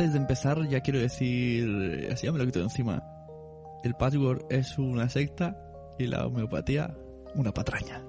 antes 0.00 0.14
de 0.14 0.18
empezar 0.18 0.66
ya 0.66 0.80
quiero 0.80 0.98
decir, 0.98 2.08
así 2.10 2.24
ya 2.24 2.32
me 2.32 2.38
lo 2.38 2.46
quito 2.46 2.60
de 2.60 2.64
encima. 2.64 3.04
El 3.84 3.94
patchwork 3.94 4.46
es 4.48 4.78
una 4.78 5.10
secta 5.10 5.54
y 5.98 6.06
la 6.06 6.26
homeopatía 6.26 6.96
una 7.34 7.52
patraña. 7.52 8.02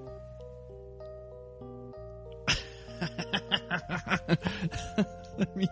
Mi. 5.54 5.68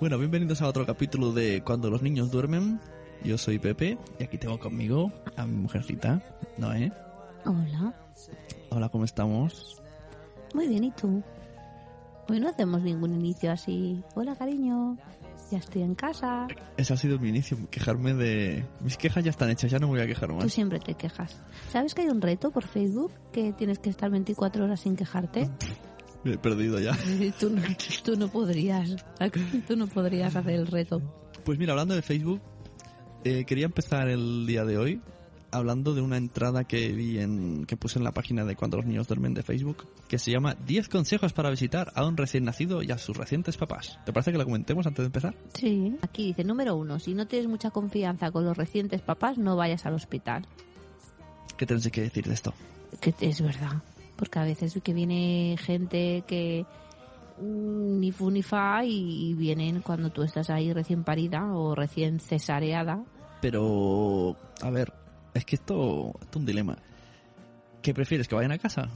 Bueno, 0.00 0.16
bienvenidos 0.16 0.62
a 0.62 0.68
otro 0.68 0.86
capítulo 0.86 1.32
de 1.32 1.62
Cuando 1.62 1.90
los 1.90 2.00
niños 2.00 2.30
duermen. 2.30 2.80
Yo 3.24 3.36
soy 3.36 3.58
Pepe 3.58 3.98
y 4.18 4.24
aquí 4.24 4.38
tengo 4.38 4.58
conmigo 4.58 5.12
a 5.36 5.46
mi 5.46 5.56
mujercita, 5.56 6.22
Noé. 6.56 6.92
Hola, 7.44 7.94
Hola, 8.70 8.88
¿cómo 8.88 9.04
estamos? 9.04 9.82
muy 10.54 10.66
bien, 10.66 10.84
¿y 10.84 10.90
tú? 10.92 11.22
Hoy 12.28 12.40
no 12.40 12.48
hacemos 12.48 12.80
ningún 12.82 13.14
inicio 13.14 13.52
así. 13.52 14.02
Hola, 14.14 14.34
cariño, 14.34 14.96
ya 15.50 15.58
estoy 15.58 15.82
en 15.82 15.94
casa. 15.94 16.46
Ese 16.76 16.92
ha 16.94 16.96
sido 16.96 17.18
mi 17.18 17.28
inicio, 17.28 17.58
quejarme 17.70 18.14
de... 18.14 18.64
Mis 18.80 18.96
quejas 18.96 19.24
ya 19.24 19.30
están 19.30 19.50
hechas, 19.50 19.70
ya 19.70 19.78
no 19.78 19.88
me 19.88 19.94
voy 19.94 20.02
a 20.02 20.06
quejar 20.06 20.28
Tú 20.30 20.36
más. 20.36 20.52
siempre 20.52 20.78
te 20.78 20.94
quejas. 20.94 21.40
¿Sabes 21.70 21.94
que 21.94 22.02
hay 22.02 22.08
un 22.08 22.20
reto 22.22 22.50
por 22.50 22.64
Facebook 22.66 23.12
que 23.32 23.52
tienes 23.52 23.78
que 23.78 23.90
estar 23.90 24.10
24 24.10 24.64
horas 24.64 24.80
sin 24.80 24.96
quejarte? 24.96 25.48
Me 26.24 26.32
he 26.32 26.38
perdido 26.38 26.80
ya. 26.80 26.96
Tú, 27.38 27.48
no, 27.50 27.62
tú 28.04 28.16
no 28.16 28.26
podrías, 28.28 28.96
tú 29.68 29.76
no 29.76 29.86
podrías 29.86 30.34
hacer 30.34 30.54
el 30.54 30.66
reto. 30.66 31.00
Pues 31.44 31.58
mira, 31.58 31.72
hablando 31.74 31.94
de 31.94 32.02
Facebook, 32.02 32.40
eh, 33.28 33.44
quería 33.44 33.66
empezar 33.66 34.08
el 34.08 34.46
día 34.46 34.64
de 34.64 34.78
hoy 34.78 35.00
hablando 35.50 35.94
de 35.94 36.02
una 36.02 36.18
entrada 36.18 36.64
que 36.64 36.92
vi 36.92 37.18
en 37.18 37.64
que 37.64 37.76
puse 37.76 37.98
en 37.98 38.04
la 38.04 38.12
página 38.12 38.44
de 38.44 38.54
Cuando 38.54 38.76
los 38.76 38.86
niños 38.86 39.08
duermen 39.08 39.32
de 39.34 39.42
Facebook, 39.42 39.86
que 40.06 40.18
se 40.18 40.30
llama 40.30 40.54
10 40.66 40.88
consejos 40.88 41.32
para 41.32 41.50
visitar 41.50 41.90
a 41.94 42.04
un 42.06 42.16
recién 42.16 42.44
nacido 42.44 42.82
y 42.82 42.90
a 42.90 42.98
sus 42.98 43.16
recientes 43.16 43.56
papás. 43.56 43.98
¿Te 44.04 44.12
parece 44.12 44.32
que 44.32 44.38
la 44.38 44.44
comentemos 44.44 44.86
antes 44.86 45.02
de 45.02 45.06
empezar? 45.06 45.34
Sí. 45.54 45.96
Aquí 46.02 46.26
dice, 46.26 46.44
número 46.44 46.76
uno, 46.76 46.98
si 46.98 47.14
no 47.14 47.26
tienes 47.26 47.48
mucha 47.48 47.70
confianza 47.70 48.30
con 48.30 48.44
los 48.44 48.56
recientes 48.56 49.00
papás, 49.00 49.38
no 49.38 49.56
vayas 49.56 49.86
al 49.86 49.94
hospital. 49.94 50.46
¿Qué 51.56 51.66
tienes 51.66 51.88
que 51.90 52.02
decir 52.02 52.26
de 52.26 52.34
esto? 52.34 52.52
que 53.00 53.14
es 53.20 53.42
verdad 53.42 53.82
porque 54.18 54.38
a 54.40 54.44
veces 54.44 54.78
que 54.82 54.92
viene 54.92 55.56
gente 55.58 56.24
que 56.26 56.66
mm, 57.40 58.00
ni 58.00 58.10
fu 58.10 58.30
ni 58.30 58.42
fa 58.42 58.84
y, 58.84 59.30
y 59.30 59.34
vienen 59.34 59.80
cuando 59.80 60.10
tú 60.10 60.22
estás 60.22 60.50
ahí 60.50 60.72
recién 60.72 61.04
parida 61.04 61.54
o 61.54 61.74
recién 61.74 62.18
cesareada 62.18 63.04
Pero, 63.40 64.36
a 64.60 64.70
ver, 64.70 64.92
es 65.34 65.44
que 65.44 65.56
esto, 65.56 66.12
esto 66.20 66.30
es 66.30 66.36
un 66.36 66.46
dilema. 66.46 66.76
¿Qué 67.82 67.94
prefieres, 67.94 68.28
que 68.28 68.34
vayan 68.34 68.52
a 68.52 68.58
casa? 68.58 68.88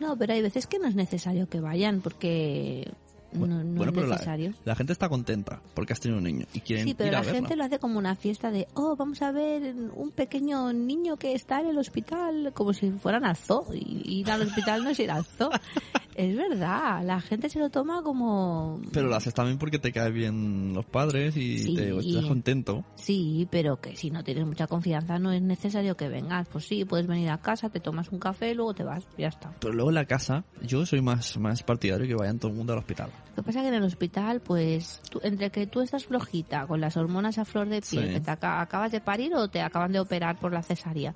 no 0.00 0.16
pero 0.16 0.32
hay 0.32 0.42
veces 0.42 0.66
que 0.66 0.78
no 0.78 0.88
es 0.88 0.94
necesario 0.94 1.48
que 1.48 1.60
vayan 1.60 2.00
porque 2.00 2.92
no, 3.32 3.46
no 3.46 3.64
bueno, 3.76 3.92
es 3.92 4.08
la, 4.08 4.14
necesario 4.14 4.54
la 4.64 4.76
gente 4.76 4.92
está 4.92 5.08
contenta 5.08 5.60
porque 5.74 5.92
has 5.92 6.00
tenido 6.00 6.18
un 6.18 6.24
niño 6.24 6.46
y 6.52 6.60
quieren 6.60 6.86
Sí, 6.86 6.94
pero 6.94 7.10
ir 7.10 7.16
a 7.16 7.22
la 7.22 7.32
gente 7.32 7.56
lo 7.56 7.64
hace 7.64 7.78
como 7.78 7.98
una 7.98 8.14
fiesta 8.14 8.50
de, 8.50 8.68
oh, 8.74 8.94
vamos 8.96 9.22
a 9.22 9.32
ver 9.32 9.74
un 9.94 10.10
pequeño 10.12 10.72
niño 10.72 11.16
que 11.16 11.34
está 11.34 11.60
en 11.60 11.66
el 11.66 11.78
hospital, 11.78 12.52
como 12.54 12.72
si 12.72 12.90
fueran 12.92 13.24
al 13.24 13.36
zoo. 13.36 13.66
Y 13.72 14.20
ir 14.20 14.30
al 14.30 14.42
hospital 14.42 14.84
no 14.84 14.90
es 14.90 15.00
ir 15.00 15.10
al 15.10 15.24
zoo. 15.24 15.50
es 16.14 16.36
verdad, 16.36 17.02
la 17.04 17.20
gente 17.20 17.48
se 17.48 17.58
lo 17.58 17.70
toma 17.70 18.02
como... 18.02 18.80
Pero 18.92 19.08
lo 19.08 19.16
haces 19.16 19.34
también 19.34 19.58
porque 19.58 19.78
te 19.78 19.92
caen 19.92 20.14
bien 20.14 20.72
los 20.74 20.84
padres 20.84 21.36
y 21.36 21.58
Sí. 21.58 21.74
te 21.74 21.96
estás 21.98 22.24
contento. 22.26 22.84
Sí, 22.96 23.46
pero 23.50 23.80
que 23.80 23.96
si 23.96 24.10
no 24.10 24.22
tienes 24.24 24.46
mucha 24.46 24.66
confianza 24.66 25.18
no 25.18 25.32
es 25.32 25.42
necesario 25.42 25.96
que 25.96 26.08
vengas. 26.08 26.48
Pues 26.48 26.64
sí, 26.66 26.84
puedes 26.84 27.06
venir 27.06 27.30
a 27.30 27.38
casa, 27.38 27.68
te 27.68 27.80
tomas 27.80 28.10
un 28.10 28.18
café 28.18 28.54
luego 28.54 28.74
te 28.74 28.84
vas, 28.84 29.04
ya 29.18 29.28
está. 29.28 29.52
Pero 29.60 29.72
luego 29.74 29.90
en 29.90 29.94
la 29.96 30.04
casa, 30.06 30.44
yo 30.62 30.86
soy 30.86 31.00
más, 31.00 31.36
más 31.38 31.62
partidario 31.62 32.06
que 32.06 32.14
vayan 32.14 32.38
todo 32.38 32.50
el 32.50 32.56
mundo 32.56 32.72
al 32.72 32.78
hospital. 32.80 33.10
Lo 33.30 33.42
que 33.42 33.42
pasa 33.42 33.58
es 33.60 33.62
que 33.64 33.68
en 33.68 33.74
el 33.74 33.82
hospital, 33.84 34.40
pues, 34.40 35.00
tú- 35.10 35.20
entre 35.22 35.50
que 35.50 35.66
tú 35.66 35.80
estás 35.80 36.04
flojita, 36.06 36.66
con 36.66 36.80
las 36.80 36.96
hormonas 36.96 37.38
a 37.38 37.44
flor 37.44 37.68
de 37.68 37.80
piel, 37.82 38.06
Sí. 38.08 38.14
que 38.14 38.20
te 38.20 38.30
aca- 38.30 38.60
acabas 38.60 38.92
de 38.92 39.00
parir 39.00 39.34
o 39.34 39.48
te 39.48 39.60
acaban 39.60 39.90
de 39.92 40.00
operar 40.00 40.38
por 40.38 40.52
la 40.52 40.62
cesárea, 40.62 41.14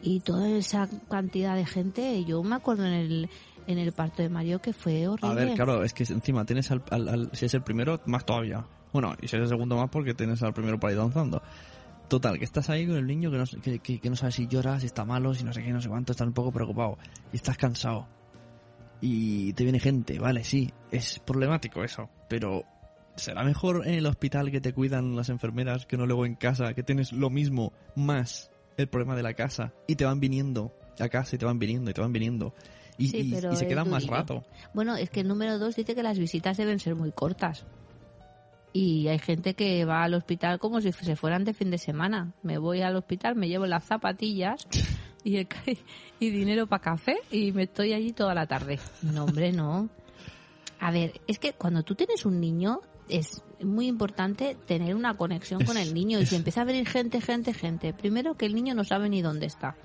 y 0.00 0.20
toda 0.20 0.48
esa 0.48 0.88
cantidad 1.10 1.56
de 1.56 1.66
gente, 1.66 2.24
yo 2.24 2.40
me 2.44 2.54
acuerdo 2.54 2.86
en 2.86 2.92
el, 2.92 3.30
en 3.68 3.78
el 3.78 3.92
parto 3.92 4.22
de 4.22 4.28
Mario 4.28 4.60
que 4.60 4.72
fue 4.72 5.06
horrible. 5.06 5.30
A 5.30 5.34
ver, 5.34 5.54
claro, 5.54 5.84
es 5.84 5.92
que 5.94 6.02
encima 6.04 6.44
tienes 6.44 6.70
al, 6.72 6.82
al- 6.90 7.08
al- 7.08 7.30
si 7.32 7.44
es 7.46 7.54
el 7.54 7.62
primero, 7.62 8.00
más 8.06 8.26
todavía. 8.26 8.64
Bueno, 8.92 9.14
y 9.22 9.28
si 9.28 9.36
es 9.36 9.42
el 9.42 9.48
segundo 9.48 9.76
más 9.76 9.88
porque 9.90 10.14
tienes 10.14 10.42
al 10.42 10.52
primero 10.54 10.80
para 10.80 10.94
ir 10.94 10.98
danzando. 10.98 11.40
Total, 12.08 12.38
que 12.38 12.44
estás 12.46 12.70
ahí 12.70 12.86
con 12.86 12.96
el 12.96 13.06
niño 13.06 13.30
que 13.30 13.36
no, 13.36 13.44
que, 13.62 13.78
que- 13.78 14.00
que 14.00 14.10
no 14.10 14.16
sabe 14.16 14.32
si 14.32 14.48
llora, 14.48 14.80
si 14.80 14.86
está 14.86 15.04
malo, 15.04 15.34
si 15.34 15.44
no 15.44 15.52
sé 15.52 15.62
qué, 15.62 15.70
no 15.72 15.80
sé 15.82 15.88
cuánto, 15.88 16.12
estás 16.12 16.26
un 16.26 16.32
poco 16.32 16.50
preocupado. 16.50 16.98
Y 17.32 17.36
estás 17.36 17.56
cansado. 17.58 18.06
Y 19.00 19.52
te 19.52 19.62
viene 19.62 19.78
gente, 19.78 20.18
vale, 20.18 20.42
sí, 20.42 20.72
es 20.90 21.20
problemático 21.20 21.84
eso, 21.84 22.08
pero 22.28 22.64
será 23.14 23.44
mejor 23.44 23.86
en 23.86 23.94
el 23.94 24.06
hospital 24.06 24.50
que 24.50 24.60
te 24.60 24.72
cuidan 24.72 25.14
las 25.14 25.28
enfermeras 25.28 25.86
que 25.86 25.96
no 25.96 26.06
luego 26.06 26.26
en 26.26 26.34
casa, 26.34 26.74
que 26.74 26.82
tienes 26.82 27.12
lo 27.12 27.30
mismo 27.30 27.72
más 27.94 28.50
el 28.76 28.88
problema 28.88 29.14
de 29.14 29.22
la 29.22 29.34
casa 29.34 29.72
y 29.86 29.94
te 29.96 30.04
van 30.04 30.18
viniendo 30.20 30.72
a 30.98 31.08
casa 31.08 31.36
y 31.36 31.38
te 31.38 31.44
van 31.44 31.58
viniendo 31.58 31.90
y 31.90 31.94
te 31.94 32.00
van 32.00 32.12
viniendo. 32.12 32.54
Y, 32.98 33.08
Sí, 33.08 33.18
y- 33.18 33.32
pero 33.32 33.52
y 33.52 33.56
se 33.56 33.66
quedan 33.68 33.88
más 33.88 34.06
rato. 34.06 34.44
Bueno, 34.74 34.96
es 34.96 35.08
que 35.10 35.20
el 35.20 35.28
número 35.28 35.58
dos 35.58 35.76
dice 35.76 35.94
que 35.94 36.02
las 36.02 36.18
visitas 36.18 36.56
deben 36.56 36.78
ser 36.80 36.94
muy 36.96 37.12
cortas. 37.12 37.64
Y 38.72 39.08
hay 39.08 39.18
gente 39.18 39.54
que 39.54 39.84
va 39.84 40.04
al 40.04 40.14
hospital 40.14 40.58
como 40.58 40.80
si 40.80 40.92
se 40.92 41.16
fueran 41.16 41.44
de 41.44 41.54
fin 41.54 41.70
de 41.70 41.78
semana. 41.78 42.32
Me 42.42 42.58
voy 42.58 42.82
al 42.82 42.96
hospital, 42.96 43.34
me 43.34 43.48
llevo 43.48 43.66
las 43.66 43.84
zapatillas 43.84 44.66
y, 45.24 45.36
el 45.38 45.48
y 46.20 46.30
dinero 46.30 46.66
para 46.66 46.82
café 46.82 47.16
y 47.30 47.52
me 47.52 47.62
estoy 47.64 47.92
allí 47.94 48.12
toda 48.12 48.34
la 48.34 48.46
tarde. 48.46 48.78
No, 49.02 49.24
hombre, 49.24 49.52
no. 49.52 49.88
A 50.80 50.90
ver, 50.90 51.20
es 51.26 51.38
que 51.38 51.54
cuando 51.54 51.82
tú 51.82 51.94
tienes 51.94 52.26
un 52.26 52.40
niño 52.40 52.80
es 53.08 53.42
muy 53.62 53.86
importante 53.86 54.54
tener 54.66 54.94
una 54.94 55.16
conexión 55.16 55.64
con 55.64 55.76
el 55.78 55.94
niño. 55.94 56.18
Y 56.18 56.22
es- 56.24 56.28
si 56.28 56.36
empieza 56.36 56.60
a 56.60 56.64
venir 56.64 56.86
gente, 56.86 57.20
gente, 57.20 57.54
gente, 57.54 57.94
primero 57.94 58.34
que 58.34 58.46
el 58.46 58.54
niño 58.54 58.74
no 58.74 58.84
sabe 58.84 59.08
ni 59.08 59.22
dónde 59.22 59.46
está. 59.46 59.76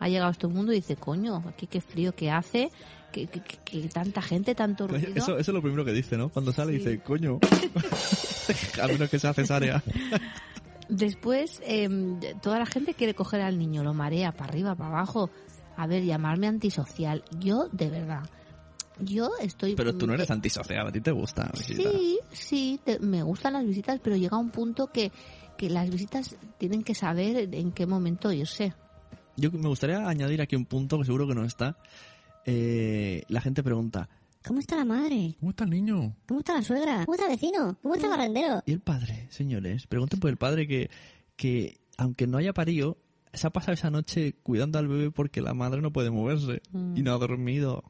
Ha 0.00 0.08
llegado 0.08 0.28
a 0.28 0.32
este 0.32 0.46
mundo 0.46 0.72
y 0.72 0.76
dice, 0.76 0.96
coño, 0.96 1.42
aquí 1.48 1.66
qué 1.66 1.80
frío 1.80 2.14
que 2.14 2.30
hace, 2.30 2.70
que, 3.12 3.26
que- 3.26 3.40
que- 3.40 3.58
que 3.64 3.88
tanta 3.88 4.22
gente, 4.22 4.54
tanto 4.54 4.86
ruido. 4.86 5.08
Eso, 5.14 5.32
eso 5.38 5.50
es 5.50 5.54
lo 5.54 5.60
primero 5.62 5.84
que 5.84 5.92
dice, 5.92 6.16
¿no? 6.16 6.28
Cuando 6.28 6.52
sale 6.52 6.72
Sí. 6.72 6.78
dice, 6.78 7.00
coño. 7.00 7.38
a 8.82 8.86
menos 8.86 9.10
que 9.10 9.18
sea 9.18 9.34
cesárea. 9.34 9.82
Después, 10.88 11.60
em, 11.64 12.18
toda 12.40 12.58
la 12.58 12.66
gente 12.66 12.94
quiere 12.94 13.14
coger 13.14 13.42
al 13.42 13.58
niño, 13.58 13.82
lo 13.84 13.92
marea 13.92 14.32
para 14.32 14.50
arriba, 14.50 14.74
para 14.74 14.90
abajo. 14.90 15.30
A 15.76 15.86
ver, 15.86 16.02
llamarme 16.04 16.46
antisocial. 16.46 17.22
Yo, 17.38 17.68
de 17.72 17.90
verdad, 17.90 18.22
yo 19.00 19.30
estoy... 19.40 19.74
Pero 19.76 19.94
tú 19.96 20.06
no 20.06 20.14
eres 20.14 20.30
antisocial, 20.30 20.86
a 20.88 20.92
ti 20.92 21.00
te 21.00 21.10
gusta 21.12 21.50
visitar. 21.56 21.92
Sí, 21.92 22.18
sí, 22.32 22.80
te- 22.84 22.98
me 23.00 23.22
gustan 23.22 23.52
las 23.52 23.66
visitas, 23.66 24.00
pero 24.02 24.16
llega 24.16 24.38
un 24.38 24.50
punto 24.50 24.86
que, 24.88 25.12
que 25.58 25.68
las 25.68 25.90
visitas 25.90 26.36
tienen 26.56 26.82
que 26.82 26.94
saber 26.94 27.54
en 27.54 27.70
qué 27.72 27.86
momento 27.86 28.32
irse. 28.32 28.72
Yo 29.38 29.52
me 29.52 29.68
gustaría 29.68 30.06
añadir 30.08 30.42
aquí 30.42 30.56
un 30.56 30.66
punto 30.66 30.98
que 30.98 31.04
seguro 31.04 31.28
que 31.28 31.34
no 31.34 31.44
está. 31.44 31.78
Eh, 32.44 33.22
la 33.28 33.40
gente 33.40 33.62
pregunta, 33.62 34.08
¿Cómo 34.46 34.60
está 34.60 34.76
la 34.76 34.84
madre? 34.84 35.36
¿cómo 35.38 35.50
está 35.50 35.64
el 35.64 35.70
niño? 35.70 36.16
¿Cómo 36.26 36.40
está 36.40 36.54
la 36.54 36.62
suegra? 36.62 37.04
¿Cómo 37.04 37.14
está 37.14 37.26
el 37.26 37.32
vecino? 37.32 37.76
¿Cómo 37.82 37.94
está 37.94 38.06
el 38.06 38.10
barrendero? 38.12 38.62
¿Y 38.66 38.72
el 38.72 38.80
padre, 38.80 39.26
señores? 39.30 39.86
Pregunten 39.86 40.20
por 40.20 40.30
el 40.30 40.36
padre 40.36 40.66
que, 40.66 40.90
que 41.36 41.80
aunque 41.96 42.26
no 42.26 42.38
haya 42.38 42.52
parido, 42.54 42.96
se 43.32 43.46
ha 43.46 43.50
pasado 43.50 43.74
esa 43.74 43.90
noche 43.90 44.34
cuidando 44.42 44.78
al 44.78 44.88
bebé 44.88 45.10
porque 45.10 45.42
la 45.42 45.54
madre 45.54 45.82
no 45.82 45.92
puede 45.92 46.10
moverse 46.10 46.62
y 46.94 47.02
no 47.02 47.12
ha 47.12 47.18
dormido. 47.18 47.84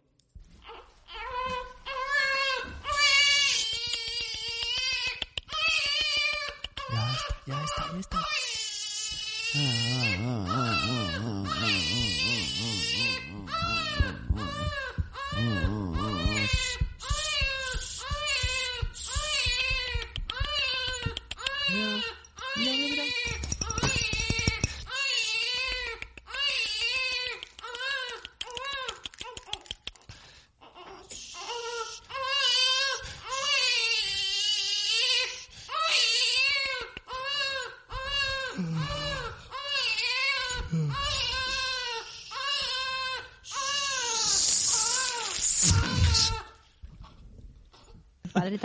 Ya 6.91 7.12
está, 7.12 7.36
ya 7.47 7.65
está, 7.65 7.92
ya 7.92 8.00
está. 8.00 8.19
El 9.54 9.97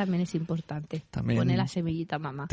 también 0.04 0.24
es 0.24 0.36
importante. 0.36 1.04
También. 1.12 1.40
Pone 1.40 1.58
la 1.58 1.68
semillita 1.68 2.20
mamá. 2.20 2.48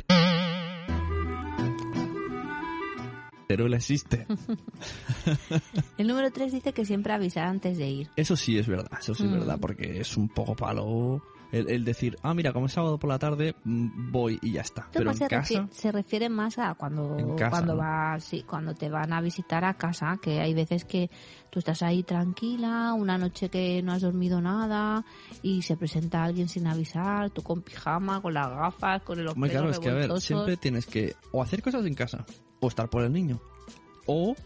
pero 3.47 3.67
él 3.67 3.75
existe. 3.75 4.27
El 5.99 6.07
número 6.07 6.31
3 6.31 6.53
dice 6.53 6.73
que 6.73 6.85
siempre 6.85 7.13
avisar 7.13 7.47
antes 7.49 7.77
de 7.79 7.91
ir. 7.91 8.09
Eso 8.15 8.37
sí 8.37 8.57
es 8.59 8.69
verdad, 8.69 8.91
eso 9.01 9.13
sí 9.13 9.25
es 9.25 9.29
Mm. 9.31 9.33
verdad, 9.33 9.59
porque 9.61 10.01
es 10.01 10.17
un 10.17 10.29
poco 10.29 10.55
palo 10.55 11.21
el, 11.53 11.71
el 11.71 11.85
decir, 11.85 12.17
ah, 12.23 12.35
mira, 12.35 12.53
como 12.53 12.67
es 12.67 12.73
sábado 12.73 12.99
por 12.99 13.11
la 13.11 13.19
tarde, 13.19 13.55
mm, 13.65 14.13
voy 14.13 14.39
y 14.43 14.53
ya 14.53 14.61
está. 14.61 14.89
Pero 14.93 15.11
en 15.11 15.17
se, 15.17 15.29
casa, 15.29 15.69
se 15.71 15.93
refiere 15.93 16.29
más 16.29 16.59
a 16.59 16.75
cuando 16.75 17.35
casa, 17.37 17.51
cuando 17.51 17.75
¿no? 17.75 17.81
vas 17.81 18.25
sí, 18.25 18.45
cuando 18.49 18.75
te 18.75 18.89
van 18.89 19.13
a 19.13 19.21
visitar 19.21 19.65
a 19.65 19.75
casa 19.75 20.19
que 20.23 20.41
hay 20.41 20.55
veces 20.55 20.85
que 20.85 21.11
tú 21.51 21.59
estás 21.59 21.83
ahí 21.83 22.03
tranquila 22.03 22.95
una 22.95 23.19
noche 23.19 23.49
que 23.49 23.83
no 23.83 23.93
has 23.93 24.03
dormido 24.03 24.41
nada 24.41 25.05
y 25.43 25.63
se 25.63 25.77
presenta 25.77 26.23
alguien 26.25 26.49
sin 26.49 26.67
avisar 26.67 27.31
tú 27.31 27.43
con 27.43 27.63
pijama 27.63 28.21
con 28.21 28.35
las 28.35 28.49
gafas 28.49 29.03
con 29.03 29.19
el 29.19 29.27
pelos 29.27 29.51
claro, 29.51 29.71
es 29.71 29.79
que 29.79 29.91
a 29.91 29.95
ver, 29.95 30.21
siempre 30.21 30.57
tienes 30.57 30.87
que 30.87 31.17
o 31.33 31.43
hacer 31.43 31.63
cosas 31.63 31.85
en 31.87 31.95
casa, 31.95 32.25
o 32.61 32.69
estar 32.69 32.89
por 32.89 33.03
el 33.03 33.13
niño, 33.13 33.41
o 34.07 34.37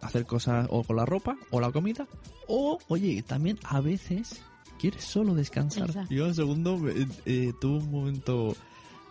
hacer 0.00 0.26
cosas 0.26 0.66
o 0.70 0.84
con 0.84 0.96
la 0.96 1.04
ropa, 1.04 1.36
o 1.50 1.60
la 1.60 1.70
comida, 1.70 2.06
o, 2.48 2.78
oye, 2.88 3.22
también 3.22 3.58
a 3.64 3.80
veces 3.80 4.42
quieres 4.76 5.04
solo 5.04 5.34
descansar. 5.34 5.86
Exacto. 5.88 6.14
Yo, 6.14 6.26
en 6.26 6.34
segundo, 6.34 6.88
eh, 6.88 7.06
eh, 7.26 7.52
tuve 7.60 7.78
un 7.78 7.90
momento, 7.90 8.56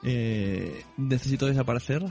eh, 0.03 0.83
necesito 0.97 1.45
desaparecer. 1.47 2.03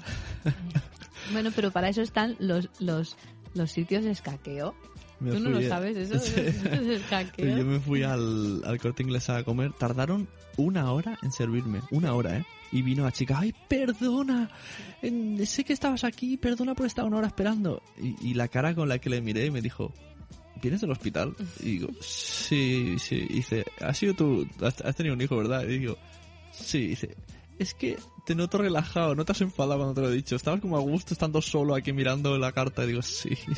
bueno 1.32 1.50
pero 1.54 1.70
para 1.70 1.88
eso 1.88 2.02
están 2.02 2.36
los 2.38 2.68
los 2.80 3.16
los 3.54 3.70
sitios 3.70 4.04
de 4.04 4.10
escaqueo 4.10 4.74
Me 5.20 5.30
tú 5.32 5.40
no 5.40 5.50
lo 5.50 5.58
a- 5.58 5.62
sabes 5.68 5.96
eso 5.96 6.18
Sí. 6.18 6.32
los 6.42 6.54
sitios 6.54 6.80
de 6.80 6.86
Sí, 6.98 7.02
escaqueo 7.02 7.56
yo 7.58 7.64
me 7.64 7.80
fui 7.80 8.02
al, 8.02 8.62
al 8.64 8.78
corte 8.78 9.02
inglés 9.02 9.30
a 9.30 9.42
comer. 9.44 9.72
Tardaron 9.72 10.28
una 10.56 10.92
hora 10.92 11.18
en 11.22 11.32
servirme. 11.32 11.80
Una 11.90 12.12
hora, 12.14 12.38
¿eh? 12.38 12.44
Y 12.72 12.82
vino 12.82 13.04
la 13.04 13.12
chica, 13.12 13.38
ay, 13.38 13.54
perdona. 13.68 14.50
en- 15.02 15.44
sé 15.46 15.64
que 15.64 15.72
estabas 15.72 16.02
aquí, 16.04 16.36
perdona 16.36 16.74
por 16.74 16.86
estar 16.86 17.04
una 17.04 17.18
hora 17.18 17.28
esperando. 17.28 17.82
Y, 18.00 18.16
y 18.30 18.34
la 18.34 18.48
cara 18.48 18.74
con 18.74 18.88
la 18.88 18.98
que 18.98 19.10
le 19.10 19.20
miré 19.20 19.50
me 19.50 19.60
dijo, 19.62 19.92
¿vienes 20.60 20.80
del 20.80 20.90
hospital? 20.90 21.34
Y 21.60 21.78
digo, 21.78 21.88
sí, 22.00 22.96
sí. 22.98 23.26
Y 23.28 23.34
dice, 23.34 23.64
¿has 23.80 23.98
sido 23.98 24.14
tú? 24.14 24.48
Has, 24.62 24.80
has 24.80 24.96
tenido 24.96 25.14
un 25.14 25.20
hijo, 25.20 25.36
¿verdad? 25.36 25.64
Y 25.64 25.78
digo, 25.78 25.96
sí. 26.52 26.78
Y 26.78 26.86
dice, 26.88 27.16
es 27.58 27.74
que 27.74 27.96
te 28.26 28.34
noto 28.34 28.58
relajado, 28.58 29.14
no 29.14 29.24
te 29.24 29.32
has 29.32 29.40
enfadado 29.40 29.78
cuando 29.80 29.94
te 29.94 30.00
lo 30.00 30.10
he 30.10 30.16
dicho. 30.16 30.36
Estabas 30.36 30.60
como 30.60 30.76
a 30.76 30.80
gusto 30.80 31.14
estando 31.14 31.40
solo 31.42 31.74
aquí 31.74 31.92
mirando 31.92 32.36
la 32.38 32.52
carta. 32.52 32.84
Y 32.84 32.88
digo, 32.88 33.02
sí. 33.02 33.30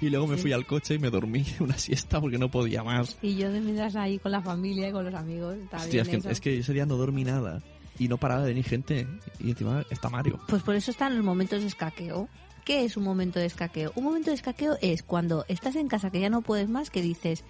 Y 0.00 0.10
luego 0.10 0.26
me 0.26 0.36
fui 0.36 0.50
al 0.52 0.66
coche 0.66 0.94
y 0.94 0.98
me 0.98 1.08
dormí 1.08 1.44
una 1.60 1.78
siesta 1.78 2.20
porque 2.20 2.36
no 2.36 2.50
podía 2.50 2.82
más. 2.82 3.16
y 3.22 3.36
yo 3.36 3.50
de 3.50 3.60
mientras 3.60 3.94
ahí 3.94 4.18
con 4.18 4.32
la 4.32 4.42
familia 4.42 4.88
y 4.88 4.92
con 4.92 5.04
los 5.04 5.14
amigos 5.14 5.56
Hostia, 5.72 6.02
es 6.02 6.08
que, 6.08 6.16
eso. 6.16 6.30
es 6.30 6.40
que 6.40 6.58
ese 6.58 6.72
día 6.72 6.84
no 6.84 6.96
dormí 6.96 7.22
nada. 7.22 7.62
Y 7.98 8.08
no 8.08 8.18
paraba 8.18 8.42
de 8.42 8.48
venir 8.48 8.64
gente. 8.64 9.06
Y 9.38 9.50
encima 9.50 9.84
está 9.88 10.10
Mario. 10.10 10.40
Pues 10.48 10.62
por 10.62 10.74
eso 10.74 10.90
están 10.90 11.16
los 11.16 11.24
momentos 11.24 11.60
de 11.60 11.68
escaqueo. 11.68 12.28
¿Qué 12.66 12.84
es 12.84 12.96
un 12.96 13.04
momento 13.04 13.38
de 13.38 13.46
escaqueo? 13.46 13.92
Un 13.94 14.02
momento 14.02 14.30
de 14.30 14.34
escaqueo 14.34 14.76
es 14.80 15.04
cuando 15.04 15.44
estás 15.46 15.76
en 15.76 15.86
casa 15.86 16.10
que 16.10 16.18
ya 16.18 16.30
no 16.30 16.42
puedes 16.42 16.68
más, 16.68 16.90
que 16.90 17.00
dices, 17.00 17.44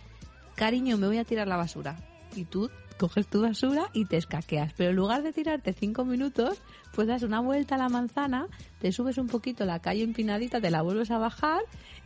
cariño, 0.56 0.98
me 0.98 1.06
voy 1.06 1.16
a 1.16 1.24
tirar 1.24 1.48
la 1.48 1.56
basura. 1.56 1.96
Y 2.34 2.44
tú 2.44 2.70
coges 2.98 3.26
tu 3.26 3.40
basura 3.40 3.88
y 3.94 4.04
te 4.04 4.18
escaqueas. 4.18 4.74
Pero 4.76 4.90
en 4.90 4.96
lugar 4.96 5.22
de 5.22 5.32
tirarte 5.32 5.72
cinco 5.72 6.04
minutos, 6.04 6.60
pues 6.92 7.08
das 7.08 7.22
una 7.22 7.40
vuelta 7.40 7.76
a 7.76 7.78
la 7.78 7.88
manzana, 7.88 8.46
te 8.78 8.92
subes 8.92 9.16
un 9.16 9.26
poquito 9.26 9.64
la 9.64 9.78
calle 9.78 10.02
empinadita, 10.02 10.60
te 10.60 10.70
la 10.70 10.82
vuelves 10.82 11.10
a 11.10 11.16
bajar 11.16 11.62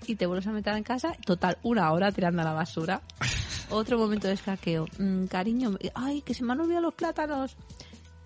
y 0.07 0.15
te 0.15 0.27
vuelves 0.27 0.47
a 0.47 0.53
meter 0.53 0.77
en 0.77 0.85
casa. 0.85 1.17
Total, 1.27 1.59
una 1.65 1.91
hora 1.91 2.13
tirando 2.13 2.43
a 2.43 2.45
la 2.45 2.53
basura. 2.53 3.03
Otro 3.71 3.99
momento 3.99 4.29
de 4.29 4.35
escaqueo. 4.35 4.87
Mm, 5.01 5.25
cariño, 5.25 5.77
ay, 5.97 6.23
que 6.23 6.33
se 6.33 6.45
me 6.45 6.53
han 6.53 6.61
olvidado 6.61 6.83
los 6.83 6.95
plátanos. 6.95 7.57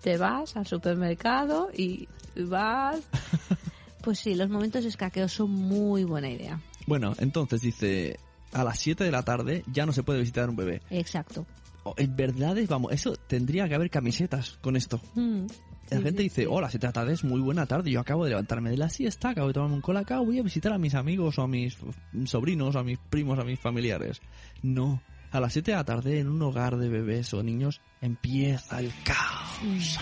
Te 0.03 0.19
vas 0.19 0.55
al 0.55 0.67
supermercado 0.67 1.69
y 1.75 2.07
vas 2.35 2.99
pues 4.05 4.19
sí, 4.19 4.35
los 4.35 4.49
momentos 4.49 4.83
de 4.83 4.89
escaqueo 4.89 5.27
son 5.27 5.51
muy 5.51 6.05
buena 6.05 6.29
idea. 6.29 6.61
Bueno, 6.87 7.13
entonces 7.19 7.59
dice, 7.61 8.17
a 8.53 8.63
las 8.63 8.79
7 8.79 9.03
de 9.03 9.11
la 9.11 9.23
tarde 9.23 9.63
ya 9.73 9.85
no 9.85 9.91
se 9.91 10.03
puede 10.03 10.19
visitar 10.21 10.49
un 10.49 10.55
bebé. 10.55 10.81
Exacto. 10.89 11.45
Oh, 11.83 11.93
En 11.97 12.15
verdad, 12.15 12.57
es- 12.57 12.69
vamos, 12.69 12.91
eso 12.93 13.15
tendría 13.27 13.67
que 13.67 13.75
haber 13.75 13.89
camisetas 13.89 14.57
con 14.61 14.75
esto. 14.77 15.01
Mm, 15.15 15.47
La 15.91 15.97
sí, 15.97 16.03
gente 16.03 16.17
sí, 16.17 16.23
dice, 16.23 16.47
hola, 16.47 16.69
7 16.69 16.85
de 16.85 16.89
la 16.89 16.93
tarde 16.93 17.13
es 17.13 17.23
muy 17.23 17.41
buena 17.41 17.65
tarde. 17.67 17.91
Yo 17.91 17.99
acabo 17.99 18.23
de 18.23 18.29
levantarme 18.31 18.71
de 18.71 18.77
la 18.77 18.89
siesta, 18.89 19.29
acabo 19.29 19.47
de 19.49 19.53
tomarme 19.53 19.75
un 19.75 19.81
colacao, 19.81 20.25
voy 20.25 20.39
a 20.39 20.43
visitar 20.43 20.71
a 20.73 20.77
mis 20.79 20.95
amigos 20.95 21.37
o 21.37 21.43
a 21.43 21.47
mis 21.47 21.77
sobrinos, 22.25 22.75
a 22.75 22.83
mis 22.83 22.97
primos, 22.97 23.37
a 23.37 23.43
mis 23.43 23.59
familiares. 23.59 24.19
No. 24.63 25.01
A 25.31 25.39
las 25.39 25.53
7 25.53 25.71
de 25.71 25.77
la 25.77 25.83
tarde, 25.83 26.19
en 26.19 26.29
un 26.29 26.41
hogar 26.41 26.77
de 26.77 26.87
bebés 26.89 27.33
o 27.33 27.43
niños, 27.43 27.81
empieza 28.01 28.79
el 28.79 28.91
caos. 29.03 29.59
Es 29.77 29.97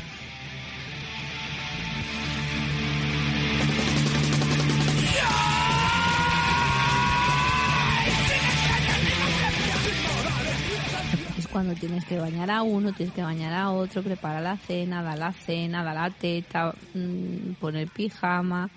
cuando 11.53 11.75
tienes 11.75 12.03
que 12.05 12.19
bañar 12.19 12.49
a 12.49 12.63
uno, 12.63 12.93
tienes 12.93 13.13
que 13.13 13.21
bañar 13.21 13.53
a 13.53 13.69
otro, 13.69 14.01
preparar 14.01 14.41
la 14.41 14.57
cena, 14.57 15.03
dar 15.03 15.19
la 15.19 15.31
cena, 15.33 15.83
dar 15.83 15.93
la 15.93 16.09
teta, 16.09 16.73
mm, 16.95 17.53
poner 17.59 17.89
pijama. 17.89 18.71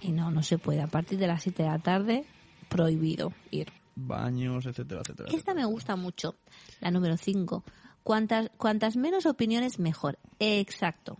Y 0.00 0.12
no, 0.12 0.30
no 0.30 0.44
se 0.44 0.58
puede. 0.58 0.80
A 0.80 0.86
partir 0.86 1.18
de 1.18 1.26
las 1.26 1.42
7 1.42 1.64
de 1.64 1.68
la 1.68 1.80
tarde, 1.80 2.24
prohibido 2.68 3.32
ir. 3.50 3.72
Baños, 3.96 4.64
etcétera, 4.64 5.00
etcétera. 5.00 5.26
Esta 5.26 5.36
etcétera. 5.38 5.54
me 5.56 5.64
gusta 5.64 5.96
mucho, 5.96 6.36
la 6.80 6.92
número 6.92 7.16
5. 7.16 7.64
Cuantas, 8.04 8.48
cuantas 8.58 8.96
menos 8.96 9.26
opiniones, 9.26 9.80
mejor. 9.80 10.20
Exacto. 10.38 11.18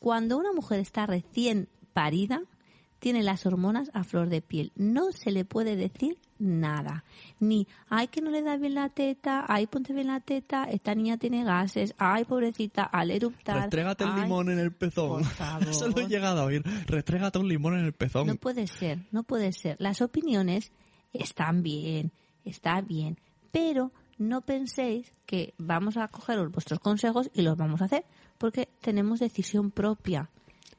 Cuando 0.00 0.36
una 0.36 0.52
mujer 0.52 0.80
está 0.80 1.06
recién 1.06 1.68
parida, 1.92 2.42
tiene 3.04 3.22
las 3.22 3.44
hormonas 3.44 3.90
a 3.92 4.02
flor 4.02 4.30
de 4.30 4.40
piel. 4.40 4.72
No 4.76 5.12
se 5.12 5.30
le 5.30 5.44
puede 5.44 5.76
decir 5.76 6.16
nada. 6.38 7.04
Ni, 7.38 7.68
ay, 7.90 8.08
que 8.08 8.22
no 8.22 8.30
le 8.30 8.40
da 8.40 8.56
bien 8.56 8.72
la 8.72 8.88
teta, 8.88 9.44
ay, 9.46 9.66
ponte 9.66 9.92
bien 9.92 10.06
la 10.06 10.20
teta, 10.20 10.64
esta 10.64 10.94
niña 10.94 11.18
tiene 11.18 11.44
gases, 11.44 11.94
ay, 11.98 12.24
pobrecita, 12.24 12.82
al 12.82 13.10
eruptar. 13.10 13.60
Restrégate 13.60 14.04
el 14.04 14.10
ay". 14.10 14.22
limón 14.22 14.48
en 14.48 14.58
el 14.58 14.72
pezón. 14.72 15.20
por 15.20 15.24
favor. 15.24 15.68
Eso 15.68 15.88
lo 15.88 16.00
he 16.00 16.08
llegado 16.08 16.40
a 16.40 16.44
oír. 16.46 16.62
Restrégate 16.86 17.38
un 17.38 17.46
limón 17.46 17.78
en 17.78 17.84
el 17.84 17.92
pezón. 17.92 18.26
No 18.26 18.36
puede 18.36 18.66
ser, 18.66 19.00
no 19.12 19.22
puede 19.22 19.52
ser. 19.52 19.76
Las 19.80 20.00
opiniones 20.00 20.72
están 21.12 21.62
bien, 21.62 22.10
está 22.46 22.80
bien, 22.80 23.18
pero 23.52 23.92
no 24.16 24.40
penséis 24.40 25.12
que 25.26 25.52
vamos 25.58 25.98
a 25.98 26.08
coger 26.08 26.48
vuestros 26.48 26.80
consejos 26.80 27.30
y 27.34 27.42
los 27.42 27.58
vamos 27.58 27.82
a 27.82 27.84
hacer, 27.84 28.06
porque 28.38 28.70
tenemos 28.80 29.20
decisión 29.20 29.70
propia. 29.70 30.30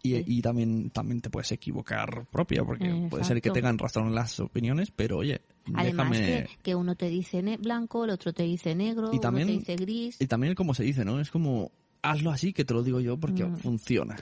Y, 0.06 0.16
Sí. 0.18 0.24
y 0.28 0.42
también, 0.42 0.90
también 0.92 1.22
te 1.22 1.30
puedes 1.30 1.52
equivocar 1.52 2.26
propia, 2.32 2.64
porque 2.64 2.86
puede 3.10 3.24
ser 3.24 3.36
que 3.42 3.50
Exacto. 3.50 3.54
tengan 3.54 3.78
razón 3.80 4.14
las 4.14 4.40
opiniones, 4.40 4.92
pero 4.96 5.18
oye, 5.18 5.42
Además 5.74 6.12
déjame... 6.12 6.44
que, 6.44 6.50
que 6.62 6.76
uno 6.76 6.96
te 6.96 7.10
dice 7.10 7.42
ne- 7.42 7.58
blanco, 7.58 8.04
el 8.06 8.12
otro 8.12 8.32
te 8.34 8.44
dice 8.44 8.76
negro, 8.76 9.10
Y 9.14 9.20
también- 9.20 9.48
uno 9.50 9.58
te 9.64 9.72
dice 9.72 9.76
gris. 9.84 10.22
Y 10.22 10.28
también 10.28 10.54
como 10.54 10.74
se 10.76 10.84
dice, 10.84 11.04
¿no? 11.06 11.20
Es 11.20 11.32
como, 11.32 11.72
hazlo 12.04 12.30
así, 12.32 12.54
que 12.54 12.66
te 12.66 12.74
lo 12.76 12.84
digo 12.84 13.00
yo, 13.00 13.18
porque 13.18 13.44
Mm. 13.46 13.58
funciona. 13.58 14.16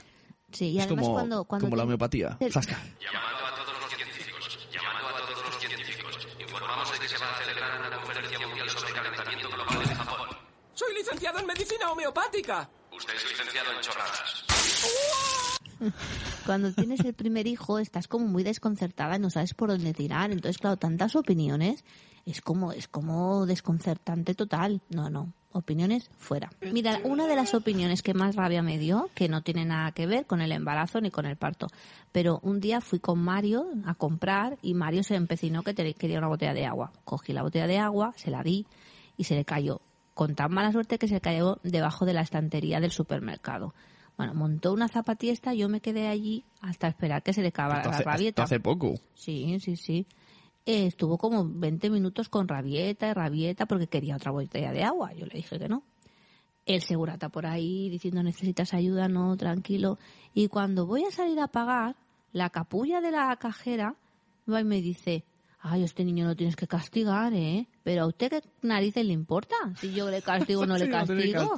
Sí, 0.52 0.66
y 0.70 0.78
es 0.78 0.84
además 0.84 1.02
como, 1.04 1.14
cuando, 1.14 1.44
cuando 1.44 1.66
como 1.66 1.76
la 1.76 1.82
te- 1.82 1.84
homeopatía. 1.86 2.36
te- 2.38 2.50
Zasca. 2.50 2.78
Llamando 3.00 3.44
a 3.44 3.54
todos 3.56 3.74
los 3.80 3.90
científicos, 3.92 4.68
llamando 4.72 5.08
a 5.08 5.26
todos 5.26 5.44
los 5.44 5.58
científicos. 5.60 6.28
Informamos 6.40 6.92
de 6.92 6.98
que 7.00 7.08
se 7.08 7.18
va 7.18 7.26
a 7.30 7.42
celebrar 7.44 7.80
una 7.80 7.96
conferencia 7.98 8.38
mundial 8.46 8.68
sobre 8.70 8.92
calentamiento 8.94 9.48
global 9.50 9.82
en 9.82 9.96
Japón. 9.96 10.28
Soy 10.72 10.94
licenciado 10.94 11.38
en 11.40 11.46
medicina 11.46 11.92
homeopática. 11.92 12.70
Usted 12.96 13.14
es 13.16 13.24
licenciado 13.28 13.72
en 13.72 13.80
chorradas. 13.82 15.43
cuando 16.46 16.72
tienes 16.72 17.00
el 17.00 17.14
primer 17.14 17.46
hijo 17.46 17.78
estás 17.78 18.08
como 18.08 18.26
muy 18.26 18.42
desconcertada 18.42 19.16
y 19.16 19.18
no 19.18 19.30
sabes 19.30 19.54
por 19.54 19.70
dónde 19.70 19.92
tirar. 19.92 20.30
Entonces, 20.30 20.58
claro, 20.58 20.76
tantas 20.76 21.16
opiniones 21.16 21.84
es 22.26 22.40
como, 22.40 22.72
es 22.72 22.88
como 22.88 23.46
desconcertante 23.46 24.34
total. 24.34 24.80
No, 24.88 25.10
no. 25.10 25.32
Opiniones 25.56 26.10
fuera. 26.18 26.50
Mira, 26.72 26.98
una 27.04 27.28
de 27.28 27.36
las 27.36 27.54
opiniones 27.54 28.02
que 28.02 28.12
más 28.12 28.34
rabia 28.34 28.60
me 28.60 28.76
dio, 28.76 29.08
que 29.14 29.28
no 29.28 29.42
tiene 29.42 29.64
nada 29.64 29.92
que 29.92 30.08
ver 30.08 30.26
con 30.26 30.40
el 30.40 30.50
embarazo 30.50 31.00
ni 31.00 31.12
con 31.12 31.26
el 31.26 31.36
parto, 31.36 31.68
pero 32.10 32.40
un 32.42 32.58
día 32.58 32.80
fui 32.80 32.98
con 32.98 33.20
Mario 33.20 33.68
a 33.86 33.94
comprar 33.94 34.58
y 34.62 34.74
Mario 34.74 35.04
se 35.04 35.14
empecinó 35.14 35.62
que 35.62 35.74
quería 35.94 36.18
una 36.18 36.26
botella 36.26 36.54
de 36.54 36.66
agua. 36.66 36.92
Cogí 37.04 37.32
la 37.32 37.44
botella 37.44 37.68
de 37.68 37.78
agua, 37.78 38.12
se 38.16 38.32
la 38.32 38.42
di 38.42 38.66
y 39.16 39.24
se 39.24 39.36
le 39.36 39.44
cayó. 39.44 39.80
Con 40.12 40.34
tan 40.34 40.52
mala 40.52 40.72
suerte 40.72 40.98
que 40.98 41.06
se 41.06 41.20
cayó 41.20 41.60
debajo 41.62 42.04
de 42.04 42.14
la 42.14 42.22
estantería 42.22 42.80
del 42.80 42.90
supermercado. 42.90 43.74
Bueno, 44.16 44.34
montó 44.34 44.72
una 44.72 44.88
zapatiesta, 44.88 45.54
yo 45.54 45.68
me 45.68 45.80
quedé 45.80 46.06
allí 46.06 46.44
hasta 46.60 46.86
esperar 46.88 47.22
que 47.22 47.32
se 47.32 47.42
le 47.42 47.48
acabara 47.48 47.90
la 47.90 47.98
rabieta. 48.00 48.44
hace 48.44 48.60
poco. 48.60 48.94
Sí, 49.14 49.58
sí, 49.60 49.76
sí. 49.76 50.06
Eh, 50.66 50.86
estuvo 50.86 51.18
como 51.18 51.44
20 51.46 51.90
minutos 51.90 52.28
con 52.28 52.48
rabieta 52.48 53.08
y 53.08 53.12
rabieta 53.12 53.66
porque 53.66 53.86
quería 53.86 54.16
otra 54.16 54.30
botella 54.30 54.72
de 54.72 54.84
agua. 54.84 55.12
Yo 55.12 55.26
le 55.26 55.34
dije 55.34 55.58
que 55.58 55.68
no. 55.68 55.82
El 56.64 56.80
segurata 56.80 57.28
por 57.28 57.44
ahí 57.44 57.90
diciendo 57.90 58.22
necesitas 58.22 58.72
ayuda, 58.72 59.08
no, 59.08 59.36
tranquilo. 59.36 59.98
Y 60.32 60.48
cuando 60.48 60.86
voy 60.86 61.04
a 61.04 61.10
salir 61.10 61.38
a 61.40 61.48
pagar, 61.48 61.96
la 62.32 62.50
capulla 62.50 63.00
de 63.00 63.10
la 63.10 63.36
cajera 63.36 63.96
va 64.50 64.60
y 64.60 64.64
me 64.64 64.80
dice, 64.80 65.24
ay, 65.60 65.82
este 65.82 66.04
niño 66.04 66.24
no 66.24 66.36
tienes 66.36 66.56
que 66.56 66.66
castigar, 66.66 67.34
¿eh? 67.34 67.66
Pero 67.82 68.04
a 68.04 68.06
usted 68.06 68.30
qué 68.30 68.42
narices 68.62 69.04
le 69.04 69.12
importa 69.12 69.56
si 69.76 69.92
yo 69.92 70.10
le 70.10 70.22
castigo 70.22 70.62
o 70.62 70.66
no 70.66 70.78
le 70.78 70.88
castigo. 70.90 71.54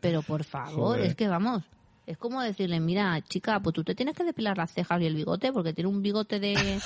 Pero 0.00 0.22
por 0.22 0.44
favor, 0.44 0.96
Joder. 0.96 1.06
es 1.06 1.14
que 1.14 1.28
vamos, 1.28 1.62
Es 2.06 2.16
como 2.18 2.40
decirle, 2.40 2.78
mira, 2.78 3.20
chica, 3.22 3.58
pues 3.60 3.74
tú 3.74 3.82
te 3.82 3.96
tienes 3.96 4.14
que 4.14 4.22
depilar 4.22 4.56
las 4.56 4.72
cejas 4.72 5.02
y 5.02 5.06
el 5.06 5.16
bigote 5.16 5.52
porque 5.52 5.72
tiene 5.72 5.90
un 5.90 6.02
bigote 6.02 6.38
de... 6.38 6.80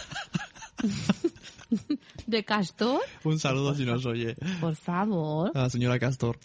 de 2.26 2.44
castor. 2.44 3.00
Un 3.24 3.38
saludo 3.38 3.74
si 3.74 3.84
nos 3.84 4.06
oye. 4.06 4.34
Por 4.60 4.76
favor. 4.76 5.52
A 5.54 5.62
la 5.62 5.70
señora 5.70 5.98
Castor. 5.98 6.38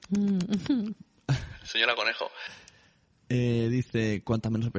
señora 1.63 1.95
Conejo. 1.95 2.29
Eh, 3.29 3.69
dice, 3.71 4.21
cuanta 4.23 4.49
menos... 4.49 4.71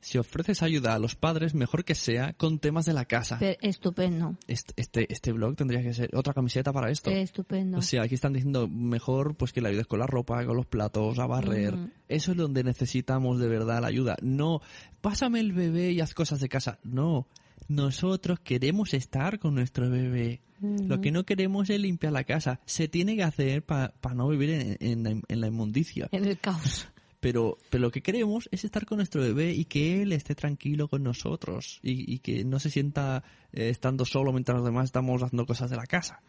Si 0.00 0.16
ofreces 0.16 0.62
ayuda 0.62 0.94
a 0.94 0.98
los 1.00 1.16
padres, 1.16 1.54
mejor 1.54 1.84
que 1.84 1.94
sea 1.96 2.32
con 2.34 2.60
temas 2.60 2.84
de 2.86 2.92
la 2.92 3.04
casa. 3.04 3.38
Pe- 3.38 3.58
Estupendo. 3.60 4.36
Este, 4.46 4.72
este, 4.76 5.12
este 5.12 5.32
blog 5.32 5.56
tendría 5.56 5.82
que 5.82 5.92
ser 5.92 6.10
otra 6.14 6.32
camiseta 6.34 6.72
para 6.72 6.90
esto. 6.90 7.10
Estupendo. 7.10 7.78
O 7.78 7.82
sea, 7.82 8.02
aquí 8.02 8.14
están 8.14 8.32
diciendo 8.32 8.68
mejor 8.68 9.34
pues 9.36 9.52
que 9.52 9.60
le 9.60 9.70
ayudes 9.70 9.86
con 9.88 9.98
la 9.98 10.06
ropa, 10.06 10.44
con 10.46 10.56
los 10.56 10.66
platos, 10.66 11.18
a 11.18 11.26
barrer. 11.26 11.74
Eso 12.08 12.30
es 12.30 12.36
donde 12.38 12.62
necesitamos 12.62 13.40
de 13.40 13.48
verdad 13.48 13.80
la 13.80 13.88
ayuda. 13.88 14.16
No, 14.22 14.60
pásame 15.00 15.40
el 15.40 15.52
bebé 15.52 15.90
y 15.90 16.00
haz 16.00 16.14
cosas 16.14 16.38
de 16.40 16.48
casa. 16.48 16.78
No, 16.84 17.26
nosotros 17.68 18.40
queremos 18.40 18.94
estar 18.94 19.38
con 19.38 19.54
nuestro 19.54 19.90
bebé. 19.90 20.40
Lo 20.60 21.00
que 21.00 21.12
no 21.12 21.24
queremos 21.24 21.70
es 21.70 21.78
limpiar 21.80 22.12
la 22.12 22.24
casa. 22.24 22.60
Se 22.66 22.88
tiene 22.88 23.14
que 23.14 23.22
hacer 23.22 23.64
para 23.64 23.92
no 24.14 24.28
vivir 24.28 24.50
en, 24.50 24.76
en 24.80 25.02
la- 25.04 25.20
en 25.28 25.40
la 25.40 25.46
inmundicia. 25.48 26.08
En 26.12 26.24
el 26.24 26.38
caos. 26.38 26.88
Pero, 27.20 27.58
pero 27.70 27.82
lo 27.82 27.90
que 27.90 28.00
queremos 28.00 28.48
es 28.52 28.64
estar 28.64 28.86
con 28.86 28.98
nuestro 28.98 29.20
bebé 29.20 29.52
y 29.52 29.64
que 29.64 30.02
él 30.02 30.12
esté 30.12 30.34
tranquilo 30.36 30.86
con 30.86 31.02
nosotros 31.02 31.80
y, 31.82 32.12
y 32.12 32.20
que 32.20 32.44
no 32.44 32.60
se 32.60 32.70
sienta 32.70 33.24
eh, 33.52 33.70
estando 33.70 34.04
solo 34.04 34.32
mientras 34.32 34.56
los 34.58 34.64
demás 34.64 34.84
estamos 34.84 35.20
haciendo 35.22 35.44
cosas 35.44 35.68
de 35.70 35.76
la 35.76 35.86
casa. 35.86 36.20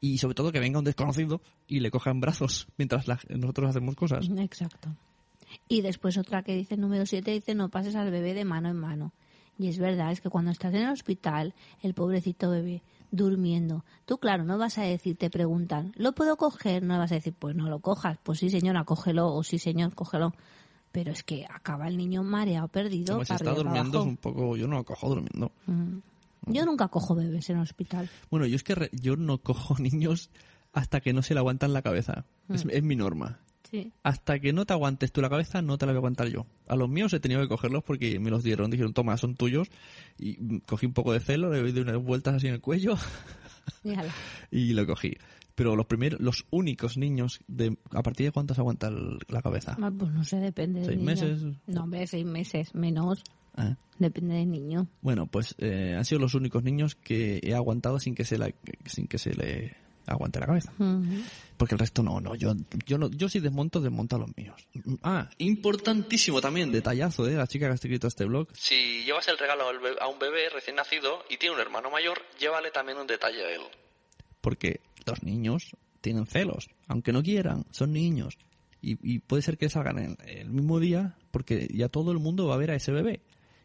Y 0.00 0.18
sobre 0.18 0.34
todo 0.34 0.50
que 0.50 0.58
venga 0.58 0.80
un 0.80 0.84
desconocido 0.84 1.40
y 1.68 1.78
le 1.80 1.92
coja 1.92 2.10
en 2.10 2.20
brazos 2.20 2.66
mientras 2.76 3.06
la- 3.06 3.20
nosotros 3.28 3.70
hacemos 3.70 3.94
cosas. 3.94 4.28
Exacto. 4.38 4.88
Y 5.68 5.82
después 5.82 6.16
otra 6.18 6.42
que 6.42 6.56
dice, 6.56 6.76
número 6.76 7.06
7, 7.06 7.30
dice, 7.30 7.54
no 7.54 7.68
pases 7.68 7.94
al 7.94 8.10
bebé 8.10 8.34
de 8.34 8.44
mano 8.44 8.68
en 8.70 8.76
mano. 8.76 9.12
Y 9.58 9.68
es 9.68 9.78
verdad, 9.78 10.10
es 10.10 10.20
que 10.20 10.30
cuando 10.30 10.50
estás 10.50 10.74
en 10.74 10.82
el 10.82 10.88
hospital, 10.90 11.54
el 11.82 11.94
pobrecito 11.94 12.50
bebé 12.50 12.82
durmiendo, 13.12 13.84
tú 14.06 14.18
claro, 14.18 14.42
no 14.44 14.58
vas 14.58 14.78
a 14.78 14.82
decir, 14.82 15.16
te 15.16 15.30
preguntan, 15.30 15.92
¿lo 15.94 16.12
puedo 16.12 16.36
coger? 16.36 16.82
No 16.82 16.98
vas 16.98 17.12
a 17.12 17.16
decir, 17.16 17.34
pues 17.38 17.54
no 17.54 17.68
lo 17.68 17.78
cojas, 17.78 18.18
pues 18.24 18.40
sí 18.40 18.50
señora, 18.50 18.82
cógelo, 18.84 19.32
o 19.32 19.44
sí 19.44 19.58
señor, 19.60 19.94
cógelo. 19.94 20.32
Pero 20.90 21.12
es 21.12 21.22
que 21.22 21.46
acaba 21.48 21.86
el 21.88 21.96
niño 21.96 22.22
mareado, 22.24 22.68
perdido, 22.68 23.14
Como 23.14 23.24
si 23.24 23.32
está 23.34 23.54
durmiendo 23.54 24.00
es 24.00 24.06
un 24.06 24.16
poco... 24.16 24.56
Yo 24.56 24.66
no 24.66 24.76
lo 24.76 24.84
cojo 24.84 25.08
durmiendo. 25.08 25.52
Mm. 25.66 25.98
Yo 26.46 26.64
nunca 26.66 26.88
cojo 26.88 27.14
bebés 27.14 27.48
en 27.50 27.56
el 27.56 27.62
hospital. 27.62 28.10
Bueno, 28.30 28.46
yo 28.46 28.56
es 28.56 28.64
que 28.64 28.74
re- 28.74 28.90
yo 28.92 29.16
no 29.16 29.38
cojo 29.38 29.76
niños 29.78 30.30
hasta 30.72 31.00
que 31.00 31.12
no 31.12 31.22
se 31.22 31.34
le 31.34 31.40
aguantan 31.40 31.72
la 31.72 31.82
cabeza. 31.82 32.24
Es, 32.48 32.66
es 32.68 32.82
mi 32.82 32.96
norma. 32.96 33.38
Sí. 33.72 33.90
Hasta 34.04 34.38
que 34.38 34.52
no 34.52 34.64
te 34.66 34.74
aguantes 34.74 35.10
tú 35.12 35.20
la 35.22 35.30
cabeza, 35.30 35.62
no 35.62 35.78
te 35.78 35.86
la 35.86 35.92
voy 35.92 35.96
a 35.96 36.00
aguantar 36.00 36.28
yo. 36.28 36.46
A 36.68 36.76
los 36.76 36.88
míos 36.88 37.12
he 37.14 37.20
tenido 37.20 37.40
que 37.40 37.48
cogerlos 37.48 37.82
porque 37.82 38.20
me 38.20 38.28
los 38.30 38.44
dieron. 38.44 38.70
Dijeron, 38.70 38.92
toma, 38.92 39.16
son 39.16 39.34
tuyos. 39.34 39.68
Y 40.18 40.60
cogí 40.60 40.84
un 40.86 40.92
poco 40.92 41.12
de 41.14 41.20
celo, 41.20 41.50
le 41.50 41.72
doy 41.72 41.80
unas 41.82 41.96
vueltas 41.96 42.34
así 42.34 42.46
en 42.48 42.54
el 42.54 42.60
cuello 42.60 42.96
y 44.50 44.72
lo 44.74 44.86
cogí. 44.86 45.16
Pero 45.54 45.76
los 45.76 45.86
primeros, 45.86 46.20
los 46.20 46.46
únicos 46.50 46.96
niños, 46.96 47.40
de 47.46 47.76
¿a 47.90 48.02
partir 48.02 48.26
de 48.26 48.32
cuánto 48.32 48.54
se 48.54 48.60
aguanta 48.60 48.88
el- 48.88 49.18
la 49.28 49.42
cabeza? 49.42 49.76
Ah, 49.80 49.90
Pues 49.96 50.10
no 50.12 50.24
sé, 50.24 50.36
depende 50.36 50.80
del 50.80 50.86
¿Seis 50.88 50.98
niño. 50.98 51.06
meses? 51.10 51.42
No, 51.66 51.82
hombre, 51.84 52.06
seis 52.06 52.24
meses, 52.24 52.74
menos. 52.74 53.22
Ah. 53.54 53.76
Depende 53.98 54.34
del 54.36 54.50
niño. 54.50 54.88
Bueno, 55.02 55.26
pues 55.26 55.54
eh, 55.58 55.94
han 55.96 56.04
sido 56.06 56.20
los 56.22 56.34
únicos 56.34 56.62
niños 56.62 56.94
que 56.94 57.38
he 57.42 57.54
aguantado 57.54 57.98
sin 58.00 58.14
que 58.14 58.24
se, 58.24 58.38
la, 58.38 58.50
sin 58.86 59.06
que 59.06 59.18
se 59.18 59.34
le 59.34 59.76
aguante 60.06 60.40
la 60.40 60.46
cabeza. 60.46 60.72
Porque 61.56 61.74
el 61.74 61.78
resto 61.78 62.02
no, 62.02 62.20
no, 62.20 62.34
yo, 62.34 62.54
yo 62.86 62.98
no, 62.98 63.08
yo 63.10 63.28
si 63.28 63.40
desmonto, 63.40 63.80
desmonto 63.80 64.16
a 64.16 64.18
los 64.18 64.36
míos. 64.36 64.66
Ah, 65.02 65.28
importantísimo 65.38 66.40
también, 66.40 66.72
detallazo 66.72 67.24
de 67.24 67.36
la 67.36 67.46
chica 67.46 67.66
que 67.66 67.72
ha 67.72 67.74
escrito 67.74 68.08
este 68.08 68.24
blog. 68.24 68.48
Si 68.54 69.04
llevas 69.04 69.28
el 69.28 69.38
regalo 69.38 69.64
a 70.00 70.08
un 70.08 70.18
bebé 70.18 70.48
recién 70.48 70.76
nacido 70.76 71.22
y 71.30 71.36
tiene 71.36 71.54
un 71.54 71.60
hermano 71.60 71.90
mayor, 71.90 72.18
llévale 72.38 72.70
también 72.70 72.98
un 72.98 73.06
detalle 73.06 73.44
a 73.44 73.50
él. 73.54 73.62
Porque 74.40 74.80
los 75.06 75.22
niños 75.22 75.76
tienen 76.00 76.26
celos, 76.26 76.68
aunque 76.88 77.12
no 77.12 77.22
quieran, 77.22 77.64
son 77.70 77.92
niños. 77.92 78.38
Y, 78.80 78.98
y 79.02 79.20
puede 79.20 79.42
ser 79.42 79.56
que 79.56 79.68
salgan 79.68 79.98
en 79.98 80.16
el 80.26 80.50
mismo 80.50 80.80
día, 80.80 81.16
porque 81.30 81.68
ya 81.72 81.88
todo 81.88 82.10
el 82.10 82.18
mundo 82.18 82.48
va 82.48 82.54
a 82.54 82.58
ver 82.58 82.72
a 82.72 82.74
ese 82.74 82.90
bebé. 82.90 83.20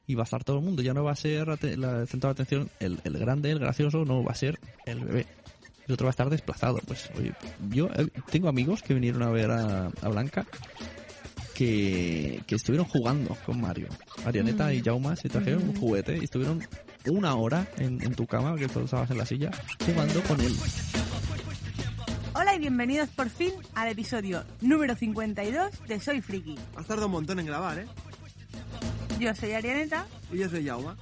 Y 0.05 0.15
va 0.15 0.21
a 0.21 0.25
estar 0.25 0.43
todo 0.43 0.59
el 0.59 0.63
mundo, 0.63 0.83
ya 0.83 0.93
no 0.93 1.03
va 1.03 1.11
a 1.11 1.15
ser 1.15 1.47
la 1.47 2.01
el 2.01 2.07
centro 2.07 2.29
de 2.29 2.31
atención 2.31 2.69
el, 2.79 2.99
el 3.03 3.17
grande, 3.17 3.49
el 3.51 3.59
gracioso, 3.59 4.05
no, 4.05 4.23
va 4.23 4.31
a 4.31 4.35
ser 4.35 4.59
el 4.85 4.99
bebé 4.99 5.25
el 5.87 5.93
otro 5.93 6.05
va 6.05 6.09
a 6.09 6.11
estar 6.11 6.29
desplazado. 6.29 6.79
Pues, 6.85 7.09
oye, 7.17 7.33
yo 7.69 7.87
eh, 7.95 8.07
tengo 8.29 8.49
amigos 8.49 8.83
que 8.83 8.93
vinieron 8.93 9.23
a 9.23 9.29
ver 9.29 9.51
a, 9.51 9.87
a 9.87 10.09
Blanca 10.09 10.45
que, 11.55 12.43
que 12.45 12.55
estuvieron 12.55 12.87
jugando 12.87 13.35
con 13.45 13.61
Mario. 13.61 13.87
Marianeta 14.23 14.73
y 14.73 14.81
Jauma 14.81 15.15
se 15.15 15.29
trajeron 15.29 15.63
un 15.63 15.75
juguete 15.75 16.17
y 16.17 16.25
estuvieron 16.25 16.61
una 17.09 17.35
hora 17.35 17.67
en, 17.77 18.01
en 18.03 18.13
tu 18.15 18.27
cama, 18.27 18.55
que 18.57 18.67
tú 18.67 18.81
estabas 18.81 19.09
en 19.11 19.17
la 19.17 19.25
silla, 19.25 19.49
jugando 19.85 20.21
con 20.23 20.39
él. 20.41 20.53
Hola 22.33 22.53
y 22.53 22.59
bienvenidos 22.59 23.09
por 23.09 23.29
fin 23.29 23.53
al 23.73 23.87
episodio 23.87 24.43
número 24.61 24.95
52 24.95 25.87
de 25.87 25.99
Soy 25.99 26.21
Friki. 26.21 26.55
Has 26.75 26.85
tardado 26.85 27.07
un 27.07 27.13
montón 27.13 27.39
en 27.39 27.47
grabar, 27.47 27.79
¿eh? 27.79 27.87
Yo 29.19 29.33
soy 29.33 29.53
Arianeta. 29.53 30.05
Y 30.31 30.37
yo 30.37 30.49
soy 30.49 30.63
Yauma. 30.63 30.95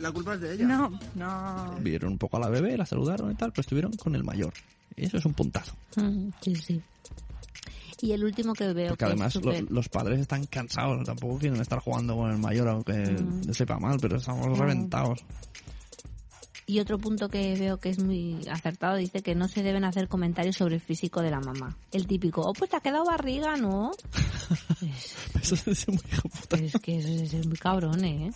La, 0.00 0.12
culpa 0.12 0.34
es 0.34 0.40
de 0.40 0.54
ella. 0.54 0.66
No, 0.66 0.98
no. 1.14 1.76
Vieron 1.80 2.12
un 2.12 2.18
poco 2.18 2.36
a 2.36 2.40
la 2.40 2.48
bebé, 2.48 2.76
la 2.76 2.86
saludaron 2.86 3.30
y 3.30 3.34
tal, 3.34 3.50
pero 3.52 3.60
estuvieron 3.62 3.92
con 3.92 4.14
el 4.14 4.24
mayor. 4.24 4.52
Y 4.96 5.04
eso 5.06 5.18
es 5.18 5.24
un 5.26 5.34
puntazo. 5.34 5.74
Mm, 5.96 6.30
Sí, 6.40 6.54
sí. 6.56 6.82
Y 8.02 8.12
el 8.12 8.24
último 8.24 8.52
que 8.52 8.72
veo 8.74 8.88
Porque 8.90 9.04
que 9.06 9.10
además 9.10 9.34
es 9.36 9.42
lo- 9.44 9.52
súper- 9.52 9.70
los 9.70 9.88
padres 9.88 10.20
están 10.20 10.44
cansados, 10.46 11.02
tampoco 11.06 11.38
quieren 11.38 11.60
estar 11.60 11.78
jugando 11.78 12.14
con 12.16 12.30
el 12.30 12.38
mayor, 12.38 12.68
aunque 12.68 12.92
Mm. 12.92 13.52
sepa 13.52 13.78
mal, 13.78 13.98
pero 14.00 14.16
estamos 14.16 14.46
No. 14.46 14.54
reventados. 14.54 15.24
Y 16.68 16.80
otro 16.80 16.98
punto 16.98 17.28
que 17.28 17.54
veo 17.56 17.78
que 17.78 17.90
es 17.90 18.02
muy 18.02 18.40
acertado 18.50 18.96
dice 18.96 19.22
que 19.22 19.34
no 19.36 19.46
se 19.48 19.62
deben 19.62 19.84
hacer 19.84 20.08
comentarios 20.08 20.56
sobre 20.56 20.74
el 20.74 20.80
físico 20.80 21.22
de 21.22 21.30
la 21.30 21.40
mamá. 21.40 21.76
El 21.92 22.06
típico, 22.08 22.42
oh, 22.42 22.52
pues 22.52 22.68
te 22.70 22.76
ha 22.76 22.80
quedado 22.80 23.04
barriga, 23.04 23.56
¿no? 23.56 23.92
Es, 24.82 25.52
Eso 25.52 25.70
es 25.70 25.88
muy 25.88 26.00
hijo 26.12 26.28
puta. 26.28 26.56
es 26.56 26.72
que 26.82 26.98
eso 26.98 27.08
es, 27.08 27.32
es 27.34 27.46
muy 27.46 27.56
cabrón, 27.56 28.04
¿eh? 28.04 28.30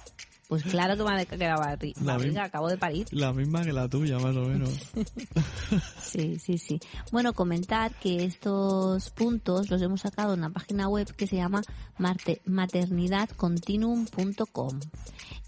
Pues 0.51 0.65
claro 0.65 0.97
que 0.97 1.05
me 1.05 1.23
ha 1.23 1.25
quedado 1.25 1.63
barri- 1.63 1.95
La 2.03 2.13
barriga, 2.15 2.43
misma- 2.43 2.45
acabo 2.45 2.69
de 2.69 2.77
parir. 2.77 3.07
La 3.13 3.33
misma 3.33 3.63
que 3.65 3.73
la 3.73 3.89
tuya, 3.89 4.19
más 4.19 4.37
o 4.37 4.43
menos. 4.43 4.71
Sí, 6.03 6.39
sí, 6.41 6.59
sí. 6.59 6.81
Bueno, 7.13 7.33
comentar 7.33 7.95
que 7.95 8.25
estos 8.25 9.11
puntos 9.11 9.71
los 9.71 9.81
hemos 9.81 10.01
sacado 10.01 10.35
en 10.35 10.41
una 10.41 10.51
página 10.51 10.89
web 10.89 11.07
que 11.15 11.29
se 11.29 11.37
llama 11.37 11.63
maternidadcontinuum.com 11.99 14.81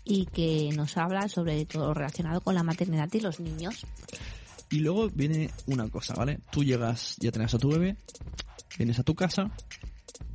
y 0.04 0.26
que 0.26 0.70
nos 0.76 0.96
habla 0.96 1.28
sobre 1.28 1.64
todo 1.64 1.88
lo 1.88 1.94
relacionado 1.94 2.40
con 2.40 2.54
la 2.54 2.62
maternidad 2.62 3.08
y 3.12 3.20
los 3.20 3.40
niños. 3.40 3.84
Y 4.70 4.78
luego 4.78 5.08
viene 5.10 5.50
una 5.66 5.88
cosa, 5.88 6.14
¿vale? 6.14 6.38
Tú 6.50 6.64
llegas, 6.64 7.16
ya 7.18 7.30
tenés 7.32 7.52
a 7.54 7.58
tu 7.58 7.70
bebé, 7.70 7.96
vienes 8.78 8.98
a 8.98 9.02
tu 9.02 9.14
casa 9.14 9.50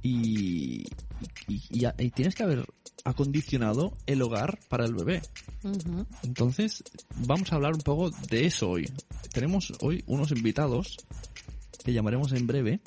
y, 0.02 0.84
y, 1.48 1.64
y 1.70 1.80
ya- 1.80 1.96
y 1.98 2.10
tienes 2.12 2.36
que 2.36 2.44
haber 2.44 2.66
acondicionado 3.10 3.94
el 4.06 4.22
hogar 4.22 4.60
para 4.70 4.86
el 4.86 4.94
bebé. 4.94 5.22
Entonces, 6.24 6.84
vamos 7.26 7.52
a 7.52 7.56
hablar 7.56 7.74
un 7.74 7.82
poco 7.82 8.10
de 8.30 8.46
eso 8.46 8.70
hoy. 8.70 8.90
Tenemos 9.34 9.74
hoy 9.82 10.04
unos 10.08 10.32
invitados 10.32 10.98
que 11.84 11.94
llamaremos 11.94 12.32
en 12.34 12.48
breve 12.48 12.80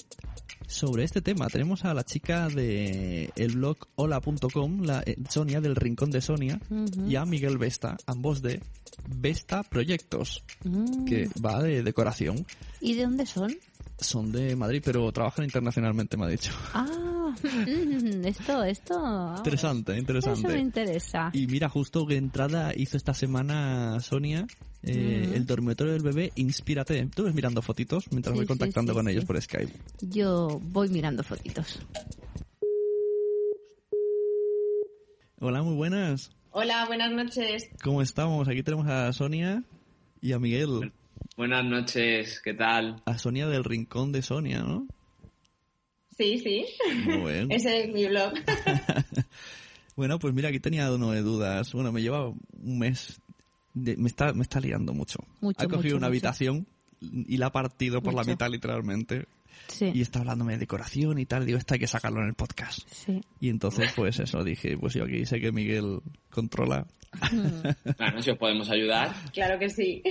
sobre 0.67 1.05
este 1.05 1.21
tema. 1.21 1.49
Tenemos 1.49 1.85
a 1.85 1.95
la 1.95 2.05
chica 2.05 2.49
de 2.49 3.33
el 3.37 3.57
blog 3.57 3.79
hola.com, 3.97 4.83
la 4.83 5.03
eh, 5.05 5.17
Sonia 5.29 5.61
del 5.61 5.75
Rincón 5.77 6.11
de 6.11 6.21
Sonia, 6.21 6.61
y 7.09 7.17
a 7.17 7.25
Miguel 7.25 7.59
Vesta, 7.59 7.97
ambos 8.07 8.41
de 8.43 8.63
Vesta 9.09 9.63
Proyectos, 9.63 10.45
Mm. 10.65 11.05
que 11.07 11.29
va 11.45 11.63
de 11.63 11.83
decoración. 11.83 12.47
¿Y 12.81 12.95
de 12.95 13.03
dónde 13.05 13.25
son? 13.27 13.57
Son 13.99 14.31
de 14.33 14.55
Madrid, 14.57 14.83
pero 14.85 15.11
trabajan 15.13 15.45
internacionalmente, 15.45 16.17
me 16.17 16.27
ha 16.27 16.29
dicho. 16.29 16.53
Ah, 16.75 16.87
esto, 18.25 18.65
esto. 18.65 19.35
Interesante, 19.39 19.93
Eso 19.93 19.95
me 19.95 19.99
interesante. 20.01 20.59
interesa. 20.59 21.31
Y 21.33 21.47
mira, 21.47 21.69
justo 21.69 22.07
que 22.07 22.17
entrada 22.17 22.73
hizo 22.77 22.97
esta 22.97 23.15
semana 23.15 23.99
Sonia 24.01 24.47
eh, 24.83 25.27
Mm. 25.31 25.35
el 25.35 25.47
dormitorio 25.47 25.93
del 25.93 26.03
bebé 26.03 26.33
Inspírate. 26.37 27.07
Tú 27.15 27.25
ves 27.25 27.35
mirando 27.35 27.61
fotitos 27.63 28.05
mientras 28.11 28.33
Sí, 28.33 28.39
voy 28.39 28.45
sí, 28.45 28.49
contactando 28.49 28.93
sí, 28.93 28.97
con 28.97 29.07
sí. 29.07 29.13
ellos 29.13 29.25
por 29.27 29.41
Skype. 29.41 29.73
Yo 30.01 30.59
voy 30.63 30.89
mirando 30.89 31.23
fotitos. 31.23 31.81
Hola, 35.41 35.63
muy 35.63 35.75
buenas. 35.75 36.31
Hola, 36.51 36.85
buenas 36.87 37.13
noches. 37.13 37.69
¿Cómo 37.83 38.03
estamos? 38.03 38.49
Aquí 38.49 38.63
tenemos 38.63 38.87
a 38.89 39.13
Sonia 39.13 39.63
y 40.21 40.33
a 40.33 40.39
Miguel. 40.39 40.93
Buenas 41.37 41.65
noches, 41.65 42.41
¿qué 42.45 42.55
tal? 42.55 43.03
A 43.07 43.17
Sonia 43.19 43.47
del 43.49 43.65
Rincón 43.65 44.13
de 44.13 44.21
Sonia, 44.23 44.63
¿no? 44.63 44.87
Sí, 46.21 46.39
sí. 46.39 46.67
Muy 47.07 47.33
bien. 47.33 47.47
Ese 47.51 47.85
es 47.85 47.93
mi 47.93 48.07
blog. 48.07 48.33
Bueno, 49.97 50.19
pues 50.19 50.33
mira, 50.33 50.49
aquí 50.49 50.61
tenía 50.61 50.91
uno 50.91 51.11
de 51.11 51.21
dudas. 51.21 51.73
Bueno, 51.75 51.93
me 51.93 52.01
lleva 52.01 52.29
un 52.29 52.79
mes. 52.79 53.21
de- 53.75 53.97
me, 53.99 54.09
está, 54.09 54.33
me 54.33 54.43
está 54.43 54.59
liando 54.61 54.95
mucho. 54.95 55.19
Mucho, 55.41 55.61
ha 55.61 55.65
cogido 55.65 55.83
mucho, 55.83 55.97
una 55.97 56.07
mucho. 56.07 56.07
habitación 56.07 56.67
y 57.01 57.37
la 57.37 57.47
ha 57.47 57.53
partido 57.53 58.01
por 58.03 58.15
la 58.15 58.25
mitad, 58.25 58.49
literalmente. 58.49 59.27
Sí. 59.69 59.91
y 59.95 60.01
está 60.01 60.21
hablándome 60.21 60.55
de 60.55 60.61
decoración 60.61 61.19
y 61.19 61.27
tal. 61.27 61.45
Digo, 61.45 61.59
esto 61.59 61.75
hay 61.75 61.81
que 61.81 61.87
sacarlo 61.87 62.21
en 62.23 62.29
el 62.29 62.35
podcast. 62.35 62.81
Sí. 62.91 63.21
Y 63.41 63.51
entonces, 63.51 63.93
pues 63.95 64.19
eso, 64.21 64.43
dije, 64.43 64.77
pues 64.79 64.95
yo 64.95 65.05
aquí 65.05 65.27
sé 65.27 65.39
que 65.39 65.53
Miguel 65.53 66.01
controla. 66.31 66.87
Claro, 67.97 68.23
si 68.23 68.31
os 68.31 68.39
podemos 68.39 68.71
ayudar. 68.71 69.13
Claro 69.33 69.59
que 69.59 69.69
sí. 69.69 70.03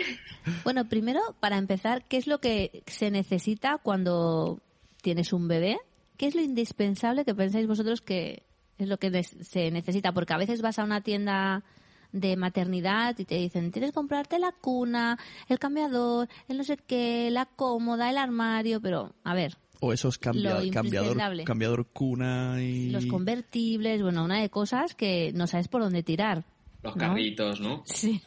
Bueno, 0.63 0.87
primero, 0.87 1.19
para 1.39 1.57
empezar, 1.57 2.05
¿qué 2.07 2.17
es 2.17 2.27
lo 2.27 2.39
que 2.39 2.83
se 2.85 3.09
necesita 3.11 3.79
cuando 3.81 4.59
tienes 5.01 5.33
un 5.33 5.47
bebé? 5.47 5.77
¿Qué 6.19 6.27
es 6.27 6.35
lo 6.35 6.41
indispensable 6.41 7.23
que 7.23 7.33
pensáis 7.33 7.65
vosotros 7.65 8.01
que 8.01 8.43
es 8.77 8.89
lo 8.89 8.97
que 8.97 9.23
se 9.23 9.71
necesita? 9.71 10.11
Porque 10.11 10.33
a 10.33 10.37
veces 10.37 10.61
vas 10.61 10.77
a 10.77 10.83
una 10.83 10.99
tienda 10.99 11.63
de 12.11 12.35
maternidad 12.35 13.17
y 13.17 13.23
te 13.23 13.35
dicen, 13.35 13.71
tienes 13.71 13.91
que 13.91 13.95
comprarte 13.95 14.37
la 14.37 14.51
cuna, 14.51 15.17
el 15.47 15.59
cambiador, 15.59 16.27
el 16.49 16.57
no 16.57 16.65
sé 16.65 16.75
qué, 16.75 17.29
la 17.31 17.45
cómoda, 17.45 18.09
el 18.09 18.17
armario, 18.17 18.81
pero 18.81 19.13
a 19.23 19.33
ver, 19.33 19.55
O 19.79 19.93
esos 19.93 20.17
cambiador, 20.17 20.65
imprescindible. 20.65 21.45
cambiador 21.45 21.85
cuna 21.87 22.61
y... 22.61 22.89
los 22.89 23.05
convertibles, 23.05 24.01
bueno, 24.01 24.25
una 24.25 24.41
de 24.41 24.49
cosas 24.49 24.95
que 24.95 25.31
no 25.33 25.47
sabes 25.47 25.69
por 25.69 25.81
dónde 25.81 26.03
tirar. 26.03 26.43
Los 26.81 26.95
¿no? 26.95 26.99
carritos, 27.01 27.59
¿no? 27.59 27.83
Sí, 27.85 28.21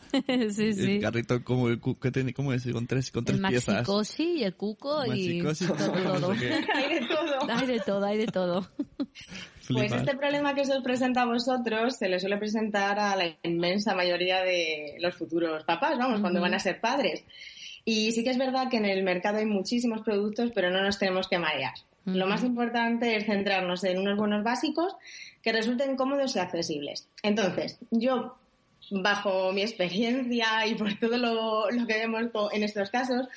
sí, 0.51 0.73
sí. 0.75 0.93
El 0.97 1.01
carrito 1.01 1.43
como 1.43 1.69
el 1.69 1.81
cu- 1.81 1.99
que 1.99 2.11
tiene, 2.11 2.35
¿cómo 2.35 2.53
es? 2.53 2.67
Con 2.71 2.87
tres, 2.87 3.11
con 3.11 3.25
tres 3.25 3.39
El 3.39 3.47
piezas. 3.47 3.75
maxicosi 3.77 4.33
y 4.39 4.45
el 4.45 4.55
cuco 4.57 5.05
y 5.07 5.41
todo, 5.43 5.93
todo. 6.21 6.31
Hay 6.75 6.95
de 6.95 7.07
todo. 7.07 7.51
Hay 7.51 7.67
de 7.67 7.81
todo, 7.81 8.05
hay 8.07 8.19
de 8.19 8.27
todo. 8.27 8.69
Pues 9.73 9.93
este 9.93 10.17
problema 10.17 10.55
que 10.55 10.65
se 10.67 10.77
os 10.77 10.83
presenta 10.83 11.23
a 11.23 11.25
vosotros 11.27 11.97
se 11.97 12.09
le 12.09 12.19
suele 12.19 12.37
presentar 12.37 12.99
a 12.99 13.15
la 13.17 13.25
inmensa 13.45 13.95
mayoría 13.95 14.43
de 14.43 14.97
los 14.99 15.15
futuros 15.15 15.65
papás, 15.65 15.97
vamos, 15.97 16.21
cuando 16.21 16.41
van 16.41 16.53
a 16.53 16.59
ser 16.59 16.81
padres. 16.81 17.25
Y 17.85 18.11
sí 18.13 18.23
que 18.25 18.31
es 18.31 18.39
verdad 18.39 18.69
que 18.69 18.79
en 18.79 18.85
el 18.87 19.03
mercado 19.05 19.39
hay 19.39 19.47
muchísimos 19.47 20.03
productos, 20.03 20.51
pero 20.55 20.71
no 20.71 20.83
nos 20.83 20.99
tenemos 20.99 21.29
que 21.29 21.39
marear. 21.39 21.73
Lo 22.05 22.27
más 22.27 22.43
importante 22.43 23.17
es 23.17 23.25
centrarnos 23.25 23.85
en 23.85 23.99
unos 23.99 24.19
buenos 24.19 24.43
básicos 24.43 24.95
que 25.43 25.53
resulten 25.53 25.97
cómodos 25.97 26.35
y 26.35 26.41
accesibles. 26.41 27.09
Entonces, 27.23 27.79
yo, 27.93 28.37
bajo 28.93 29.53
mi 29.53 29.63
experiencia 29.63 30.67
y 30.67 30.75
por 30.75 30.95
todo 30.99 31.17
lo, 31.17 31.71
lo 31.71 31.87
que 31.87 31.95
vemos 31.95 32.23
en 32.53 32.63
estos 32.63 32.91
casos, 32.91 33.29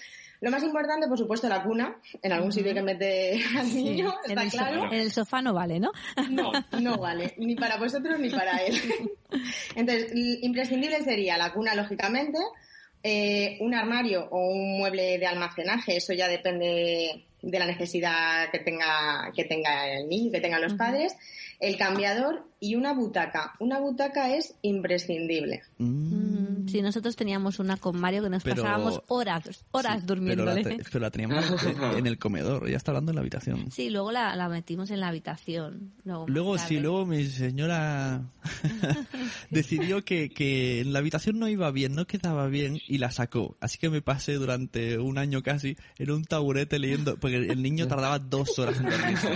lo 0.42 0.52
más 0.52 0.64
importante, 0.64 1.08
por 1.08 1.18
supuesto, 1.18 1.48
la 1.48 1.64
cuna, 1.64 1.96
en 2.22 2.32
algún 2.32 2.52
sitio 2.52 2.74
que 2.74 2.82
mete 2.82 3.42
al 3.58 3.74
niño, 3.74 4.14
está 4.28 4.48
claro. 4.48 4.86
en 4.92 5.00
el 5.00 5.12
sofá 5.12 5.42
no 5.42 5.54
vale, 5.54 5.80
¿no? 5.80 5.92
No, 6.30 6.52
no 6.80 6.98
vale, 6.98 7.34
ni 7.38 7.56
para 7.56 7.78
vosotros 7.78 8.20
ni 8.20 8.30
para 8.30 8.58
él. 8.58 8.76
Entonces, 9.76 10.12
imprescindible 10.14 11.04
sería 11.04 11.38
la 11.38 11.54
cuna, 11.54 11.74
lógicamente, 11.74 12.38
eh, 13.08 13.58
un 13.60 13.76
armario 13.76 14.28
o 14.32 14.48
un 14.48 14.80
mueble 14.80 15.20
de 15.20 15.28
almacenaje, 15.28 15.96
eso 15.96 16.12
ya 16.12 16.28
depende 16.28 17.24
de 17.40 17.60
la 17.60 17.68
necesidad 17.68 18.50
que 18.52 18.58
tenga, 18.58 19.32
que 19.36 19.44
tenga 19.44 19.92
el 19.92 20.10
niño, 20.10 20.32
que 20.32 20.42
tengan 20.42 20.64
los 20.64 20.74
padres, 20.74 21.16
el 21.60 21.78
cambiador 21.78 22.48
y 22.60 22.74
una 22.74 22.94
butaca. 22.94 23.54
Una 23.60 23.78
butaca 23.78 24.36
es 24.36 24.56
imprescindible. 24.64 25.62
Mm, 25.78 26.35
Sí, 26.68 26.82
nosotros 26.82 27.16
teníamos 27.16 27.60
una 27.60 27.78
con 27.78 28.00
Mario 28.00 28.24
que 28.24 28.30
nos 28.30 28.44
Pero- 28.44 28.64
pasábamos 28.64 29.02
horas, 29.08 29.66
horas 29.72 30.02
Sí, 30.02 30.08
pero 30.08 30.46
la, 30.46 30.56
te- 30.56 30.78
pero 30.92 31.00
la 31.00 31.12
teníamos 31.12 31.46
en- 31.98 32.08
el 32.08 32.18
comedor, 32.18 32.70
ya 32.70 32.78
está 32.78 32.92
hablando 32.92 33.12
en 33.12 33.16
la 33.16 33.22
habitación. 33.22 33.72
Sí, 33.72 33.90
luego 33.90 34.12
la, 34.12 34.36
la 34.36 34.50
metimos 34.50 34.90
en 34.92 35.00
la 35.00 35.08
habitación. 35.10 35.94
Luego, 36.04 36.26
Luego, 36.28 36.58
sí, 36.58 36.80
luego 36.80 37.06
mi 37.06 37.26
señora 37.26 38.22
decidió 39.50 40.04
que, 40.04 40.30
que 40.30 40.82
en 40.82 40.94
la 40.94 41.00
habitación 41.00 41.40
no 41.40 41.48
iba 41.48 41.70
bien, 41.72 41.96
no 41.96 42.06
quedaba 42.06 42.48
bien 42.48 42.80
y 42.88 42.98
la 42.98 43.12
sacó. 43.12 43.58
Así 43.62 43.78
que 43.78 43.90
me 43.90 44.02
pasé 44.02 44.34
durante 44.34 44.98
un 45.00 45.18
año 45.18 45.42
casi 45.42 45.78
en 45.98 46.12
un 46.12 46.24
taburete 46.26 46.80
leyendo, 46.80 47.18
porque 47.18 47.38
el 47.38 47.62
niño 47.62 47.88
tardaba 47.90 48.20
dos 48.20 48.58
horas 48.60 48.78
en 48.80 48.90
dormirse. 48.90 49.30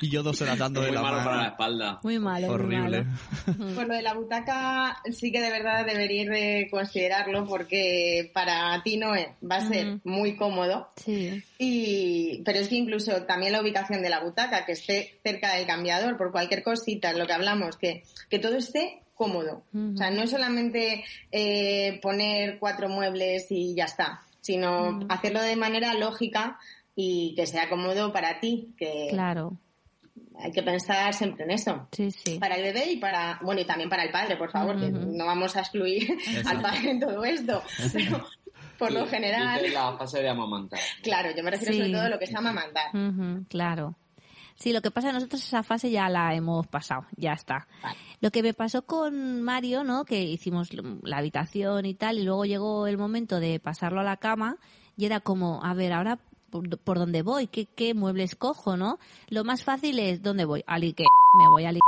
Y 0.00 0.10
yo 0.10 0.22
dos 0.22 0.40
horas 0.42 0.58
dándole 0.58 0.88
Muy 0.88 0.96
la 0.96 1.02
malo 1.02 1.16
mano. 1.18 1.28
para 1.30 1.42
la 1.42 1.48
espalda. 1.48 2.00
Muy 2.02 2.18
malo, 2.18 2.46
muy 2.48 2.54
Horrible. 2.54 3.04
malo. 3.04 3.74
Pues 3.74 3.88
lo 3.88 3.94
de 3.94 4.02
la 4.02 4.14
butaca 4.14 4.96
sí 5.12 5.30
que 5.32 5.40
de 5.40 5.50
verdad 5.50 5.86
deberíais 5.86 6.28
de 6.28 6.61
considerarlo 6.70 7.46
porque 7.46 8.30
para 8.32 8.80
ti 8.82 8.96
no 8.96 9.14
es, 9.14 9.28
va 9.48 9.56
a 9.56 9.68
ser 9.68 9.98
muy 10.04 10.36
cómodo. 10.36 10.88
Sí. 10.96 11.42
Y, 11.58 12.42
pero 12.44 12.58
es 12.58 12.68
que 12.68 12.76
incluso 12.76 13.24
también 13.24 13.52
la 13.52 13.60
ubicación 13.60 14.02
de 14.02 14.10
la 14.10 14.20
butaca, 14.20 14.64
que 14.64 14.72
esté 14.72 15.18
cerca 15.22 15.54
del 15.54 15.66
cambiador, 15.66 16.16
por 16.16 16.32
cualquier 16.32 16.62
cosita, 16.62 17.12
lo 17.12 17.26
que 17.26 17.32
hablamos, 17.32 17.76
que, 17.76 18.02
que 18.28 18.38
todo 18.38 18.56
esté 18.56 19.02
cómodo. 19.14 19.62
O 19.72 19.96
sea, 19.96 20.10
no 20.10 20.22
es 20.22 20.30
solamente 20.30 21.04
eh, 21.30 22.00
poner 22.02 22.58
cuatro 22.58 22.88
muebles 22.88 23.46
y 23.50 23.74
ya 23.74 23.84
está, 23.84 24.22
sino 24.40 25.00
hacerlo 25.08 25.40
de 25.40 25.56
manera 25.56 25.94
lógica 25.94 26.58
y 26.94 27.34
que 27.36 27.46
sea 27.46 27.68
cómodo 27.68 28.12
para 28.12 28.40
ti, 28.40 28.74
que 28.76 29.08
Claro. 29.10 29.58
Hay 30.42 30.52
que 30.52 30.62
pensar 30.62 31.14
siempre 31.14 31.44
en 31.44 31.52
eso. 31.52 31.88
Sí, 31.92 32.10
sí. 32.10 32.38
Para 32.38 32.56
el 32.56 32.62
bebé 32.62 32.92
y 32.92 32.96
para, 32.96 33.38
bueno, 33.42 33.60
y 33.60 33.64
también 33.64 33.88
para 33.88 34.02
el 34.04 34.10
padre, 34.10 34.36
por 34.36 34.50
favor, 34.50 34.78
que 34.78 34.90
no 34.90 35.24
vamos 35.26 35.56
a 35.56 35.60
excluir 35.60 36.18
al 36.46 36.60
padre 36.60 36.90
en 36.90 37.00
todo 37.00 37.24
esto. 37.24 37.62
Pero 37.92 38.26
por 38.78 38.90
lo 38.92 39.06
general, 39.06 39.60
la 39.72 39.96
fase 39.96 40.20
de 40.22 40.28
amamantar. 40.28 40.80
claro, 41.02 41.30
yo 41.36 41.42
me 41.44 41.50
refiero 41.52 41.72
Sí. 41.72 41.78
sobre 41.78 41.92
todo 41.92 42.02
a 42.02 42.08
lo 42.08 42.18
que 42.18 42.24
es 42.24 42.34
amamantar. 42.34 42.90
Claro. 43.48 43.96
Sí, 44.56 44.72
lo 44.72 44.82
que 44.82 44.90
pasa 44.90 45.12
nosotros 45.12 45.42
esa 45.44 45.62
fase 45.62 45.90
ya 45.90 46.08
la 46.08 46.34
hemos 46.34 46.66
pasado, 46.68 47.06
ya 47.16 47.32
está. 47.32 47.66
Vale. 47.82 47.96
Lo 48.20 48.30
que 48.30 48.42
me 48.42 48.54
pasó 48.54 48.82
con 48.82 49.42
Mario, 49.42 49.82
¿no? 49.82 50.04
Que 50.04 50.22
hicimos 50.22 50.68
la 51.02 51.16
habitación 51.18 51.86
y 51.86 51.94
tal, 51.94 52.18
y 52.18 52.22
luego 52.22 52.44
llegó 52.44 52.86
el 52.86 52.98
momento 52.98 53.40
de 53.40 53.58
pasarlo 53.58 54.00
a 54.00 54.04
la 54.04 54.18
cama 54.18 54.58
y 54.96 55.06
era 55.06 55.20
como, 55.20 55.64
a 55.64 55.74
ver, 55.74 55.92
ahora 55.92 56.18
por, 56.52 56.78
por 56.78 56.98
dónde 57.00 57.22
voy, 57.22 57.48
¿Qué, 57.48 57.66
qué 57.66 57.94
muebles 57.94 58.36
cojo, 58.36 58.76
¿no? 58.76 58.98
Lo 59.28 59.42
más 59.42 59.64
fácil 59.64 59.98
es 59.98 60.22
dónde 60.22 60.44
voy, 60.44 60.62
al 60.68 60.82
Ikea, 60.82 61.06
me 61.38 61.48
voy 61.48 61.64
al 61.64 61.74
Ikea. 61.76 61.82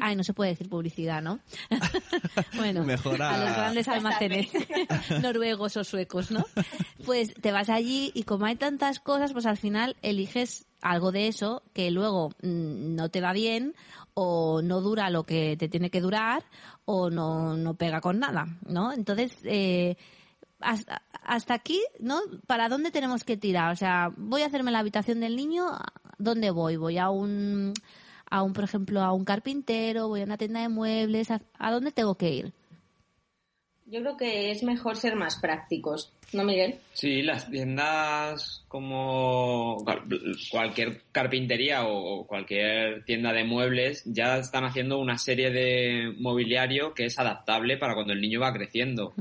Ay, 0.00 0.16
no 0.16 0.22
se 0.24 0.34
puede 0.34 0.50
decir 0.50 0.68
publicidad, 0.68 1.22
¿no? 1.22 1.38
bueno, 2.56 2.84
Mejor 2.84 3.22
a- 3.22 3.34
a 3.34 3.38
los 3.38 3.56
grandes 3.56 3.88
almacenes 3.88 4.48
noruegos 5.22 5.76
o 5.76 5.84
suecos, 5.84 6.30
¿no? 6.30 6.44
Pues 7.06 7.32
te 7.40 7.52
vas 7.52 7.68
allí 7.70 8.10
y 8.14 8.24
como 8.24 8.44
hay 8.46 8.56
tantas 8.56 9.00
cosas, 9.00 9.32
pues 9.32 9.46
al 9.46 9.56
final 9.56 9.96
eliges 10.02 10.66
algo 10.82 11.10
de 11.12 11.28
eso 11.28 11.62
que 11.74 11.90
luego 11.90 12.30
mm, 12.42 12.94
no 12.96 13.08
te 13.08 13.20
va 13.22 13.32
bien 13.32 13.74
o 14.14 14.60
no 14.62 14.80
dura 14.82 15.08
lo 15.10 15.24
que 15.24 15.56
te 15.56 15.68
tiene 15.68 15.90
que 15.90 16.00
durar 16.02 16.44
o 16.84 17.08
no, 17.08 17.56
no 17.56 17.74
pega 17.74 18.00
con 18.02 18.18
nada, 18.18 18.46
¿no? 18.66 18.92
Entonces, 18.92 19.32
eh, 19.44 19.96
hasta, 20.60 21.02
hasta 21.22 21.54
aquí, 21.54 21.80
¿no? 22.00 22.20
¿Para 22.46 22.68
dónde 22.68 22.90
tenemos 22.90 23.24
que 23.24 23.36
tirar? 23.36 23.72
O 23.72 23.76
sea, 23.76 24.12
voy 24.16 24.42
a 24.42 24.46
hacerme 24.46 24.70
la 24.70 24.80
habitación 24.80 25.20
del 25.20 25.36
niño, 25.36 25.66
¿dónde 26.18 26.50
voy? 26.50 26.76
Voy 26.76 26.98
a 26.98 27.10
un, 27.10 27.74
a 28.30 28.42
un, 28.42 28.52
por 28.52 28.64
ejemplo, 28.64 29.02
a 29.02 29.12
un 29.12 29.24
carpintero, 29.24 30.08
voy 30.08 30.22
a 30.22 30.24
una 30.24 30.38
tienda 30.38 30.60
de 30.60 30.68
muebles, 30.68 31.30
¿a, 31.30 31.40
a 31.58 31.70
dónde 31.70 31.92
tengo 31.92 32.16
que 32.16 32.30
ir? 32.30 32.54
Yo 33.90 34.00
creo 34.00 34.16
que 34.16 34.50
es 34.50 34.62
mejor 34.62 34.96
ser 34.96 35.16
más 35.16 35.38
prácticos, 35.40 36.12
¿no, 36.34 36.44
Miguel? 36.44 36.74
Sí, 36.92 37.22
las 37.22 37.50
tiendas 37.50 38.62
como 38.68 39.76
cual- 39.82 40.02
cualquier 40.50 41.00
carpintería 41.10 41.86
o 41.86 42.26
cualquier 42.26 43.02
tienda 43.04 43.32
de 43.32 43.44
muebles 43.44 44.02
ya 44.04 44.36
están 44.36 44.64
haciendo 44.64 44.98
una 44.98 45.16
serie 45.16 45.50
de 45.50 46.12
mobiliario 46.18 46.92
que 46.92 47.06
es 47.06 47.18
adaptable 47.18 47.78
para 47.78 47.94
cuando 47.94 48.12
el 48.12 48.20
niño 48.20 48.40
va 48.40 48.52
creciendo. 48.52 49.14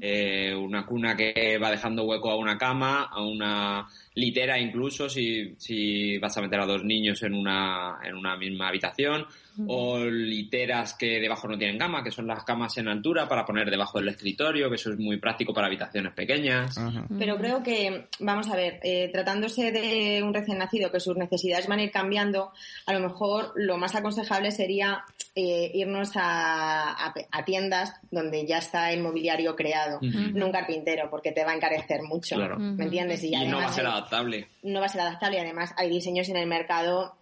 Eh, 0.00 0.54
una 0.54 0.86
cuna 0.86 1.14
que 1.16 1.58
va 1.58 1.70
dejando 1.70 2.04
hueco 2.04 2.30
a 2.30 2.36
una 2.36 2.56
cama, 2.56 3.04
a 3.12 3.22
una 3.22 3.86
litera 4.14 4.58
incluso 4.58 5.08
si, 5.10 5.54
si 5.58 6.16
vas 6.18 6.34
a 6.38 6.40
meter 6.40 6.60
a 6.60 6.66
dos 6.66 6.82
niños 6.82 7.22
en 7.24 7.34
una, 7.34 7.98
en 8.02 8.14
una 8.14 8.36
misma 8.36 8.68
habitación, 8.68 9.26
o 9.66 10.04
literas 10.04 10.94
que 10.94 11.20
debajo 11.20 11.46
no 11.48 11.56
tienen 11.58 11.78
cama, 11.78 12.02
que 12.02 12.10
son 12.10 12.26
las 12.26 12.44
camas 12.44 12.76
en 12.78 12.88
altura 12.88 13.28
para 13.28 13.44
poner 13.44 13.70
debajo 13.70 13.98
del 13.98 14.08
escritorio, 14.08 14.68
que 14.68 14.76
eso 14.76 14.90
es 14.92 14.98
muy 14.98 15.16
práctico 15.18 15.52
para 15.54 15.66
habitaciones 15.68 16.12
pequeñas. 16.12 16.76
Ajá. 16.76 17.04
Pero 17.18 17.36
creo 17.36 17.62
que, 17.62 18.06
vamos 18.20 18.48
a 18.50 18.56
ver, 18.56 18.80
eh, 18.82 19.08
tratándose 19.12 19.70
de 19.72 20.22
un 20.22 20.34
recién 20.34 20.58
nacido 20.58 20.90
que 20.90 21.00
sus 21.00 21.16
necesidades 21.16 21.66
van 21.68 21.78
a 21.78 21.82
ir 21.84 21.90
cambiando, 21.90 22.52
a 22.86 22.92
lo 22.92 23.00
mejor 23.00 23.52
lo 23.56 23.76
más 23.78 23.94
aconsejable 23.94 24.50
sería 24.50 25.04
eh, 25.36 25.70
irnos 25.74 26.12
a, 26.16 27.06
a- 27.08 27.14
a 27.32 27.44
tiendas 27.44 27.92
donde 28.10 28.46
ya 28.46 28.58
está 28.58 28.92
el 28.92 29.02
mobiliario 29.02 29.56
creado, 29.56 29.96
Ujú. 29.98 30.30
no 30.38 30.46
un 30.46 30.52
carpintero, 30.52 31.08
porque 31.10 31.32
te 31.32 31.44
va 31.44 31.52
a 31.52 31.56
encarecer 31.56 32.02
mucho. 32.02 32.36
Claro. 32.36 32.56
¿Me 32.58 32.84
entiendes? 32.84 33.22
Y 33.24 33.32
no 33.46 33.56
va 33.58 33.66
a 33.66 33.72
ser 33.72 33.86
adaptable. 33.86 34.46
no 34.62 34.80
va 34.80 34.86
a 34.86 34.88
ser 34.88 35.00
adaptable 35.00 35.38
y 35.38 35.40
además 35.40 35.74
hay 35.76 35.90
diseños 35.90 36.28
en 36.28 36.36
el 36.36 36.46
mercado 36.46 37.16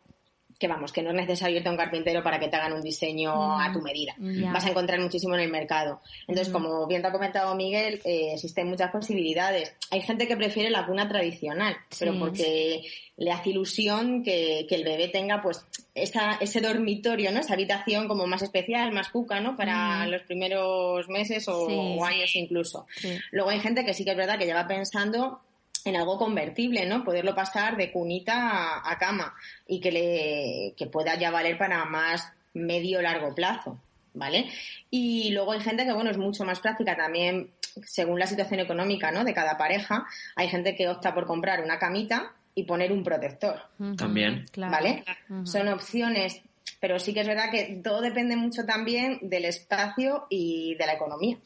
que 0.62 0.68
vamos, 0.68 0.92
que 0.92 1.02
no 1.02 1.10
es 1.10 1.16
necesario 1.16 1.56
irte 1.56 1.68
a 1.68 1.72
un 1.72 1.76
carpintero 1.76 2.22
para 2.22 2.38
que 2.38 2.46
te 2.48 2.56
hagan 2.56 2.72
un 2.72 2.80
diseño 2.82 3.34
Mm, 3.34 3.60
a 3.60 3.72
tu 3.72 3.80
medida. 3.82 4.14
ya. 4.18 4.52
Vas 4.52 4.64
a 4.64 4.70
encontrar 4.70 5.00
muchísimo 5.00 5.34
en 5.34 5.40
el 5.40 5.50
mercado. 5.50 6.00
Entonces, 6.28 6.48
Mm. 6.48 6.52
como 6.52 6.86
bien 6.86 7.02
te 7.02 7.08
ha 7.08 7.12
comentado 7.12 7.54
Miguel, 7.56 8.00
eh, 8.04 8.30
existen 8.34 8.68
muchas 8.68 8.90
posibilidades. 8.92 9.74
Hay 9.90 10.00
gente 10.02 10.26
que 10.28 10.36
prefiere 10.36 10.70
la 10.70 10.86
cuna 10.86 11.08
tradicional, 11.08 11.76
pero 11.98 12.18
porque 12.18 12.82
le 13.16 13.30
hace 13.32 13.50
ilusión 13.50 14.22
que, 14.22 14.64
que 14.68 14.74
el 14.76 14.84
bebé 14.84 15.08
tenga 15.08 15.42
pues 15.42 15.64
esa, 15.94 16.38
ese 16.40 16.60
dormitorio, 16.60 17.30
¿no? 17.32 17.40
Esa 17.40 17.54
habitación 17.54 18.08
como 18.08 18.26
más 18.26 18.42
especial, 18.42 18.92
más 18.92 19.10
cuca, 19.10 19.40
¿no? 19.40 19.56
Para 19.56 20.06
Mm. 20.06 20.10
los 20.10 20.22
primeros 20.22 21.08
meses 21.08 21.46
o, 21.48 21.66
Sí. 21.68 21.74
o 21.98 22.04
años 22.04 22.34
incluso. 22.36 22.86
Luego 23.32 23.50
hay 23.50 23.60
gente 23.60 23.84
que 23.84 23.92
sí 23.94 24.04
que 24.04 24.12
es 24.12 24.16
verdad 24.16 24.38
que 24.38 24.46
lleva 24.46 24.66
pensando 24.66 25.40
en 25.84 25.96
algo 25.96 26.18
convertible, 26.18 26.86
¿no? 26.86 27.04
Poderlo 27.04 27.34
pasar 27.34 27.76
de 27.76 27.90
cunita 27.90 28.50
a, 28.50 28.90
a 28.90 28.98
cama 28.98 29.34
y 29.66 29.80
que 29.80 29.92
le 29.92 30.74
que 30.76 30.86
pueda 30.86 31.18
ya 31.18 31.30
valer 31.30 31.58
para 31.58 31.84
más 31.84 32.32
medio 32.54 33.00
largo 33.02 33.34
plazo, 33.34 33.80
¿vale? 34.14 34.50
Y 34.90 35.30
luego 35.30 35.52
hay 35.52 35.60
gente 35.60 35.84
que, 35.84 35.92
bueno, 35.92 36.10
es 36.10 36.18
mucho 36.18 36.44
más 36.44 36.60
práctica 36.60 36.96
también 36.96 37.50
según 37.84 38.18
la 38.18 38.26
situación 38.26 38.60
económica, 38.60 39.10
¿no? 39.10 39.24
De 39.24 39.34
cada 39.34 39.56
pareja. 39.56 40.06
Hay 40.36 40.48
gente 40.48 40.74
que 40.74 40.88
opta 40.88 41.14
por 41.14 41.26
comprar 41.26 41.62
una 41.62 41.78
camita 41.78 42.32
y 42.54 42.64
poner 42.64 42.92
un 42.92 43.02
protector, 43.02 43.62
También. 43.96 44.44
¿vale? 44.56 45.04
Son 45.44 45.68
opciones, 45.68 46.42
pero 46.82 46.98
sí 46.98 47.14
que 47.14 47.20
es 47.20 47.28
verdad 47.28 47.48
que 47.52 47.80
todo 47.82 48.00
depende 48.00 48.34
mucho 48.34 48.64
también 48.66 49.20
del 49.22 49.44
espacio 49.44 50.26
y 50.28 50.74
de 50.74 50.84
la 50.84 50.94
economía. 50.94 51.38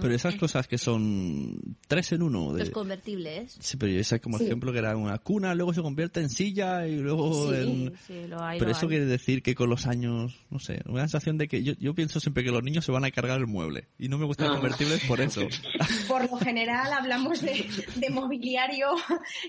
Pero 0.00 0.14
esas 0.14 0.36
cosas 0.36 0.68
que 0.68 0.78
son 0.78 1.58
tres 1.88 2.12
en 2.12 2.22
uno. 2.22 2.52
De... 2.52 2.60
Los 2.60 2.70
convertibles. 2.70 3.56
Sí, 3.58 3.76
pero 3.76 3.90
esa 3.98 4.20
como 4.20 4.38
Sí. 4.38 4.44
ejemplo 4.44 4.72
que 4.72 4.78
era 4.78 4.96
una 4.96 5.18
cuna, 5.18 5.56
luego 5.56 5.74
se 5.74 5.82
convierte 5.82 6.20
en 6.20 6.28
silla 6.30 6.86
y 6.86 6.98
luego 6.98 7.50
Sí. 7.52 7.56
en... 7.60 7.92
Sí, 8.06 8.26
lo 8.28 8.40
hay, 8.40 8.60
Pero 8.60 8.70
lo 8.70 8.76
eso 8.76 8.86
hay. 8.86 8.90
quiere 8.90 9.04
decir 9.06 9.42
que 9.42 9.56
con 9.56 9.68
los 9.68 9.88
años, 9.88 10.36
no 10.50 10.60
sé, 10.60 10.80
una 10.86 11.00
sensación 11.02 11.36
de 11.36 11.48
que 11.48 11.64
yo, 11.64 11.72
yo 11.80 11.92
pienso 11.92 12.20
siempre 12.20 12.44
que 12.44 12.52
los 12.52 12.62
niños 12.62 12.84
se 12.84 12.92
van 12.92 13.04
a 13.04 13.10
cargar 13.10 13.38
el 13.40 13.48
mueble. 13.48 13.88
Y 13.98 14.08
no 14.08 14.18
me 14.18 14.24
gustan 14.24 14.50
Ah. 14.50 14.54
convertibles 14.54 15.02
por 15.08 15.20
eso. 15.20 15.40
Por 16.06 16.30
lo 16.30 16.36
general 16.36 16.92
hablamos 16.92 17.42
de, 17.42 17.66
de 17.96 18.10
mobiliario 18.10 18.86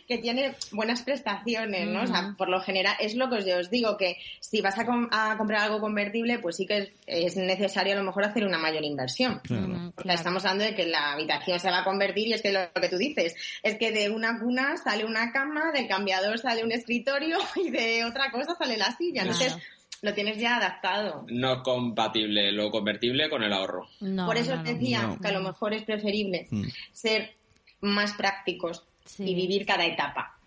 que 0.07 0.17
tiene 0.17 0.55
buenas 0.71 1.03
prestaciones, 1.03 1.87
¿no? 1.87 2.01
O 2.01 2.07
sea, 2.07 2.33
por 2.35 2.49
lo 2.49 2.59
general 2.59 2.95
es 2.99 3.13
lo 3.15 3.29
que 3.29 3.35
os, 3.35 3.45
os 3.45 3.69
digo, 3.69 3.97
que 3.97 4.17
si 4.39 4.61
vas 4.61 4.75
a, 4.79 5.26
a 5.31 5.37
comprar 5.37 5.61
algo 5.61 5.79
convertible, 5.79 6.39
pues 6.39 6.55
sí 6.57 6.65
que 6.65 6.77
es, 6.77 6.91
es 7.05 7.35
necesario 7.37 7.93
a 7.93 7.97
lo 7.97 8.03
mejor 8.03 8.25
hacer 8.25 8.45
una 8.45 8.57
mayor 8.57 8.83
inversión. 8.83 9.39
Claro. 9.43 9.65
Ujú, 9.65 9.73
O 9.75 9.77
sea, 9.79 9.91
claro. 9.95 10.17
estamos 10.17 10.45
hablando 10.45 10.65
de 10.65 10.75
que 10.75 10.85
la 10.87 11.13
habitación 11.13 11.59
se 11.59 11.69
va 11.69 11.79
a 11.79 11.83
convertir 11.83 12.27
y 12.27 12.33
es 12.33 12.41
que 12.41 12.51
lo, 12.51 12.61
lo 12.61 12.81
que 12.81 12.89
tú 12.89 12.97
dices, 12.97 13.35
es 13.63 13.77
que 13.77 13.91
de 13.91 14.09
una 14.09 14.39
cuna 14.39 14.77
sale 14.77 15.05
una 15.05 15.31
cama, 15.31 15.71
del 15.73 15.87
cambiador 15.87 16.37
sale 16.39 16.63
un 16.63 16.71
escritorio 16.71 17.37
y 17.55 17.69
de 17.69 18.05
otra 18.05 18.31
cosa 18.31 18.55
sale 18.57 18.77
la 18.77 18.91
silla. 18.95 19.23
Claro. 19.23 19.37
Entonces, 19.39 19.57
lo 20.03 20.13
tienes 20.13 20.37
ya 20.37 20.57
adaptado. 20.57 21.25
No 21.29 21.53
es 21.53 21.59
compatible 21.63 22.51
lo 22.51 22.69
convertible 22.69 23.29
con 23.29 23.41
el 23.43 23.51
ahorro. 23.51 23.87
No, 23.99 24.27
Por 24.27 24.37
eso 24.37 24.53
no, 24.55 24.61
os 24.61 24.67
no. 24.67 24.73
decía 24.73 25.01
No. 25.01 25.19
que 25.19 25.27
a 25.27 25.31
lo 25.31 25.41
mejor 25.41 25.73
es 25.73 25.83
preferible 25.83 26.47
Mm. 26.51 26.65
ser 26.91 27.33
más 27.81 28.13
prácticos 28.13 28.83
Sí. 29.05 29.23
y 29.23 29.33
vivir 29.35 29.65
cada 29.65 29.85
etapa. 29.85 30.37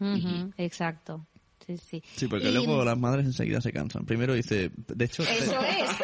Exacto. 0.59 1.27
Sí, 1.67 1.77
sí. 1.79 2.03
Sí, 2.17 2.27
porque 2.27 2.49
Y- 2.49 2.53
luego 2.53 2.85
las 2.85 2.99
madres 2.99 3.27
enseguida 3.27 3.61
se 3.61 3.73
cansan. 3.73 4.05
Primero 4.07 4.35
dice, 4.35 4.71
de 4.89 5.05
hecho... 5.05 5.23
Eso 5.23 5.61
es. 5.63 5.91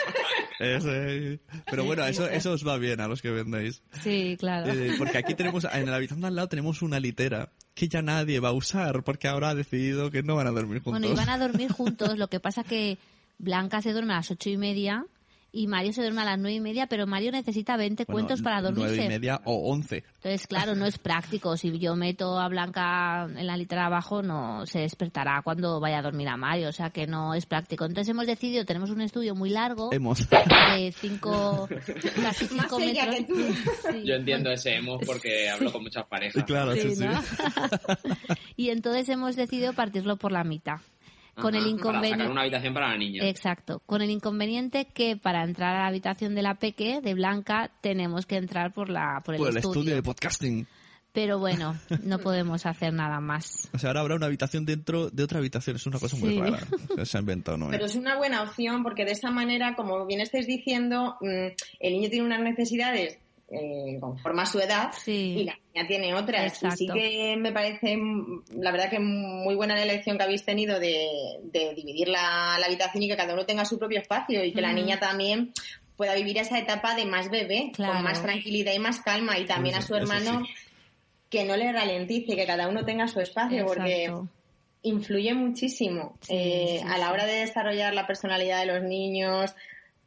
Ese- 0.59 1.41
Pero 1.71 1.85
bueno, 1.85 2.07
eso, 2.07 2.27
eso 2.29 2.53
os 2.53 2.67
va 2.67 2.79
bien 2.79 3.01
a 3.01 3.09
los 3.09 3.21
que 3.21 3.31
vendéis. 3.31 3.83
Sí, 4.03 4.37
claro. 4.39 4.73
Eh, 4.73 4.95
porque 4.97 5.19
aquí 5.19 5.35
tenemos, 5.35 5.67
en 5.71 5.91
la 5.91 5.97
habitación 5.97 6.23
de 6.23 6.29
al 6.29 6.35
lado 6.37 6.49
tenemos 6.49 6.81
una 6.81 6.99
litera 6.99 7.51
que 7.75 7.89
ya 7.89 8.01
nadie 8.01 8.41
va 8.41 8.49
a 8.49 8.53
usar 8.53 9.03
porque 9.05 9.29
ahora 9.29 9.51
ha 9.51 9.55
decidido 9.55 10.11
que 10.11 10.23
no 10.23 10.35
van 10.35 10.47
a 10.47 10.51
dormir 10.53 10.81
juntos. 10.83 11.01
Bueno, 11.03 11.15
iban 11.15 11.29
a 11.29 11.39
dormir 11.39 11.71
juntos, 11.73 12.17
lo 12.17 12.29
que 12.29 12.41
pasa 12.41 12.65
que 12.65 12.97
Blanca 13.39 13.83
se 13.83 13.93
duerme 13.93 14.15
a 14.15 14.17
las 14.17 14.31
ocho 14.31 14.49
y 14.49 14.57
media 14.57 15.05
y 15.57 15.67
Mario 15.69 15.95
se 15.95 16.03
duerme 16.03 16.21
a 16.21 16.27
las 16.27 16.39
nueve 16.39 16.57
y 16.57 16.61
media, 16.61 16.87
pero 16.87 17.07
Mario 17.07 17.33
necesita 17.33 17.79
20 17.79 18.05
Bueno, 18.05 18.13
cuentos 18.13 18.43
para 18.43 18.61
dormirse. 18.61 18.97
Nueve 18.97 19.05
y 19.05 19.09
media 19.09 19.41
o 19.45 19.71
once. 19.71 20.05
Entonces, 20.17 20.47
claro, 20.47 20.75
no 20.75 20.85
es 20.85 20.99
práctico. 20.99 21.57
Si 21.57 21.79
yo 21.79 21.97
meto 21.97 22.39
a 22.39 22.47
Blanca 22.49 23.25
en 23.25 23.47
la 23.47 23.57
litera 23.57 23.87
abajo, 23.87 24.23
no 24.23 24.67
se 24.67 24.81
despertará 24.81 25.41
cuando 25.43 25.81
vaya 25.81 26.01
a 26.01 26.03
dormir 26.03 26.29
a 26.29 26.37
Mario. 26.37 26.69
O 26.69 26.73
sea 26.73 26.91
que 26.91 27.07
no 27.07 27.33
es 27.33 27.47
práctico. 27.47 27.87
Entonces 27.87 28.11
hemos 28.11 28.27
decidido, 28.27 28.67
tenemos 28.67 28.91
un 28.91 29.01
estudio 29.01 29.35
muy 29.35 29.49
largo 29.49 29.93
Hemos. 29.93 30.29
de 30.29 30.93
cinco, 30.93 31.67
casi 32.23 32.47
cinco 32.47 32.79
metros. 32.79 33.15
que 33.15 33.25
tú. 33.25 33.35
Sí. 33.37 34.03
Yo 34.05 34.15
entiendo 34.15 34.51
ese 34.51 34.75
emo 34.75 34.99
porque 35.01 35.49
hablo 35.49 35.73
con 35.73 35.83
muchas 35.83 36.05
parejas. 36.07 36.45
Claro, 36.45 36.75
sí, 36.75 36.95
Sí, 36.95 37.05
y 38.57 38.69
entonces 38.69 39.09
hemos 39.09 39.37
decidido 39.37 39.73
partirlo 39.73 40.19
por 40.19 40.33
la 40.33 40.45
mitad. 40.45 40.81
Con 41.37 41.55
Ajá, 41.55 41.59
el 41.59 41.65
Para 41.65 41.69
inconveniente. 41.77 42.19
sacar 42.19 42.31
una 42.33 42.41
habitación 42.43 42.75
para 42.75 42.89
la 42.89 42.97
niña. 42.97 43.29
Exacto. 43.29 43.83
Con 43.87 44.01
el 44.03 44.11
inconveniente 44.11 44.87
que 44.87 45.17
para 45.17 45.45
entrar 45.45 45.77
a 45.77 45.81
la 45.81 45.87
habitación 45.89 46.35
de 46.35 46.43
la 46.43 46.55
Peque, 46.55 47.01
de 47.03 47.15
Blanca, 47.15 47.71
tenemos 47.83 48.25
que 48.27 48.37
entrar 48.37 48.73
por 48.73 48.89
la 48.89 49.21
por 49.25 49.35
el, 49.35 49.39
Por 49.41 49.51
el 49.51 49.57
estudio. 49.59 49.81
estudio 49.81 49.95
de 49.97 50.03
podcasting. 50.03 50.67
Pero 51.13 51.39
bueno, 51.39 51.75
no 52.05 52.19
podemos 52.19 52.67
hacer 52.67 52.93
nada 52.93 53.21
más. 53.21 53.69
O 53.73 53.79
sea, 53.79 53.89
ahora 53.91 54.01
habrá 54.01 54.15
una 54.17 54.27
habitación 54.27 54.67
dentro 54.67 55.09
de 55.11 55.23
otra 55.25 55.39
habitación. 55.39 55.77
Es 55.77 55.87
una 55.87 55.99
cosa 55.99 56.17
muy 56.17 56.39
rara. 56.39 56.59
que 56.95 57.05
Se 57.07 57.17
ha 57.17 57.21
inventado, 57.21 57.57
¿no? 57.57 57.69
Pero 57.71 57.87
es 57.87 57.97
una 57.97 58.17
buena 58.17 58.43
opción 58.43 58.83
porque 58.83 59.05
de 59.05 59.13
esa 59.13 59.31
manera, 59.31 59.75
como 59.77 60.05
bien 60.07 60.21
estáis 60.21 60.47
diciendo, 60.47 61.17
mm, 61.21 61.47
el 61.81 61.93
niño 61.93 62.11
tiene 62.11 62.27
unas 62.27 62.41
necesidades 62.41 63.19
eh, 63.49 63.99
conforme 64.01 64.43
a 64.43 64.47
su 64.47 64.59
edad 64.59 64.91
Sí. 64.93 65.37
y 65.39 65.45
la 65.45 65.57
niña 65.73 65.87
tiene 65.87 66.15
otras. 66.15 66.55
Exacto. 66.55 66.75
Y 66.83 66.87
sí 66.89 66.93
que 66.93 67.37
me 67.37 67.53
parece, 67.53 67.97
mm, 67.97 68.45
la 68.59 68.73
verdad 68.73 68.91
que 68.91 68.99
muy 68.99 69.55
buena 69.55 69.75
la 69.77 69.83
elección 69.85 70.17
que 70.19 70.25
habéis 70.25 70.45
tenido 70.45 70.81
de, 70.81 71.07
de 71.45 71.75
dividir 71.75 72.09
la, 72.09 72.57
la 72.59 72.67
habitación 72.67 73.03
y 73.05 73.09
que 73.09 73.17
cada 73.17 73.35
uno 73.35 73.47
tenga 73.47 73.65
su 73.65 73.79
propio 73.79 74.01
espacio 74.01 74.45
y 74.45 74.53
que 74.53 74.61
la 74.61 74.73
niña 74.73 74.99
también 74.99 75.53
pueda 75.97 76.15
vivir 76.15 76.37
esa 76.39 76.59
etapa 76.59 76.95
de 76.95 77.07
más 77.07 77.31
bebé, 77.31 77.71
Claro. 77.73 77.95
con 77.95 78.03
más 78.03 78.21
tranquilidad 78.23 78.73
y 78.75 78.79
más 78.79 79.01
calma 79.01 79.39
y 79.39 79.47
también 79.47 79.77
a 79.77 79.83
su 79.83 79.95
hermano 79.95 80.45
sí. 80.45 80.53
que 81.31 81.45
no 81.45 81.57
le 81.57 81.73
ralentice, 81.73 82.37
que 82.37 82.47
cada 82.47 82.69
uno 82.69 82.85
tenga 82.85 83.07
su 83.09 83.21
espacio 83.21 83.65
porque 83.65 84.13
influye 84.83 85.35
muchísimo 85.35 86.17
Sí, 86.21 86.35
eh, 86.35 86.79
sí, 86.83 86.87
a 86.89 86.99
la 86.99 87.13
hora 87.13 87.27
de 87.27 87.33
desarrollar 87.41 87.95
la 87.95 88.07
personalidad 88.07 88.61
de 88.61 88.67
los 88.67 88.83
niños, 88.83 89.55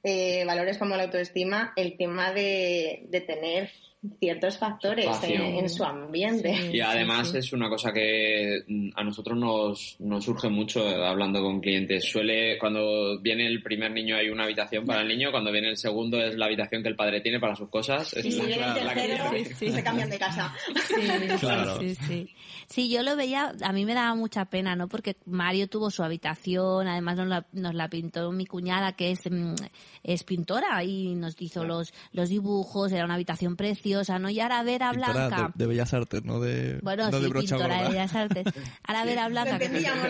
eh, 0.04 0.46
valores 0.46 0.78
como 0.78 0.96
la 0.96 1.04
autoestima, 1.04 1.74
el 1.76 1.98
tema 1.98 2.32
de, 2.32 3.06
de 3.10 3.22
tener 3.22 3.72
ciertos 4.20 4.58
factores 4.58 5.08
en, 5.24 5.42
en 5.42 5.70
su 5.70 5.84
ambiente. 5.84 6.56
Sí, 6.56 6.78
Y 6.78 6.80
además 6.80 7.32
sí. 7.32 7.38
es 7.40 7.52
una 7.52 7.68
cosa 7.70 7.92
que 7.92 8.64
mm, 8.68 8.90
a 8.96 9.04
nosotros 9.04 9.38
nos, 9.38 9.98
nos 10.00 10.24
surge 10.24 10.48
mucho 10.50 10.88
eh, 10.90 11.06
hablando 11.06 11.42
con 11.42 11.60
clientes. 11.60 12.06
Suele, 12.10 12.58
cuando 12.58 13.20
viene 13.20 13.46
el 13.46 13.62
primer 13.62 13.92
niño 13.92 14.16
hay 14.16 14.30
una 14.30 14.46
habitación 14.46 14.86
para 14.86 15.02
el 15.02 15.08
niño, 15.10 15.32
cuando 15.32 15.52
viene 15.52 15.70
el 15.70 15.78
segundo 15.78 16.18
es 16.22 16.36
la 16.36 16.46
habitación 16.46 16.82
que 16.82 16.90
el 16.90 16.96
padre 16.96 17.20
tiene 17.20 17.40
para 17.42 17.56
sus 17.56 17.68
cosas. 17.70 18.14
Es 18.14 18.24
Y 18.26 18.32
si 18.32 18.38
la- 18.40 18.46
viene 18.46 18.80
el 18.80 18.86
la 18.86 18.94
que 18.94 19.46
se 19.72 19.84
cambian 19.84 20.10
de 20.10 20.18
casa. 20.20 20.54
Sí, 20.88 20.96
Claro. 21.40 21.80
sí, 21.80 21.96
sí. 21.96 22.30
Sí, 22.68 22.90
yo 22.90 23.02
lo 23.02 23.16
veía, 23.16 23.52
a 23.64 23.74
mí 23.74 23.84
me 23.84 23.96
daba 23.96 24.14
mucha 24.14 24.46
pena, 24.46 24.76
¿no? 24.76 24.88
Porque 24.88 25.16
Mario 25.26 25.68
tuvo 25.68 25.90
su 25.90 26.04
habitación, 26.04 26.88
además 26.88 27.18
nos 27.18 27.28
la, 27.28 27.46
nos 27.52 27.74
la 27.74 27.90
pintó 27.90 28.32
mi 28.32 28.46
cuñada, 28.46 28.94
que 28.94 29.12
es, 29.12 29.22
mm, 29.30 29.56
es 30.04 30.24
pintora, 30.24 30.84
y 30.84 31.16
nos 31.16 31.36
hizo 31.42 31.64
los, 31.64 31.92
los 32.14 32.30
dibujos, 32.30 32.92
era 32.92 33.06
una 33.06 33.16
habitación 33.16 33.56
preciosa, 33.56 33.89
¿no? 34.20 34.30
Y 34.30 34.40
ahora 34.40 34.64
ver 34.64 34.84
a 34.84 34.92
Pintora 34.92 35.14
Blanca... 35.28 35.52
de, 35.56 35.64
de 35.64 35.68
Bellas 35.68 35.94
Artes, 35.94 36.24
no 36.24 36.40
de, 36.40 36.80
Bueno, 36.82 37.10
no 37.10 37.20
de 37.20 37.26
sí, 37.26 37.30
brocha 37.30 37.56
pintora 37.58 37.82
de. 37.84 37.90
Bellas 37.90 38.16
Artes. 38.16 38.46
Ahora 38.84 39.06
ver 39.06 39.20
a 39.20 39.28
Blanca... 39.30 39.52
entendíamos. 39.54 40.08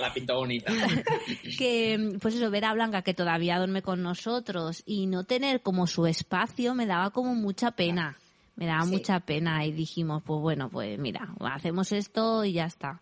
La 0.00 0.12
pintó 0.12 0.36
bonita. 0.36 0.72
que 1.58 2.18
pues 2.20 2.34
eso 2.34 2.50
ver 2.50 2.64
a 2.64 2.72
Blanca 2.74 3.02
que 3.02 3.14
todavía 3.14 3.58
duerme 3.58 3.82
con 3.82 4.02
nosotros 4.02 4.82
y 4.86 5.06
no 5.06 5.24
tener 5.24 5.62
como 5.62 5.86
su 5.86 6.06
espacio 6.06 6.74
me 6.74 6.86
daba 6.86 7.10
como 7.10 7.34
mucha 7.34 7.72
pena 7.72 8.16
me 8.56 8.66
daba 8.66 8.84
Sí. 8.84 8.90
mucha 8.90 9.20
pena 9.20 9.64
y 9.64 9.72
dijimos 9.72 10.22
pues 10.24 10.40
bueno 10.40 10.68
pues 10.68 10.98
mira 10.98 11.34
hacemos 11.40 11.92
esto 11.92 12.44
y 12.44 12.52
ya 12.52 12.64
está 12.66 13.00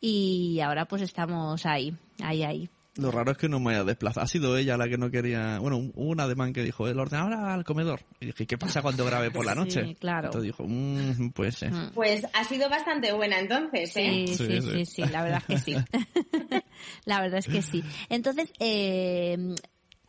y 0.00 0.60
ahora 0.60 0.84
pues 0.86 1.02
estamos 1.02 1.64
ahí 1.66 1.96
ahí 2.22 2.42
ahí 2.44 2.68
Lo 2.96 3.10
raro 3.10 3.32
es 3.32 3.38
que 3.38 3.48
no 3.48 3.58
me 3.58 3.70
haya 3.72 3.84
desplazado. 3.84 4.24
Ha 4.24 4.28
sido 4.28 4.56
ella 4.58 4.76
la 4.76 4.86
que 4.88 4.98
no 4.98 5.10
quería... 5.10 5.58
Bueno, 5.60 5.78
hubo 5.78 6.10
un 6.10 6.20
ademán 6.20 6.52
que 6.52 6.62
dijo, 6.62 6.86
el 6.88 6.98
ordenador 6.98 7.32
al 7.32 7.64
comedor. 7.64 8.00
Y 8.20 8.26
dije, 8.26 8.46
¿qué 8.46 8.58
pasa 8.58 8.82
cuando 8.82 9.04
grabe 9.06 9.30
por 9.30 9.46
la 9.46 9.52
Sí, 9.54 9.58
noche? 9.58 9.96
claro. 9.98 10.26
Entonces 10.26 10.42
dijo, 10.48 10.64
mmm, 10.68 11.30
pues 11.30 11.54
sí. 11.56 11.66
Mm. 11.66 11.92
Pues 11.94 12.26
ha 12.34 12.44
sido 12.44 12.68
bastante 12.68 13.12
buena 13.12 13.38
entonces, 13.38 13.92
¿eh? 13.96 14.24
Sí, 14.26 14.34
Sí, 14.36 14.46
sí, 14.46 14.60
sí. 14.60 14.70
sí, 14.70 14.84
sí, 14.84 15.02
la 15.10 15.22
verdad 15.22 15.42
es 15.48 15.64
que 15.64 15.72
sí. 15.72 15.76
la 17.06 17.20
verdad 17.22 17.38
es 17.38 17.46
que 17.46 17.62
sí. 17.62 17.82
Entonces, 18.10 18.52
eh, 18.60 19.54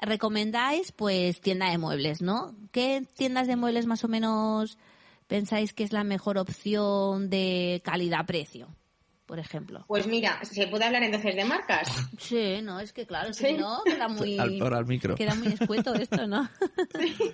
recomendáis 0.02 0.92
pues 0.92 1.40
tienda 1.42 1.70
de 1.70 1.78
muebles, 1.78 2.22
¿no? 2.22 2.54
¿Qué 2.72 3.04
tiendas 3.16 3.48
de 3.48 3.56
muebles 3.56 3.86
más 3.86 4.04
o 4.04 4.08
menos 4.08 4.78
pensáis 5.28 5.74
que 5.74 5.84
es 5.84 5.94
la 5.94 6.04
mejor 6.04 6.38
opción 6.38 7.30
de 7.30 7.82
calidad-precio, 7.86 8.68
por 9.34 9.40
ejemplo? 9.40 9.84
Pues 9.88 10.06
mira, 10.06 10.38
¿se 10.44 10.68
puede 10.68 10.86
hablar 10.86 11.02
entonces 11.02 11.36
de 11.36 11.44
marcas? 11.44 11.88
Sí, 12.20 12.60
no, 12.62 12.80
es 12.80 12.94
que 12.94 13.08
claro, 13.08 13.34
Sí. 13.34 13.48
si 13.48 13.54
no, 13.54 13.82
queda 13.84 14.08
muy, 14.08 14.38
Al, 14.38 14.86
micro. 14.86 15.16
queda 15.16 15.34
muy 15.34 15.48
escueto 15.48 15.92
esto, 15.96 16.28
¿no? 16.28 16.48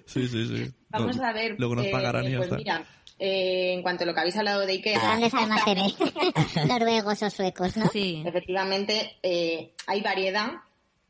Sí, 0.06 0.26
sí, 0.30 0.48
sí. 0.48 0.72
Vamos 0.92 1.18
No, 1.18 1.26
a 1.26 1.34
ver. 1.34 1.56
Luego 1.58 1.76
nos 1.76 1.86
eh, 1.88 1.92
pagarán 1.92 2.26
y 2.26 2.32
ya 2.32 2.38
pues 2.38 2.46
está. 2.48 2.56
mira, 2.58 2.86
eh, 3.20 3.74
en 3.74 3.82
cuanto 3.82 4.06
a 4.06 4.08
lo 4.08 4.14
que 4.14 4.20
habéis 4.22 4.38
hablado 4.38 4.62
de 4.66 4.72
Ikea, 4.72 4.98
Grandes 4.98 5.34
almacenes. 5.34 5.96
Noruegos 6.70 7.22
o 7.22 7.30
suecos, 7.30 7.76
¿no? 7.76 7.88
Sí, 7.90 8.24
efectivamente 8.26 9.18
eh, 9.22 9.74
hay 9.86 10.00
variedad, 10.00 10.52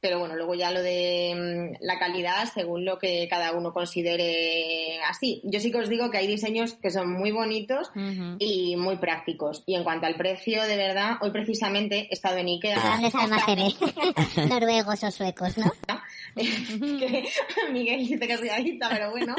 pero 0.02 0.20
bueno, 0.20 0.36
luego 0.36 0.56
ya 0.56 0.72
lo 0.72 0.82
de 0.82 1.76
mm, 1.80 1.84
la 1.84 2.00
calidad 2.00 2.46
según 2.54 2.86
lo 2.86 2.98
que 2.98 3.28
cada 3.30 3.54
uno 3.54 3.74
considere 3.74 5.00
así. 5.08 5.42
Yo 5.44 5.60
sí 5.60 5.72
que 5.72 5.80
os 5.80 5.90
digo 5.90 6.10
que 6.10 6.18
hay 6.18 6.28
diseños 6.28 6.74
que 6.74 6.92
son 6.92 7.12
muy 7.12 7.32
bonitos 7.32 7.92
y 8.40 8.76
muy 8.76 8.98
prácticos. 8.98 9.64
Y 9.66 9.76
en 9.76 9.84
cuanto 9.84 10.06
al 10.06 10.16
precio, 10.16 10.64
de 10.64 10.78
verdad, 10.78 11.18
hoy 11.22 11.32
precisamente 11.32 12.08
he 12.10 12.14
estado 12.14 12.38
en 12.38 12.48
Ikea. 12.48 12.80
Grandes 12.80 13.16
almacenes. 13.16 13.76
Noruegos 14.50 15.04
o 15.04 15.12
suecos, 15.12 15.58
¿no? 15.58 15.72
que 16.36 17.26
Miguel 17.72 18.00
dice 18.00 18.28
que 18.28 18.38
cuidadita, 18.38 18.90
pero 18.90 19.12
bueno, 19.12 19.36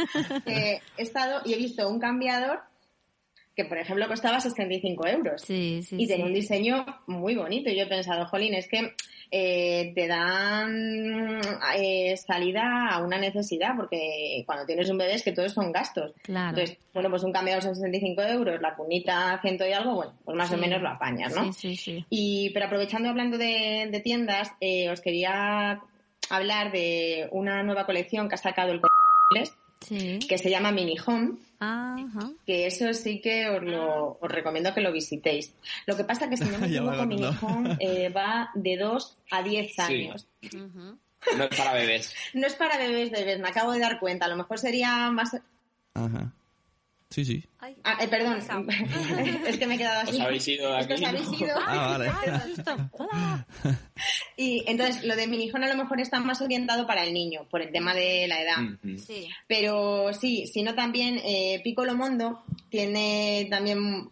eh, 0.46 0.80
he 0.96 1.02
estado 1.02 1.40
y 1.44 1.54
he 1.54 1.56
visto 1.56 1.88
un 1.88 1.98
cambiador 1.98 2.60
que 3.54 3.64
por 3.64 3.78
ejemplo 3.78 4.06
costaba 4.08 4.40
65 4.40 5.06
euros. 5.06 5.42
Sí, 5.42 5.82
sí, 5.82 5.96
y 5.98 6.06
tenía 6.06 6.24
sí. 6.24 6.30
un 6.30 6.34
diseño 6.34 6.86
muy 7.06 7.34
bonito. 7.34 7.70
Y 7.70 7.76
yo 7.76 7.82
he 7.84 7.88
pensado, 7.88 8.26
jolín, 8.26 8.54
es 8.54 8.68
que 8.68 8.94
eh, 9.30 9.92
te 9.94 10.06
dan 10.06 11.40
eh, 11.76 12.16
salida 12.16 12.88
a 12.90 13.02
una 13.02 13.18
necesidad, 13.18 13.76
porque 13.76 14.42
cuando 14.46 14.66
tienes 14.66 14.88
un 14.90 14.98
bebé 14.98 15.14
es 15.14 15.22
que 15.22 15.32
todos 15.32 15.52
son 15.52 15.72
gastos. 15.72 16.12
Claro. 16.22 16.50
Entonces, 16.50 16.78
bueno, 16.94 17.10
pues 17.10 17.22
un 17.22 17.32
cambiador 17.32 17.62
son 17.62 17.76
65 17.76 18.22
euros, 18.22 18.60
la 18.60 18.74
cunita 18.74 19.38
ciento 19.42 19.66
y 19.66 19.72
algo, 19.72 19.94
bueno, 19.94 20.14
pues 20.24 20.36
más 20.36 20.52
o 20.52 20.56
menos 20.56 20.80
lo 20.80 20.88
apañas, 20.88 21.34
¿no? 21.34 21.52
Sí, 21.52 21.74
sí, 21.74 21.76
sí. 21.76 22.06
Y, 22.10 22.50
pero 22.50 22.66
aprovechando 22.66 23.08
hablando 23.08 23.38
de, 23.38 23.88
de 23.90 24.00
tiendas, 24.00 24.50
eh, 24.60 24.90
os 24.90 25.00
quería 25.00 25.80
hablar 26.30 26.72
de 26.72 27.28
una 27.32 27.62
nueva 27.62 27.86
colección 27.86 28.28
que 28.28 28.36
ha 28.36 28.38
sacado 28.38 28.72
el 28.72 28.80
Sí. 29.80 30.18
que 30.28 30.36
se 30.38 30.50
llama 30.50 30.72
Mini 30.72 30.96
Home, 31.06 31.38
Ajá. 31.58 32.30
que 32.46 32.66
eso 32.66 32.92
sí 32.92 33.20
que 33.20 33.48
os, 33.48 33.62
lo, 33.62 34.18
os 34.20 34.30
recomiendo 34.30 34.74
que 34.74 34.80
lo 34.82 34.92
visitéis. 34.92 35.52
Lo 35.86 35.96
que 35.96 36.04
pasa 36.04 36.28
que 36.28 36.36
si 36.36 36.44
no 36.44 36.58
me 36.60 36.66
equivoco, 36.66 37.06
Mini. 37.06 37.24
Home 37.40 37.76
eh, 37.80 38.08
va 38.10 38.50
de 38.54 38.76
2 38.76 39.18
a 39.30 39.42
10 39.42 39.74
Sí. 39.74 39.80
años. 39.80 40.26
No 41.36 41.44
es 41.44 41.56
para 41.56 41.72
bebés. 41.74 42.14
No 42.34 42.46
es 42.46 42.54
para 42.54 42.76
bebés, 42.78 43.10
bebés, 43.10 43.40
me 43.40 43.48
acabo 43.48 43.72
de 43.72 43.80
dar 43.80 43.98
cuenta. 44.00 44.26
A 44.26 44.28
lo 44.28 44.36
mejor 44.36 44.58
sería 44.58 45.10
más... 45.10 45.34
Ajá. 45.94 46.32
Sí, 47.10 47.24
sí. 47.24 47.44
Ah, 47.82 47.98
eh, 48.00 48.08
perdón, 48.08 48.38
es 49.46 49.58
que 49.58 49.66
me 49.66 49.74
he 49.74 49.78
quedado 49.78 50.02
así. 50.02 50.16
Os 50.16 50.20
habéis 50.20 50.46
ido 50.46 50.72
de 50.72 50.80
Es 50.80 50.86
que 50.86 50.92
aquí, 50.94 51.02
os 51.02 51.08
habéis 51.08 51.28
¿no? 51.28 51.38
ido. 51.38 51.56
Ah, 51.66 51.98
vale. 51.98 52.12
Y 54.36 54.64
entonces 54.66 55.02
lo 55.04 55.16
de 55.16 55.26
minijón 55.26 55.64
a 55.64 55.68
lo 55.68 55.76
mejor 55.76 56.00
está 56.00 56.20
más 56.20 56.40
orientado 56.40 56.86
para 56.86 57.02
el 57.02 57.12
niño, 57.12 57.46
por 57.50 57.62
el 57.62 57.72
tema 57.72 57.94
de 57.94 58.28
la 58.28 58.40
edad. 58.40 58.56
Sí. 59.04 59.28
Pero 59.48 60.12
sí, 60.14 60.46
sino 60.46 60.74
también 60.74 61.20
eh, 61.24 61.60
Piccolo 61.64 61.96
Mondo 61.96 62.44
tiene 62.70 63.48
también 63.50 64.10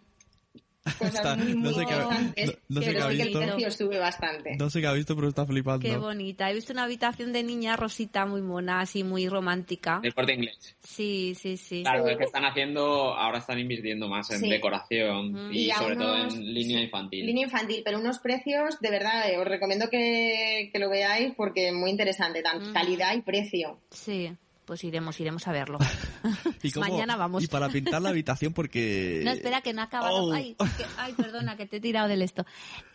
cosas 0.98 1.14
Está- 1.14 1.36
muy, 1.36 1.54
muy 1.54 1.62
no 1.62 1.72
sé 1.78 1.86
qué 1.86 1.92
ha- 1.92 1.96
interesantes, 2.02 2.46
no- 2.46 2.52
no 2.68 2.82
sé 2.82 2.92
qué 2.92 2.98
ha 2.98 3.10
sí 3.10 3.16
que 3.16 3.22
el 3.22 3.28
visto. 3.28 3.40
precio 3.40 3.70
sube 3.70 3.98
bastante. 3.98 4.56
No 4.56 4.70
sé 4.70 4.80
qué 4.80 4.86
ha 4.86 4.92
visto, 4.92 5.14
pero 5.16 5.28
está 5.28 5.46
flipando. 5.46 5.80
Qué 5.88 5.96
bonita. 5.96 6.50
He 6.50 6.54
visto 6.54 6.72
una 6.72 6.84
habitación 6.84 7.32
de 7.32 7.42
niña 7.42 7.76
rosita 7.76 8.26
muy 8.26 8.42
mona, 8.42 8.80
así 8.80 9.04
muy 9.04 9.28
romántica. 9.28 10.00
El 10.02 10.14
corte 10.14 10.34
inglés. 10.34 10.76
Sí, 10.82 11.34
sí, 11.38 11.56
sí. 11.56 11.82
Claro, 11.82 12.06
es 12.08 12.16
que 12.16 12.24
están 12.24 12.44
haciendo, 12.44 13.14
ahora 13.14 13.38
están 13.38 13.58
invirtiendo 13.58 14.08
más 14.08 14.30
en 14.30 14.40
Sí. 14.40 14.48
decoración 14.50 15.52
y, 15.52 15.66
Y 15.66 15.70
sobre 15.72 15.96
todo 15.96 16.16
en 16.16 16.54
línea 16.54 16.82
infantil. 16.82 17.26
Línea 17.26 17.44
infantil, 17.44 17.82
pero 17.84 17.98
unos 17.98 18.18
precios, 18.18 18.80
de 18.80 18.90
verdad, 18.90 19.30
eh, 19.30 19.38
os 19.38 19.46
recomiendo 19.46 19.88
que, 19.90 20.70
que 20.72 20.78
lo 20.78 20.88
veáis 20.90 21.34
porque 21.36 21.68
es 21.68 21.74
muy 21.74 21.90
interesante, 21.90 22.42
tanto 22.42 22.72
calidad 22.72 23.14
y 23.14 23.22
precio. 23.22 23.80
Sí, 23.90 24.30
pues 24.68 24.84
iremos, 24.84 25.18
iremos 25.18 25.48
a 25.48 25.52
verlo. 25.52 25.78
¿Y 26.62 26.70
cómo- 26.70 26.86
Mañana 26.86 27.16
vamos. 27.16 27.42
Y 27.42 27.46
para 27.48 27.70
pintar 27.70 28.02
la 28.02 28.10
habitación 28.10 28.52
porque... 28.52 29.22
No, 29.24 29.30
espera, 29.32 29.62
que 29.62 29.72
no 29.72 29.80
ha 29.80 29.84
acabado. 29.84 30.26
Oh. 30.26 30.32
Ay, 30.32 30.54
que- 30.58 30.84
ay, 30.98 31.14
perdona, 31.14 31.56
que 31.56 31.64
te 31.66 31.78
he 31.78 31.80
tirado 31.80 32.06
del 32.06 32.20
esto. 32.20 32.44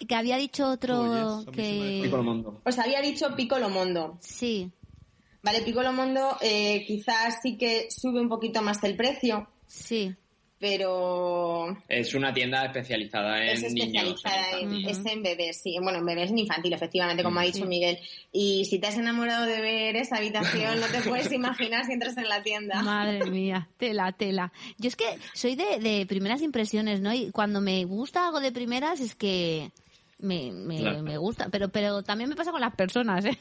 Que 0.08 0.14
había 0.16 0.38
dicho 0.38 0.70
otro 0.70 1.44
que... 1.52 2.02
Piccolo 2.04 2.24
Mondo. 2.24 2.62
Os 2.64 2.78
había 2.78 3.02
dicho 3.02 3.36
Piccolo 3.36 3.70
Mondo. 3.70 4.20
Sí. 4.22 4.72
Vale, 5.42 5.62
Piccolo 5.64 5.92
Mondo 5.92 6.38
eh, 6.42 6.86
quizás 6.86 7.40
sí 7.42 7.58
que 7.58 7.88
sube 7.90 8.22
un 8.22 8.30
poquito 8.30 8.62
más 8.62 8.82
el 8.84 8.96
precio. 8.96 9.50
Sí. 9.66 10.16
Pero 10.64 11.78
Es 11.90 12.14
una 12.14 12.34
tienda 12.34 12.64
especializada 12.64 13.38
en 13.44 13.50
es 13.50 13.64
niños. 13.64 13.86
especializada 13.86 14.60
en 14.62 14.74
en, 14.74 14.90
es 14.90 15.06
en 15.06 15.22
bebés, 15.22 15.62
sí. 15.62 15.76
Bueno, 15.82 16.00
en 16.00 16.06
bebés 16.06 16.30
en 16.32 16.40
infantil, 16.40 16.72
efectivamente, 16.72 17.22
como 17.22 17.42
ha 17.42 17.44
dicho 17.44 17.66
Miguel. 17.66 18.00
Y 18.32 18.64
si 18.64 18.80
te 18.80 18.88
has 18.88 18.98
enamorado 18.98 19.46
de 19.46 19.60
ver 19.60 19.98
esa 19.98 20.16
habitación, 20.16 20.80
no 20.80 20.88
te 20.88 21.02
puedes 21.10 21.30
imaginar 21.34 21.84
si 21.86 21.92
entras 21.92 22.16
en 22.16 22.30
la 22.30 22.42
tienda. 22.44 22.82
Madre 22.82 23.26
mía, 23.30 23.68
tela, 23.76 24.14
tela. 24.14 24.54
Yo 24.78 24.88
es 24.88 24.96
que 24.96 25.04
soy 25.34 25.56
de, 25.56 25.80
de 25.82 26.06
primeras 26.06 26.42
impresiones, 26.42 27.02
¿no? 27.02 27.14
Y 27.14 27.30
cuando 27.32 27.60
me 27.60 27.84
gusta 27.84 28.26
algo 28.26 28.40
de 28.40 28.54
primeras 28.54 29.02
es 29.02 29.16
que 29.16 29.70
me, 30.24 30.52
me, 30.52 30.80
Claro. 30.80 31.04
me 31.04 31.18
gusta. 31.18 31.50
Pero, 31.50 31.70
pero 31.70 32.04
también 32.04 32.30
me 32.30 32.36
pasa 32.36 32.52
con 32.52 32.62
las 32.62 32.76
personas, 32.76 33.26
¿eh? 33.26 33.38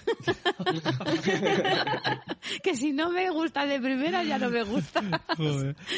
que 2.62 2.77
si 2.77 2.92
no 2.92 3.11
me 3.11 3.31
gusta 3.31 3.66
de 3.66 3.81
primeras 3.81 4.27
ya 4.27 4.38
no 4.38 4.51
me 4.51 4.62
gusta. 4.62 5.01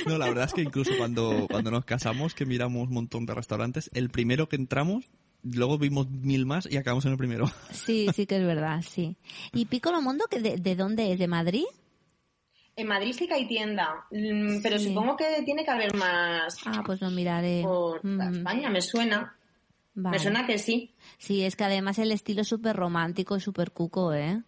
No, 0.07 0.19
la 0.19 0.29
verdad 0.29 0.45
es 0.45 0.55
que 0.55 0.63
incluso 0.63 0.93
cuando, 0.97 1.47
cuando 1.51 1.71
nos 1.71 1.85
casamos, 1.85 2.35
que 2.35 2.47
miramos 2.47 2.89
un 2.89 2.95
montón 2.95 3.27
de 3.27 3.35
restaurantes, 3.35 3.91
el 3.95 4.11
primero 4.11 4.49
que 4.49 4.57
entramos, 4.57 5.05
luego 5.43 5.79
vimos 5.79 6.09
mil 6.11 6.47
más 6.47 6.69
y 6.71 6.77
acabamos 6.77 7.05
en 7.07 7.13
el 7.13 7.19
primero. 7.19 7.51
Sí, 7.71 8.07
sí 8.15 8.27
que 8.27 8.37
es 8.37 8.47
verdad, 8.47 8.83
sí. 8.87 9.17
¿Y 9.53 9.67
Piccolo 9.67 10.01
Mondo, 10.01 10.27
que 10.31 10.41
de, 10.41 10.57
de 10.59 10.77
dónde 10.77 11.13
es? 11.13 11.19
¿De 11.19 11.29
Madrid? 11.29 11.65
En 12.77 12.89
Madrid 12.89 13.15
sí 13.17 13.29
que 13.29 13.35
hay 13.35 13.47
tienda, 13.47 13.89
mm, 14.11 14.61
pero 14.63 14.79
Sí. 14.81 14.89
supongo 14.89 15.17
que 15.17 15.43
tiene 15.45 15.65
que 15.65 15.71
haber 15.71 15.95
más 15.95 16.57
Ah, 16.67 16.83
pues 16.85 17.01
lo 17.01 17.09
miraré. 17.11 17.63
por 17.63 18.05
Mm. 18.05 18.21
España, 18.35 18.69
me 18.69 18.81
suena. 18.81 19.37
Vale. 19.95 20.17
Me 20.17 20.23
suena 20.23 20.47
que 20.47 20.59
sí. 20.59 20.93
Sí, 21.19 21.45
es 21.45 21.55
que 21.57 21.65
además 21.65 21.99
el 21.99 22.11
estilo 22.13 22.43
es 22.43 22.49
súper 22.49 22.75
romántico 22.77 23.37
y 23.37 23.41
súper 23.41 23.71
cuco, 23.71 24.13
¿eh? 24.13 24.43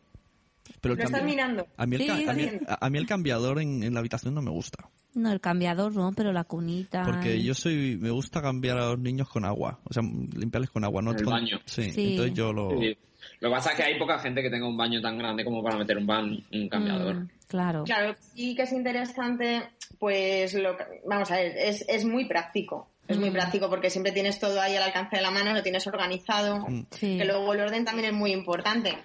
Pero 0.80 0.96
¿Lo 0.96 1.04
estás 1.04 1.22
mirando? 1.22 1.66
A 1.76 1.86
mí, 1.86 1.96
el, 1.96 2.06
ca- 2.06 2.16
Sí, 2.16 2.28
a 2.28 2.32
mí- 2.32 2.48
sí. 2.48 2.58
a- 2.66 2.86
a 2.86 2.90
mí 2.90 2.98
el 2.98 3.06
cambiador 3.06 3.60
en, 3.60 3.82
en 3.84 3.94
la 3.94 4.00
habitación 4.00 4.34
no 4.34 4.42
me 4.42 4.50
gusta. 4.50 4.88
No, 5.14 5.30
el 5.32 5.40
cambiador 5.40 5.94
no, 5.94 6.12
pero 6.12 6.32
la 6.32 6.44
cunita. 6.44 7.02
Porque 7.04 7.40
yo 7.42 7.54
soy, 7.54 7.96
me 7.96 8.10
gusta 8.10 8.42
cambiar 8.42 8.76
a 8.78 8.86
los 8.90 8.98
niños 8.98 9.28
con 9.28 9.44
agua. 9.44 9.78
O 9.84 9.92
sea, 9.94 10.02
limpiarles 10.02 10.70
con 10.70 10.84
agua, 10.84 11.00
¿no? 11.00 11.12
En 11.12 11.18
el 11.18 11.24
con- 11.24 11.32
baño. 11.32 11.60
Sí, 11.64 11.90
Sí. 11.92 12.10
entonces 12.10 12.34
yo 12.34 12.52
lo... 12.52 12.70
Sí. 12.80 12.98
Lo 13.40 13.48
que 13.48 13.54
pasa 13.54 13.70
es 13.70 13.76
que 13.76 13.82
hay 13.84 13.98
poca 13.98 14.18
gente 14.18 14.42
que 14.42 14.50
tenga 14.50 14.66
un 14.68 14.76
baño 14.76 15.00
tan 15.00 15.16
grande 15.18 15.44
como 15.44 15.62
para 15.62 15.76
meter 15.78 15.96
un, 15.98 16.06
ban, 16.06 16.38
un 16.52 16.68
cambiador. 16.68 17.14
Mm, 17.16 17.28
claro. 17.48 17.84
Claro, 17.84 18.14
sí 18.34 18.54
que 18.54 18.62
es 18.62 18.72
interesante, 18.72 19.62
pues 19.98 20.54
lo 20.54 20.76
que- 20.76 20.84
vamos 21.08 21.30
a 21.30 21.36
ver, 21.36 21.56
es, 21.56 21.84
es 21.88 22.04
muy 22.04 22.26
práctico. 22.26 22.90
Es 23.08 23.16
muy 23.18 23.30
Mm. 23.30 23.34
práctico 23.34 23.68
porque 23.70 23.90
siempre 23.90 24.12
tienes 24.12 24.38
todo 24.40 24.60
ahí 24.60 24.74
al 24.76 24.82
alcance 24.82 25.16
de 25.16 25.22
la 25.22 25.30
mano, 25.30 25.52
lo 25.52 25.62
tienes 25.62 25.86
organizado. 25.86 26.66
Sí. 26.90 27.16
Que 27.18 27.24
luego 27.24 27.52
el 27.54 27.60
orden 27.60 27.84
también 27.84 28.08
es 28.08 28.12
muy 28.14 28.32
importante 28.32 28.96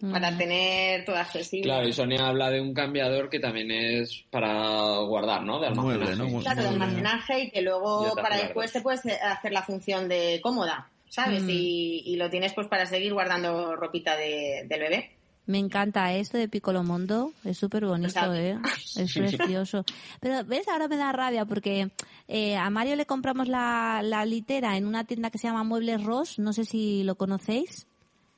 Mm. 0.00 0.12
para 0.12 0.36
tener 0.36 1.04
todo 1.04 1.16
accesible. 1.16 1.64
Claro, 1.64 1.86
y 1.86 1.92
Sonia 1.92 2.28
habla 2.28 2.50
de 2.50 2.60
un 2.60 2.72
cambiador 2.72 3.28
que 3.28 3.38
también 3.38 3.70
es 3.70 4.24
para 4.30 4.98
guardar, 5.00 5.42
¿no? 5.42 5.60
De 5.60 5.66
almacenaje. 5.68 5.98
Mueble, 6.16 6.32
¿no? 6.32 6.40
Claro, 6.40 6.62
de 6.62 6.68
almacenaje 6.68 7.40
y 7.44 7.50
que 7.50 7.60
luego 7.62 8.14
para 8.14 8.36
después 8.38 8.72
te 8.72 8.80
puedes 8.80 9.02
hacer 9.22 9.52
la 9.52 9.62
función 9.62 10.08
de 10.08 10.40
cómoda, 10.42 10.88
¿sabes? 11.08 11.42
Mm. 11.42 11.50
Y, 11.50 12.02
y 12.06 12.16
lo 12.16 12.30
tienes 12.30 12.54
pues 12.54 12.66
para 12.66 12.86
seguir 12.86 13.12
guardando 13.12 13.76
ropita 13.76 14.16
de- 14.16 14.64
del 14.66 14.80
bebé. 14.80 15.10
Me 15.46 15.58
encanta 15.58 16.12
esto 16.14 16.38
de 16.38 16.48
Piccolo 16.48 16.84
Mondo, 16.84 17.32
es 17.44 17.58
súper 17.58 17.84
bonito. 17.86 18.32
¿eh? 18.34 18.56
Es 18.96 19.14
precioso. 19.14 19.84
Pero, 20.20 20.44
¿ves? 20.44 20.68
Ahora 20.68 20.86
me 20.86 20.96
da 20.96 21.10
rabia 21.12 21.44
porque 21.44 21.90
eh, 22.28 22.56
a 22.56 22.70
Mario 22.70 22.94
le 22.96 23.06
compramos 23.06 23.48
la, 23.48 24.00
la 24.04 24.24
litera 24.24 24.76
en 24.76 24.86
una 24.86 25.04
tienda 25.04 25.30
que 25.30 25.38
se 25.38 25.48
llama 25.48 25.64
Muebles 25.64 26.04
Ross, 26.04 26.38
no 26.38 26.52
sé 26.52 26.64
si 26.64 27.02
lo 27.02 27.16
conocéis. 27.16 27.86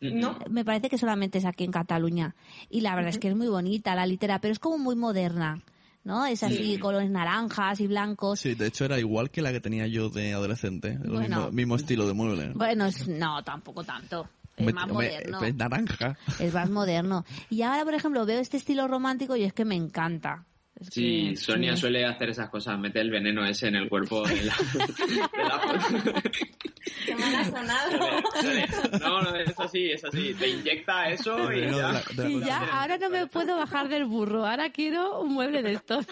¿No? 0.01 0.37
Me 0.51 0.65
parece 0.65 0.89
que 0.91 0.99
solamente 0.99 1.39
es 1.39 1.45
aquí 1.45 1.63
en 1.63 1.71
Cataluña. 1.71 2.35
Y 2.69 2.81
la 2.81 2.95
verdad 2.97 3.11
es 3.11 3.19
que 3.19 3.29
es 3.29 3.37
muy 3.37 3.47
bonita 3.47 3.95
la 3.95 4.05
litera, 4.05 4.41
pero 4.41 4.51
es 4.51 4.59
como 4.59 4.77
muy 4.77 4.97
moderna, 4.97 5.63
¿no? 6.03 6.27
Es 6.27 6.43
así, 6.43 6.75
Sí. 6.75 6.79
colores 6.79 7.09
naranjas 7.09 7.79
y 7.79 7.87
blancos. 7.87 8.41
Sí, 8.41 8.57
de 8.57 8.67
hecho 8.67 8.85
era 8.85 8.99
igual 8.99 9.31
que 9.31 9.43
la 9.43 9.53
que 9.53 9.61
tenía 9.61 9.87
yo 9.87 10.09
de 10.09 10.33
adolescente. 10.33 10.99
El 11.05 11.11
Bueno. 11.11 11.21
mismo, 11.37 11.51
mismo 11.53 11.77
estilo 11.77 12.07
de 12.09 12.15
mueble. 12.15 12.51
Bueno, 12.55 12.87
es- 12.87 13.07
no, 13.07 13.45
tampoco 13.45 13.85
tanto. 13.85 14.29
Es 14.57 14.75
más 14.75 14.87
moderno. 14.89 15.43
Es 15.43 15.55
naranja. 15.55 16.19
Es 16.39 16.53
más 16.55 16.71
moderno. 16.71 17.25
Y 17.51 17.63
ahora, 17.63 17.85
por 17.85 17.95
ejemplo, 17.95 18.25
veo 18.27 18.41
este 18.41 18.57
estilo 18.59 18.87
romántico 18.89 19.35
y 19.37 19.45
es 19.45 19.53
que 19.53 19.65
me 19.65 19.75
encanta. 19.77 20.45
Es 20.79 20.89
Sí, 20.91 21.29
que- 21.31 21.37
Sonia 21.37 21.75
sí. 21.75 21.81
suele 21.83 22.05
hacer 22.07 22.31
esas 22.31 22.49
cosas, 22.51 22.79
mete 22.79 23.01
el 23.01 23.11
veneno 23.11 23.45
ese 23.47 23.69
en 23.69 23.77
el 23.77 23.89
cuerpo 23.89 24.27
de 24.27 24.43
la, 24.45 24.55
de 24.75 25.45
la 25.45 26.23
Qué 27.07 27.15
mal 27.15 27.35
ha 27.35 27.45
sonado. 27.45 27.99
No, 29.01 29.23
no, 29.23 29.37
es 29.37 29.59
así, 29.59 29.91
es 29.91 30.05
así. 30.05 30.35
Te 30.35 30.49
inyecta 30.49 31.09
eso 31.11 31.53
y 31.53 31.67
No, 31.67 31.79
ya. 31.79 32.03
Y 32.29 32.41
ya, 32.41 32.81
ahora 32.81 32.99
no 32.99 33.11
me 33.11 33.27
puedo 33.27 33.57
bajar 33.57 33.89
del 33.89 34.05
burro. 34.07 34.47
Ahora 34.47 34.71
quiero 34.71 35.21
un 35.21 35.33
mueble 35.35 35.63
de 35.63 35.75
estos. 35.75 36.07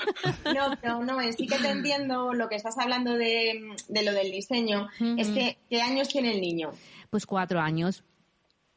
No, 0.44 0.76
pero 0.81 1.03
no, 1.05 1.20
eh, 1.20 1.33
sí 1.33 1.46
que 1.46 1.59
te 1.59 1.70
entiendo 1.70 2.33
lo 2.33 2.48
que 2.48 2.57
estás 2.57 2.76
hablando 2.79 3.14
de, 3.14 3.74
de 3.88 4.03
lo 4.05 4.12
del 4.12 4.31
diseño. 4.31 4.88
Es 5.16 5.29
que, 5.29 5.59
¿qué 5.68 5.81
años 5.83 6.09
tiene 6.09 6.33
el 6.35 6.40
niño? 6.40 6.70
Pues 7.11 7.26
cuatro 7.26 7.61
años. 7.61 8.05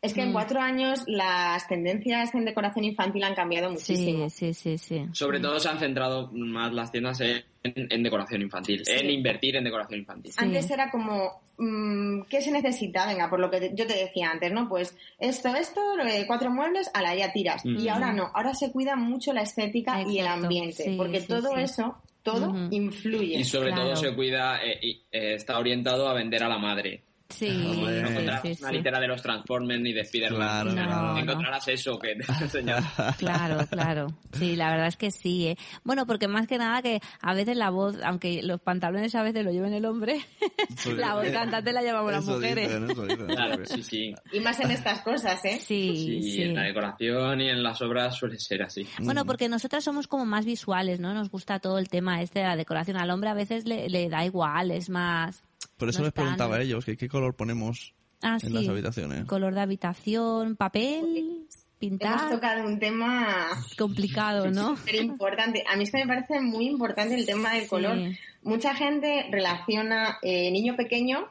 Es 0.04 0.14
que 0.14 0.22
en 0.22 0.30
Mm. 0.30 0.34
cuatro 0.34 0.60
años 0.60 1.04
las 1.08 1.66
tendencias 1.68 2.36
en 2.36 2.44
decoración 2.46 2.84
infantil 2.86 3.24
han 3.24 3.34
cambiado 3.36 3.72
muchísimo. 3.72 4.30
Sí, 4.30 4.54
sí, 4.54 4.78
sí, 4.78 4.78
sí. 4.78 5.06
Sobre 5.14 5.40
todo 5.40 5.60
se 5.60 5.70
han 5.70 5.80
centrado 5.80 6.30
más 6.34 6.74
las 6.74 6.92
tiendas 6.92 7.20
en, 7.22 7.44
en 7.64 8.04
decoración 8.04 8.42
infantil, 8.42 8.84
Sí. 8.86 8.92
en 9.00 9.10
invertir 9.10 9.56
en 9.56 9.64
decoración 9.64 10.02
infantil. 10.02 10.34
Antes 10.36 10.70
era 10.70 10.92
como, 10.92 11.42
mm, 11.58 12.24
¿qué 12.30 12.42
se 12.42 12.52
necesita? 12.52 13.08
Venga, 13.08 13.30
por 13.30 13.40
lo 13.40 13.50
que 13.50 13.62
te- 13.62 13.72
yo 13.74 13.88
te 13.88 13.94
decía 13.96 14.30
antes, 14.30 14.52
¿no? 14.52 14.68
Pues 14.68 14.94
esto, 15.20 15.56
esto, 15.56 15.80
cuatro 16.28 16.52
muebles, 16.52 16.92
a 16.94 17.02
la 17.02 17.16
ya 17.16 17.32
tiras. 17.32 17.64
Mm. 17.66 17.78
Y 17.80 17.88
ahora 17.88 18.12
no, 18.12 18.30
ahora 18.34 18.54
se 18.54 18.74
cuida 18.74 18.98
mucho 18.98 19.32
la 19.32 19.44
estética 19.44 20.02
y 20.06 20.20
el 20.20 20.28
ambiente, 20.28 20.84
sí, 20.84 20.96
porque 20.98 21.22
sí, 21.22 21.28
todo 21.28 21.56
sí. 21.56 21.62
eso, 21.62 21.96
todo 22.24 22.54
influye. 22.72 23.38
Y 23.40 23.44
sobre 23.46 23.70
Claro. 23.70 23.84
todo 23.84 23.96
se 23.96 24.14
cuida, 24.14 24.62
eh, 24.66 24.80
y, 24.82 24.92
eh, 25.12 25.36
está 25.36 25.58
orientado 25.58 26.10
a 26.10 26.14
vender 26.14 26.44
a 26.44 26.50
la 26.50 26.58
madre. 26.58 27.04
Sí, 27.34 27.50
No 27.50 27.74
sí, 27.74 27.96
encontrarás 27.98 28.42
sí, 28.42 28.58
una 28.60 28.70
sí. 28.70 28.76
litera 28.76 29.00
de 29.00 29.08
los 29.08 29.22
Transformers 29.22 29.82
ni 29.82 29.94
de 29.94 30.02
Spider-Man. 30.02 30.72
Claro, 30.74 31.02
No. 31.14 31.18
Encontrarás 31.18 31.68
eso 31.68 31.98
que 32.00 32.16
te 32.16 32.44
enseñado. 32.44 32.84
Claro, 33.18 33.66
claro. 33.70 34.08
Sí, 34.34 34.56
la 34.56 34.70
verdad 34.72 34.88
es 34.88 34.98
que 34.98 35.12
sí. 35.12 35.48
¿eh? 35.48 35.58
Bueno, 35.84 36.06
porque 36.06 36.28
más 36.28 36.48
que 36.48 36.58
nada 36.58 36.82
que 36.82 37.00
a 37.22 37.34
veces 37.34 37.58
la 37.58 37.70
voz, 37.70 37.96
aunque 38.04 38.42
los 38.44 38.62
pantalones 38.62 39.14
a 39.16 39.24
veces 39.24 39.44
lo 39.44 39.52
lleven 39.52 39.74
el 39.74 39.86
hombre, 39.86 40.20
la 40.98 41.16
voz 41.16 41.28
cantante 41.30 41.72
la 41.74 41.82
llevamos 41.82 42.12
las 42.12 42.26
mujeres. 42.26 42.68
dicen, 42.70 42.90
eso 42.92 43.06
dicen. 43.06 43.28
Claro, 43.28 43.66
sí, 43.66 43.84
sí. 43.84 44.16
Y 44.32 44.40
más 44.40 44.60
en 44.60 44.72
estas 44.72 45.02
cosas, 45.02 45.44
¿eh? 45.46 45.60
Sí, 45.62 45.96
Sí, 45.96 46.32
sí. 46.32 46.42
en 46.44 46.56
la 46.56 46.64
decoración 46.64 47.42
y 47.42 47.50
en 47.50 47.64
las 47.64 47.82
obras 47.82 48.16
suele 48.16 48.38
ser 48.40 48.64
así. 48.64 48.88
Bueno, 49.00 49.26
porque 49.26 49.50
nosotras 49.50 49.84
somos 49.84 50.08
como 50.08 50.26
más 50.26 50.46
visuales, 50.46 51.00
¿no? 51.00 51.14
Nos 51.14 51.30
gusta 51.30 51.60
todo 51.60 51.78
el 51.78 51.90
tema 51.90 52.22
este 52.22 52.40
de 52.40 52.46
la 52.46 52.56
decoración. 52.56 52.98
Al 52.98 53.10
hombre 53.12 53.30
a 53.30 53.34
veces 53.34 53.66
le, 53.66 53.90
le 53.90 54.10
da 54.10 54.26
igual, 54.26 54.72
es 54.72 54.90
más... 54.90 55.44
Por 55.84 55.90
eso 55.90 56.00
no 56.00 56.06
les 56.06 56.14
preguntaba 56.14 56.56
a 56.56 56.62
ellos 56.62 56.86
que 56.86 56.96
qué 56.98 57.08
color 57.10 57.36
ponemos 57.36 57.94
Ah, 58.22 58.36
en 58.42 58.48
sí. 58.48 58.50
las 58.54 58.68
habitaciones. 58.70 59.26
Color 59.26 59.54
de 59.54 59.62
habitación, 59.62 60.56
papel, 60.56 61.18
Hemos 61.18 61.68
pintar. 61.78 62.30
tocado 62.30 62.66
un 62.66 62.80
tema 62.80 63.50
Complicado, 63.78 64.50
¿no? 64.50 64.78
súper 64.78 64.96
importante. 64.96 65.64
A 65.70 65.76
mí 65.76 65.84
es 65.84 65.92
que 65.92 65.98
me 65.98 66.08
parece 66.08 66.40
muy 66.40 66.68
importante 66.68 67.16
el 67.16 67.26
tema 67.26 67.54
del 67.54 67.64
Sí. 67.64 67.68
color. 67.70 67.98
Mucha 68.44 68.74
gente 68.76 69.28
relaciona 69.30 70.18
eh, 70.22 70.50
niño 70.52 70.76
pequeño 70.78 71.28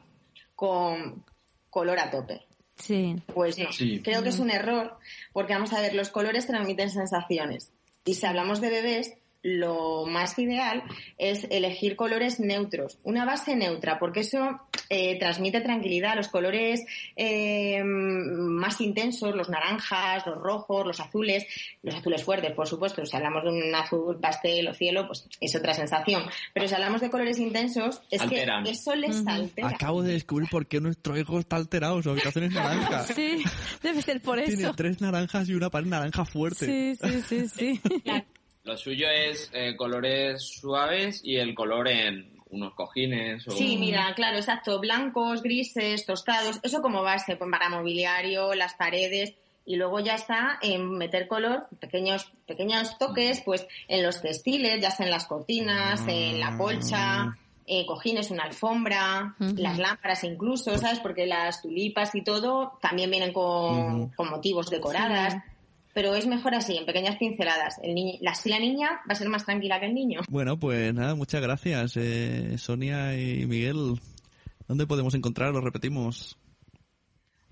con 0.55 1.25
color 1.71 1.99
a 1.99 2.11
tope. 2.11 2.43
Sí. 2.77 3.17
Pues 3.33 3.59
no, 3.59 3.73
Sí. 3.73 4.01
creo 4.03 4.23
que 4.23 4.29
es 4.31 4.39
un 4.39 4.51
error, 4.51 4.99
porque 5.33 5.55
vamos 5.55 5.73
a 5.73 5.81
ver, 5.81 5.95
los 5.95 6.11
colores 6.11 6.47
transmiten 6.47 6.91
sensaciones. 6.91 7.73
Y 8.05 8.15
si 8.15 8.27
hablamos 8.27 8.61
de 8.61 8.71
bebés, 8.71 9.15
lo 9.43 10.07
más 10.07 10.39
ideal 10.39 10.85
es 11.19 11.47
elegir 11.51 11.97
colores 11.97 12.39
neutros, 12.41 12.99
una 13.03 13.25
base 13.25 13.57
neutra, 13.57 13.99
porque 13.99 14.21
eso 14.21 14.61
eh, 14.89 15.19
transmite 15.19 15.61
tranquilidad. 15.61 16.15
Los 16.17 16.29
colores 16.29 16.85
eh, 17.17 17.83
más 17.85 18.81
intensos, 18.81 19.35
los 19.35 19.49
naranjas, 19.49 20.27
los 20.27 20.39
rojos, 20.39 20.87
los 20.87 21.01
azules, 21.01 21.45
los 21.83 21.95
azules 21.95 22.23
fuertes, 22.23 22.53
por 22.53 22.69
supuesto. 22.69 23.05
Si 23.05 23.17
hablamos 23.17 23.43
de 23.45 23.51
un 23.51 23.75
azul 23.75 24.19
pastel 24.21 24.69
o 24.69 24.75
cielo, 24.75 25.07
pues 25.07 25.27
es 25.41 25.57
otra 25.57 25.75
sensación. 25.75 26.23
Pero 26.55 26.69
si 26.69 26.75
hablamos 26.75 27.01
de 27.01 27.11
colores 27.11 27.39
intensos, 27.39 28.01
es 28.11 28.21
Alteran. 28.21 28.65
que 28.65 28.71
eso 28.71 28.95
les 28.95 29.27
altera. 29.27 29.69
Acabo 29.69 30.03
de 30.03 30.13
descubrir 30.13 30.49
por 30.51 30.67
qué 30.67 30.81
nuestro 30.81 31.17
hijo 31.19 31.39
está 31.41 31.57
alterado. 31.57 32.03
Su 32.03 32.11
habitación 32.11 32.45
es 32.45 32.53
naranja. 32.53 33.03
Sí, 33.13 33.43
debe 33.83 34.01
ser 34.03 34.21
por 34.23 34.39
Tiene 34.43 34.63
eso. 34.63 34.75
tres 34.75 35.01
naranjas 35.01 35.49
y 35.49 35.55
una 35.55 35.69
pared 35.69 35.87
naranja 35.87 36.25
fuerte. 36.25 36.67
Sí, 36.67 36.97
sí, 37.03 37.23
sí, 37.29 37.49
sí. 37.49 37.81
Lo 38.65 38.77
suyo 38.77 39.09
es 39.09 39.51
eh, 39.53 39.75
colores 39.77 40.43
suaves 40.43 41.21
y 41.25 41.37
el 41.37 41.55
color 41.55 41.89
en 41.89 42.41
unos 42.51 42.75
cojines 42.75 43.47
o... 43.49 43.51
Sí, 43.51 43.77
mira, 43.77 44.13
claro, 44.15 44.37
exacto. 44.37 44.79
Blancos, 44.79 45.43
grises, 45.43 46.07
tostados, 46.07 46.61
eso 46.63 46.81
como 46.81 47.03
base, 47.03 47.37
pues 47.37 47.51
para 47.51 47.69
mobiliario, 47.69 48.55
las 48.55 48.75
paredes. 48.75 49.35
Y 49.65 49.77
luego 49.77 50.01
ya 50.01 50.15
está 50.15 50.59
en 50.61 50.91
meter 50.91 51.29
color, 51.29 51.67
pequeños, 51.81 52.33
pequeños 52.47 52.99
toques, 52.99 53.43
pues 53.45 53.67
en 53.89 54.03
los 54.03 54.21
textiles, 54.21 54.81
ya 54.81 54.91
sea 54.91 55.07
en 55.07 55.13
las 55.13 55.27
cortinas, 55.27 56.03
en 56.09 56.41
la 56.41 56.57
colcha, 56.59 57.37
eh, 57.65 57.87
cojines, 57.87 58.33
una 58.33 58.43
alfombra, 58.43 59.37
las 59.39 59.79
lámparas 59.79 60.25
incluso, 60.25 60.77
¿sabes? 60.79 60.99
Porque 60.99 61.27
las 61.27 61.63
tulipas 61.63 62.13
y 62.15 62.23
todo 62.23 62.79
también 62.83 63.11
vienen 63.11 63.33
con, 63.33 64.09
con 64.11 64.31
motivos 64.31 64.69
decoradas. 64.69 65.35
Sí. 65.35 65.52
Pero 65.95 66.15
es 66.15 66.27
mejor 66.27 66.55
así, 66.55 66.75
en 66.77 66.87
pequeñas 66.87 67.17
pinceladas. 67.19 67.77
El 67.83 67.95
niño, 67.95 68.15
la, 68.23 68.35
si 68.35 68.49
la 68.49 68.59
niña 68.59 68.89
va 69.09 69.13
a 69.13 69.15
ser 69.15 69.29
más 69.29 69.45
tranquila 69.45 69.79
que 69.79 69.87
el 69.87 69.95
niño. 69.95 70.21
Bueno, 70.31 70.59
pues 70.59 70.93
nada, 70.95 71.15
muchas 71.15 71.43
gracias, 71.43 71.97
eh, 71.97 72.57
Sonia 72.59 73.19
y 73.19 73.47
Miguel. 73.47 74.01
¿Dónde 74.69 74.87
podemos 74.87 75.15
encontrar? 75.15 75.53
Lo 75.53 75.61
repetimos. 75.61 76.39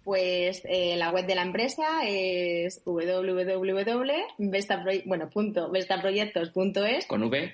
Pues 0.05 0.63
eh, 0.65 0.97
la 0.97 1.11
web 1.11 1.27
de 1.27 1.35
la 1.35 1.43
empresa 1.43 1.85
es 2.07 2.83
www.vestaproye- 2.87 5.03
bueno, 5.05 5.29
punto 5.29 5.71
vestaproyectos.es, 5.71 7.07
Con 7.07 7.25
V. 7.25 7.53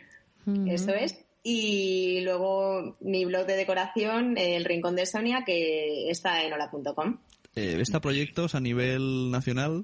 eso 0.66 0.94
es. 0.94 1.18
Y 1.42 2.20
luego 2.22 2.96
mi 3.00 3.24
blog 3.24 3.46
de 3.46 3.56
decoración, 3.56 4.36
El 4.38 4.64
Rincón 4.64 4.94
de 4.96 5.06
Sonia, 5.06 5.42
que 5.44 6.08
está 6.10 6.42
en 6.44 6.52
hola.com. 6.52 7.18
Eh, 7.54 7.78
¿Esta 7.80 8.00
proyectos 8.00 8.54
a 8.54 8.60
nivel 8.60 9.30
nacional? 9.30 9.82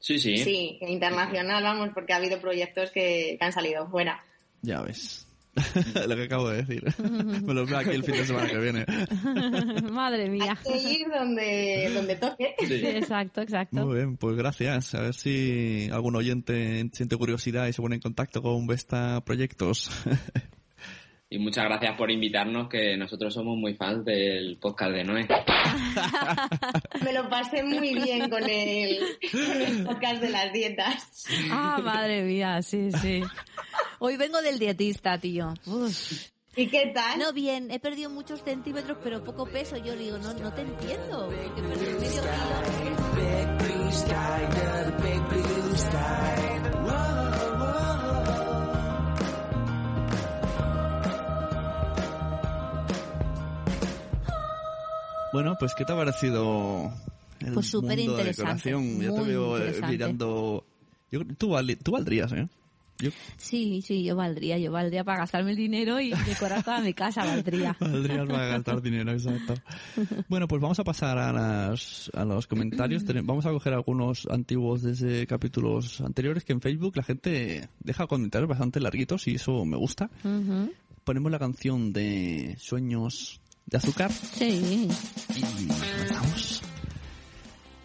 Sí, 0.00 0.18
sí. 0.18 0.38
Sí, 0.38 0.78
internacional, 0.82 1.62
vamos, 1.62 1.90
porque 1.94 2.12
ha 2.12 2.16
habido 2.16 2.40
proyectos 2.40 2.90
que, 2.90 3.36
que 3.38 3.44
han 3.44 3.52
salido 3.52 3.88
fuera. 3.88 4.22
Ya 4.62 4.80
ves. 4.82 5.28
Lo 6.08 6.16
que 6.16 6.24
acabo 6.24 6.48
de 6.50 6.62
decir. 6.62 6.84
Me 7.02 7.54
lo 7.54 7.66
veo 7.66 7.78
aquí 7.78 7.90
el 7.90 8.04
fin 8.04 8.14
de 8.14 8.24
semana 8.24 8.48
que 8.48 8.58
viene. 8.58 8.86
Madre 9.90 10.28
mía. 10.28 10.56
Hay 10.66 10.82
que 10.82 10.92
ir 10.92 11.08
donde, 11.08 11.90
donde 11.94 12.16
toque. 12.16 12.54
Sí, 12.66 12.74
exacto, 12.86 13.40
exacto. 13.40 13.86
Muy 13.86 13.96
bien, 13.96 14.16
pues 14.16 14.36
gracias. 14.36 14.94
A 14.94 15.02
ver 15.02 15.14
si 15.14 15.88
algún 15.92 16.16
oyente 16.16 16.88
siente 16.92 17.16
curiosidad 17.16 17.66
y 17.66 17.72
se 17.72 17.82
pone 17.82 17.96
en 17.96 18.02
contacto 18.02 18.42
con 18.42 18.66
Vesta 18.66 19.22
Proyectos. 19.24 19.90
Y 21.30 21.38
muchas 21.38 21.64
gracias 21.64 21.94
por 21.96 22.10
invitarnos, 22.10 22.70
que 22.70 22.96
nosotros 22.96 23.34
somos 23.34 23.58
muy 23.58 23.74
fans 23.74 24.02
del 24.04 24.56
podcast 24.56 24.92
de 24.92 25.04
Noé. 25.04 25.28
Me 27.04 27.12
lo 27.12 27.28
pasé 27.28 27.62
muy 27.62 27.94
bien 27.94 28.30
con 28.30 28.48
el, 28.48 28.98
con 29.30 29.60
el 29.60 29.84
podcast 29.84 30.22
de 30.22 30.30
las 30.30 30.50
dietas. 30.54 31.26
Ah, 31.50 31.80
madre 31.84 32.22
mía, 32.22 32.62
sí, 32.62 32.90
sí. 32.92 33.20
Hoy 33.98 34.16
vengo 34.16 34.40
del 34.40 34.58
dietista, 34.58 35.18
tío. 35.18 35.52
Uf. 35.66 36.30
¿Y 36.56 36.66
qué 36.68 36.92
tal? 36.94 37.18
No, 37.18 37.32
bien, 37.34 37.70
he 37.70 37.78
perdido 37.78 38.08
muchos 38.08 38.42
centímetros, 38.42 38.96
pero 39.04 39.22
poco 39.22 39.46
peso. 39.46 39.76
Yo 39.76 39.94
le 39.94 40.04
digo, 40.04 40.18
no, 40.18 40.32
no 40.32 40.52
te 40.54 40.62
entiendo. 40.62 41.28
perdido 41.28 41.98
medio 44.98 45.28
kilo. 45.28 45.57
Bueno, 55.32 55.56
pues 55.58 55.74
¿qué 55.74 55.84
te 55.84 55.92
ha 55.92 55.96
parecido 55.96 56.90
el 57.40 57.52
Pues 57.54 57.66
súper 57.68 57.98
mundo 57.98 58.16
de 58.16 58.22
interesante, 58.22 58.70
decoración? 58.70 59.00
Yo 59.00 59.14
te 59.14 59.22
veo 59.22 59.58
eh, 59.58 59.80
mirando... 59.88 60.64
Yo, 61.10 61.20
tú, 61.38 61.50
vali- 61.50 61.76
tú 61.76 61.92
valdrías, 61.92 62.32
¿eh? 62.32 62.48
Yo 63.00 63.10
Sí, 63.36 63.80
sí, 63.80 64.02
yo 64.02 64.16
valdría, 64.16 64.58
yo 64.58 64.72
valdría 64.72 65.04
para 65.04 65.18
gastarme 65.20 65.52
el 65.52 65.56
dinero 65.56 66.00
y 66.00 66.10
decorar 66.26 66.64
toda 66.64 66.80
mi 66.80 66.92
casa, 66.94 67.24
valdría. 67.24 67.76
valdrías 67.80 68.26
para 68.26 68.46
gastar 68.48 68.82
dinero, 68.82 69.12
exacto. 69.12 69.54
Bueno, 70.28 70.48
pues 70.48 70.60
vamos 70.60 70.80
a 70.80 70.84
pasar 70.84 71.16
a, 71.16 71.32
las, 71.32 72.10
a 72.14 72.24
los 72.24 72.46
comentarios. 72.48 73.04
Vamos 73.24 73.46
a 73.46 73.50
coger 73.52 73.72
algunos 73.72 74.26
antiguos 74.28 74.82
desde 74.82 75.26
capítulos 75.28 76.00
anteriores 76.00 76.44
que 76.44 76.52
en 76.52 76.60
Facebook 76.60 76.96
la 76.96 77.04
gente 77.04 77.68
deja 77.78 78.06
comentarios 78.08 78.48
bastante 78.48 78.80
larguitos 78.80 79.28
y 79.28 79.36
eso 79.36 79.64
me 79.64 79.76
gusta. 79.76 80.10
Ujú. 80.24 80.72
Ponemos 81.04 81.30
la 81.30 81.38
canción 81.38 81.92
de 81.92 82.56
Sueños 82.58 83.40
de 83.70 83.76
Azúcar 83.76 84.10
Sí. 84.12 84.88
y 85.36 85.66
comenzamos. 85.66 86.62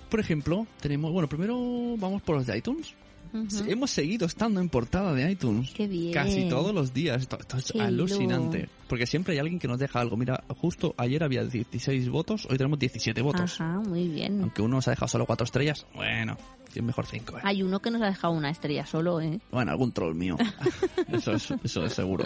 Por 0.09 0.19
ejemplo, 0.19 0.67
tenemos, 0.79 1.11
bueno, 1.11 1.27
primero 1.27 1.95
vamos 1.97 2.21
por 2.21 2.35
los 2.37 2.45
de 2.45 2.57
iTunes. 2.57 2.93
Ujú. 3.33 3.63
Hemos 3.67 3.89
seguido 3.89 4.27
estando 4.27 4.61
en 4.61 4.69
portada 4.69 5.11
de 5.13 5.31
iTunes. 5.31 5.71
Qué 5.73 5.87
bien. 5.87 6.13
Casi 6.13 6.47
todos 6.47 6.71
los 6.73 6.93
días. 6.93 7.23
Esto, 7.23 7.39
esto 7.39 7.57
es 7.57 7.71
Qué 7.71 7.81
alucinante. 7.81 8.69
Porque 8.87 9.07
siempre 9.07 9.33
hay 9.33 9.39
alguien 9.39 9.57
que 9.59 9.67
nos 9.67 9.79
deja 9.79 9.99
algo. 9.99 10.15
Mira, 10.15 10.43
justo 10.61 10.93
ayer 10.97 11.23
había 11.23 11.43
16 11.43 12.09
votos, 12.09 12.45
hoy 12.47 12.57
tenemos 12.57 12.77
17 12.77 13.19
votos. 13.23 13.59
Ajá, 13.59 13.79
muy 13.79 14.07
bien. 14.07 14.39
Aunque 14.41 14.61
uno 14.61 14.75
nos 14.75 14.87
ha 14.87 14.91
dejado 14.91 15.07
solo 15.07 15.25
4 15.25 15.45
estrellas, 15.45 15.87
bueno, 15.95 16.37
mejor 16.81 17.05
5. 17.05 17.37
Hay 17.43 17.61
uno 17.63 17.79
que 17.81 17.91
nos 17.91 18.01
ha 18.01 18.07
dejado 18.07 18.33
una 18.33 18.49
estrella 18.49 18.85
solo, 18.85 19.21
¿eh? 19.21 19.39
Bueno, 19.51 19.71
algún 19.71 19.91
troll 19.91 20.15
mío. 20.15 20.35
eso, 21.11 21.33
es, 21.33 21.51
eso 21.63 21.85
es 21.85 21.93
seguro. 21.93 22.25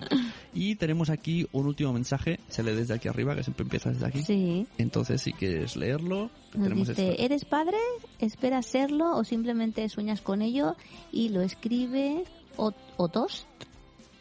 Y 0.53 0.75
tenemos 0.75 1.09
aquí 1.09 1.47
un 1.51 1.65
último 1.67 1.91
mensaje. 1.93 2.39
Se 2.47 2.63
lee 2.63 2.71
desde 2.73 2.93
aquí 2.93 3.07
arriba, 3.07 3.35
que 3.35 3.43
siempre 3.43 3.63
empieza 3.63 3.89
desde 3.89 4.05
aquí. 4.07 4.23
Sí. 4.23 4.67
Entonces, 4.77 5.21
si 5.21 5.33
quieres 5.33 5.75
leerlo, 5.75 6.29
Nos 6.53 6.63
tenemos 6.63 6.87
dice, 6.87 7.09
esto. 7.11 7.23
¿eres 7.23 7.45
padre? 7.45 7.77
¿Esperas 8.19 8.65
serlo 8.65 9.15
o 9.17 9.23
simplemente 9.23 9.87
sueñas 9.89 10.21
con 10.21 10.41
ello? 10.41 10.75
Y 11.11 11.29
lo 11.29 11.41
escribe 11.41 12.23
Ot- 12.57 12.75
Otos. 12.97 13.45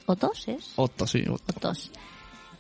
¿Otos 0.07 0.49
es? 0.49 0.73
Otto, 0.77 1.07
sí. 1.07 1.25
Otos. 1.29 1.91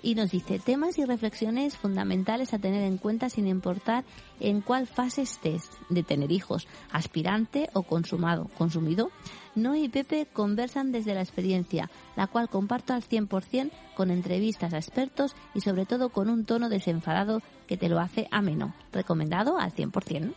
Y 0.06 0.14
nos 0.14 0.30
dice, 0.30 0.60
temas 0.60 0.98
y 0.98 1.04
reflexiones 1.04 1.76
fundamentales 1.76 2.54
a 2.54 2.60
tener 2.60 2.84
en 2.84 2.96
cuenta 2.96 3.28
sin 3.28 3.48
importar 3.48 4.04
en 4.38 4.60
cuál 4.60 4.86
fase 4.86 5.22
estés 5.22 5.68
de 5.88 6.04
tener 6.04 6.30
hijos, 6.30 6.68
aspirante 6.92 7.68
o 7.72 7.82
consumado, 7.82 8.48
consumido. 8.56 9.10
Noé 9.56 9.80
y 9.80 9.88
Pepe 9.88 10.28
conversan 10.32 10.92
desde 10.92 11.12
la 11.12 11.22
experiencia, 11.22 11.90
la 12.14 12.28
cual 12.28 12.48
comparto 12.48 12.92
al 12.92 13.02
100% 13.02 13.72
con 13.96 14.12
entrevistas 14.12 14.74
a 14.74 14.76
expertos 14.76 15.34
y 15.54 15.62
sobre 15.62 15.86
todo 15.86 16.10
con 16.10 16.30
un 16.30 16.44
tono 16.44 16.68
desenfadado 16.68 17.42
que 17.66 17.76
te 17.76 17.88
lo 17.88 17.98
hace 17.98 18.28
ameno. 18.30 18.76
Recomendado 18.92 19.58
al 19.58 19.74
100%. 19.74 20.34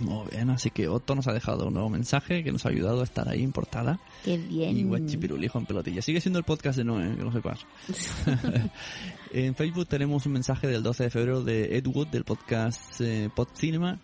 Muy 0.00 0.26
bien, 0.30 0.50
así 0.50 0.70
que 0.70 0.88
Otto 0.88 1.14
nos 1.14 1.28
ha 1.28 1.32
dejado 1.32 1.68
un 1.68 1.74
nuevo 1.74 1.88
mensaje 1.88 2.42
que 2.42 2.50
nos 2.50 2.66
ha 2.66 2.70
ayudado 2.70 3.00
a 3.00 3.04
estar 3.04 3.28
ahí 3.28 3.42
en 3.42 3.52
portada. 3.52 4.00
Qué 4.24 4.36
bien. 4.36 4.76
Y 4.76 4.84
Guachipirulijo 4.84 5.58
en 5.58 5.66
pelotilla. 5.66 6.02
Sigue 6.02 6.20
siendo 6.20 6.38
el 6.38 6.44
podcast 6.44 6.78
de 6.78 6.84
Noé, 6.84 7.16
que 7.16 7.22
lo 7.22 7.32
sepas. 7.32 7.66
en 9.32 9.54
Facebook 9.54 9.86
tenemos 9.86 10.26
un 10.26 10.32
mensaje 10.32 10.66
del 10.66 10.82
12 10.82 11.04
de 11.04 11.10
febrero 11.10 11.44
de 11.44 11.76
Ed 11.76 11.86
Wood 11.86 12.08
del 12.08 12.24
podcast 12.24 13.00
eh, 13.00 13.30
Pod 13.34 13.48
Cinema 13.54 14.00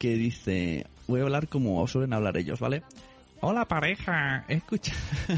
que 0.00 0.14
dice, 0.14 0.86
voy 1.06 1.20
a 1.20 1.24
hablar 1.24 1.46
como 1.46 1.86
suelen 1.86 2.14
hablar 2.14 2.38
ellos, 2.38 2.58
¿vale? 2.58 2.82
Hola 3.42 3.64
pareja, 3.64 4.44
escucha... 4.48 4.92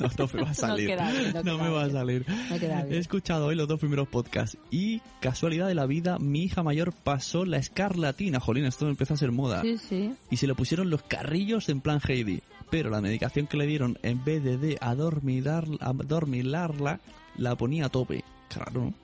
no, 0.00 0.08
no 0.16 0.28
me 0.32 0.42
va 0.42 0.50
a 0.50 0.54
salir. 0.54 0.86
bien, 0.86 0.98
no 1.44 1.58
no 1.58 1.72
va 1.72 1.82
a. 1.82 2.86
He 2.88 2.98
escuchado 2.98 3.46
hoy 3.46 3.56
los 3.56 3.66
dos 3.66 3.80
primeros 3.80 4.06
podcasts 4.06 4.56
y 4.70 5.00
casualidad 5.20 5.66
de 5.66 5.74
la 5.74 5.86
vida, 5.86 6.20
mi 6.20 6.44
hija 6.44 6.62
mayor 6.62 6.92
pasó 6.92 7.44
la 7.44 7.56
escarlatina. 7.56 8.38
Jolín, 8.38 8.66
esto 8.66 8.88
empezó 8.88 9.14
a 9.14 9.16
ser 9.16 9.32
moda. 9.32 9.62
Sí, 9.62 9.78
sí. 9.78 10.14
Y 10.30 10.36
se 10.36 10.46
le 10.46 10.54
pusieron 10.54 10.90
los 10.90 11.02
carrillos 11.02 11.68
en 11.68 11.80
plan 11.80 12.00
Heidi. 12.06 12.40
Pero 12.70 12.88
la 12.88 13.00
medicación 13.00 13.48
que 13.48 13.56
le 13.56 13.66
dieron, 13.66 13.98
en 14.04 14.24
vez 14.24 14.44
de, 14.44 14.78
adormilarla, 14.80 17.00
la 17.36 17.56
ponía 17.56 17.86
a 17.86 17.88
tope. 17.88 18.22
Claro, 18.48 18.94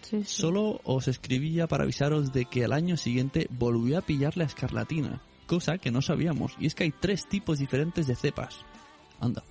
sí. 0.00 0.24
Solo 0.24 0.80
os 0.84 1.06
escribía 1.06 1.66
para 1.66 1.84
avisaros 1.84 2.32
de 2.32 2.46
que 2.46 2.64
al 2.64 2.72
año 2.72 2.96
siguiente 2.96 3.46
volvió 3.50 3.98
a 3.98 4.02
pillar 4.02 4.38
la 4.38 4.44
escarlatina. 4.44 5.20
Cosa 5.50 5.78
que 5.78 5.90
no 5.90 6.00
sabíamos. 6.00 6.54
Y 6.60 6.66
es 6.66 6.76
que 6.76 6.84
hay 6.84 6.92
tres 6.92 7.26
tipos 7.26 7.58
diferentes 7.58 8.06
de 8.06 8.14
cepas. 8.14 8.64
Anda, 9.18 9.42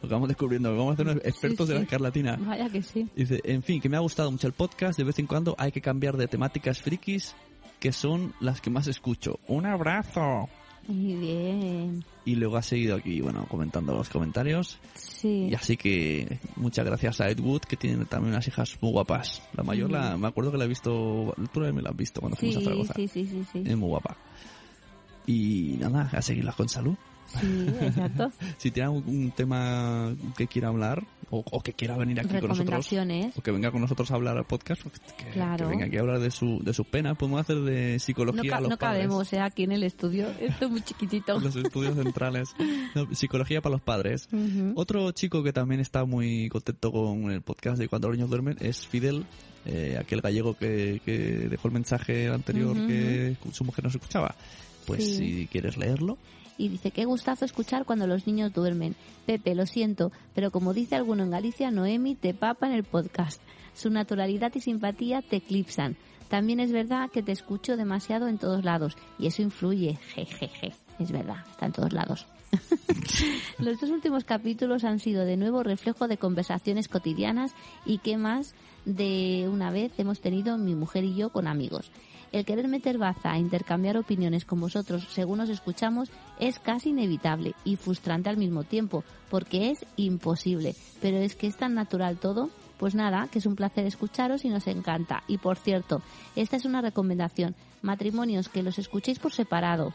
lo 0.00 0.08
que 0.08 0.14
vamos 0.14 0.28
descubriendo. 0.28 0.70
Vamos 0.70 0.90
a 0.90 0.94
hacer 0.94 1.06
unos 1.08 1.24
expertos 1.24 1.66
de 1.66 1.74
la 1.74 1.80
escarlatina. 1.80 2.36
Vaya 2.36 2.70
que 2.70 2.80
sí. 2.80 3.08
Dice, 3.16 3.40
en 3.42 3.64
fin, 3.64 3.80
que 3.80 3.88
me 3.88 3.96
ha 3.96 4.00
gustado 4.00 4.30
mucho 4.30 4.46
el 4.46 4.52
podcast. 4.52 4.96
De 4.96 5.02
vez 5.02 5.18
en 5.18 5.26
cuando 5.26 5.56
hay 5.58 5.72
que 5.72 5.80
cambiar 5.80 6.16
de 6.16 6.28
temáticas 6.28 6.80
frikis, 6.80 7.34
que 7.80 7.90
son 7.90 8.34
las 8.38 8.60
que 8.60 8.70
más 8.70 8.86
escucho. 8.86 9.40
Un 9.48 9.66
abrazo. 9.66 10.48
Muy 10.86 11.16
bien. 11.16 12.04
Y 12.24 12.36
luego 12.36 12.56
ha 12.56 12.62
seguido 12.62 12.94
aquí, 12.94 13.20
bueno, 13.20 13.44
comentando 13.50 13.92
los 13.94 14.08
comentarios. 14.08 14.78
Sí. 14.94 15.48
Y 15.50 15.54
así 15.56 15.76
que 15.76 16.38
muchas 16.54 16.86
gracias 16.86 17.20
a 17.20 17.28
Ed 17.28 17.40
Wood, 17.40 17.62
que 17.62 17.76
tiene 17.76 18.04
también 18.04 18.32
unas 18.34 18.46
hijas 18.46 18.78
muy 18.80 18.92
guapas. 18.92 19.42
La 19.54 19.64
mayor, 19.64 19.90
la, 19.90 20.16
me 20.16 20.28
acuerdo 20.28 20.52
que 20.52 20.58
la 20.58 20.66
he 20.66 20.68
visto, 20.68 21.34
tú 21.52 21.60
me 21.60 21.82
la 21.82 21.90
has 21.90 21.96
visto 21.96 22.20
cuando 22.20 22.36
Sí, 22.38 22.46
fuimos 22.52 22.62
a 22.62 22.64
Zaragoza. 22.64 22.94
sí, 22.94 23.08
sí, 23.08 23.26
sí, 23.26 23.44
sí. 23.52 23.62
Es 23.66 23.76
muy 23.76 23.88
guapa. 23.88 24.16
Y 25.28 25.76
nada, 25.78 26.08
a 26.12 26.22
seguirlas 26.22 26.54
con 26.56 26.68
salud. 26.68 26.94
Sí, 27.26 27.66
exacto. 27.82 28.32
Si 28.56 28.70
tiene 28.70 28.88
un, 28.88 29.04
un 29.06 29.30
tema 29.32 30.14
que 30.36 30.46
quiera 30.46 30.68
hablar, 30.68 31.04
o, 31.30 31.44
o 31.50 31.60
que 31.60 31.74
quiera 31.74 31.94
venir 31.98 32.18
aquí 32.18 32.38
con 32.40 32.48
nosotros, 32.48 32.90
o 33.36 33.42
que 33.42 33.50
venga 33.50 33.70
con 33.70 33.82
nosotros 33.82 34.10
a 34.10 34.14
hablar 34.14 34.38
al 34.38 34.46
podcast, 34.46 34.80
pues 34.82 34.98
que, 35.14 35.26
Claro. 35.32 35.66
que 35.66 35.70
venga 35.72 35.84
aquí 35.84 35.98
a 35.98 36.00
hablar 36.00 36.20
de 36.20 36.30
su, 36.30 36.60
de 36.64 36.72
sus 36.72 36.86
penas, 36.86 37.18
podemos 37.18 37.42
hacer 37.42 37.58
de 37.58 37.92
No, 37.92 37.98
psicología 37.98 38.50
ca- 38.52 38.56
a 38.56 38.60
los 38.62 38.70
no 38.70 38.76
padres. 38.78 39.02
cabemos, 39.02 39.30
¿eh? 39.34 39.40
Aquí 39.40 39.64
en 39.64 39.72
el 39.72 39.82
estudio. 39.82 40.26
Esto 40.40 40.64
es 40.64 40.70
muy 40.70 40.80
chiquitito. 40.80 41.38
Los 41.38 41.54
estudios 41.54 41.94
centrales. 42.02 42.48
No, 42.94 43.14
psicología 43.14 43.60
para 43.60 43.74
los 43.74 43.82
padres. 43.82 44.26
Otro 44.74 45.12
chico 45.12 45.42
que 45.42 45.52
también 45.52 45.80
está 45.82 46.06
muy 46.06 46.48
contento 46.48 46.90
con 46.90 47.30
el 47.30 47.42
podcast 47.42 47.76
de 47.78 47.88
Cuando 47.88 48.08
los 48.08 48.16
niños 48.16 48.30
duermen 48.30 48.56
es 48.60 48.86
Fidel, 48.86 49.26
eh, 49.66 49.98
aquel 50.00 50.22
gallego 50.22 50.56
que, 50.56 51.02
que 51.04 51.18
dejó 51.50 51.68
el 51.68 51.74
mensaje 51.74 52.28
anterior 52.28 52.74
Ujú, 52.74 52.86
que 52.86 53.36
su 53.52 53.64
mujer 53.64 53.84
no 53.84 53.90
se 53.90 53.98
escuchaba. 53.98 54.34
Pues 54.88 55.04
Sí. 55.04 55.16
si 55.16 55.46
quieres 55.46 55.76
leerlo, 55.76 56.18
Y 56.60 56.70
dice, 56.70 56.90
qué 56.90 57.04
gustazo 57.04 57.44
escuchar 57.44 57.84
cuando 57.84 58.08
los 58.08 58.26
niños 58.26 58.52
duermen. 58.52 58.96
Pepe, 59.26 59.54
lo 59.54 59.64
siento, 59.64 60.10
pero 60.34 60.50
como 60.50 60.74
dice 60.74 60.96
alguno 60.96 61.22
en 61.22 61.30
Galicia, 61.30 61.70
Noemi 61.70 62.16
te 62.16 62.34
papa 62.34 62.66
en 62.66 62.72
el 62.72 62.82
podcast. 62.82 63.40
Su 63.74 63.90
naturalidad 63.90 64.50
y 64.56 64.60
simpatía 64.60 65.22
te 65.22 65.36
eclipsan. 65.36 65.96
También 66.28 66.58
es 66.58 66.72
verdad 66.72 67.10
que 67.12 67.22
te 67.22 67.30
escucho 67.30 67.76
demasiado 67.76 68.26
en 68.26 68.38
todos 68.38 68.64
lados 68.64 68.96
y 69.20 69.28
eso 69.28 69.40
influye. 69.42 70.00
Jejeje. 70.14 70.72
Es 70.98 71.12
verdad, 71.12 71.44
está 71.48 71.66
en 71.66 71.72
todos 71.72 71.92
lados. 71.92 72.26
Los 73.58 73.80
dos 73.80 73.90
últimos 73.90 74.24
capítulos 74.24 74.82
han 74.84 74.98
sido 74.98 75.24
de 75.24 75.36
nuevo 75.36 75.62
reflejo 75.62 76.08
de 76.08 76.16
conversaciones 76.18 76.88
cotidianas 76.88 77.54
y 77.86 77.98
qué 77.98 78.16
más 78.16 78.54
de 78.84 79.48
una 79.52 79.70
vez 79.70 79.92
hemos 79.98 80.20
tenido 80.20 80.58
mi 80.58 80.74
mujer 80.74 81.04
y 81.04 81.14
yo 81.14 81.30
con 81.30 81.46
amigos. 81.46 81.90
El 82.32 82.44
querer 82.44 82.68
meter 82.68 82.98
baza 82.98 83.32
a 83.32 83.38
intercambiar 83.38 83.96
opiniones 83.96 84.44
con 84.44 84.60
vosotros 84.60 85.06
según 85.10 85.40
os 85.40 85.48
escuchamos 85.48 86.10
es 86.38 86.58
casi 86.58 86.90
inevitable 86.90 87.54
y 87.64 87.76
frustrante 87.76 88.28
al 88.28 88.36
mismo 88.36 88.64
tiempo, 88.64 89.02
porque 89.30 89.70
es 89.70 89.86
imposible. 89.96 90.74
Pero 91.00 91.16
es 91.18 91.34
que 91.36 91.46
es 91.46 91.56
tan 91.56 91.74
natural 91.74 92.18
todo. 92.18 92.50
Pues 92.78 92.94
nada, 92.94 93.28
que 93.32 93.40
es 93.40 93.46
un 93.46 93.56
placer 93.56 93.86
escucharos 93.86 94.44
y 94.44 94.50
nos 94.50 94.68
encanta. 94.68 95.24
Y 95.26 95.38
por 95.38 95.56
cierto, 95.56 96.00
esta 96.36 96.54
es 96.56 96.64
una 96.64 96.80
recomendación. 96.80 97.56
Matrimonios 97.82 98.48
que 98.48 98.62
los 98.62 98.78
escuchéis 98.78 99.18
por 99.18 99.32
separado. 99.32 99.92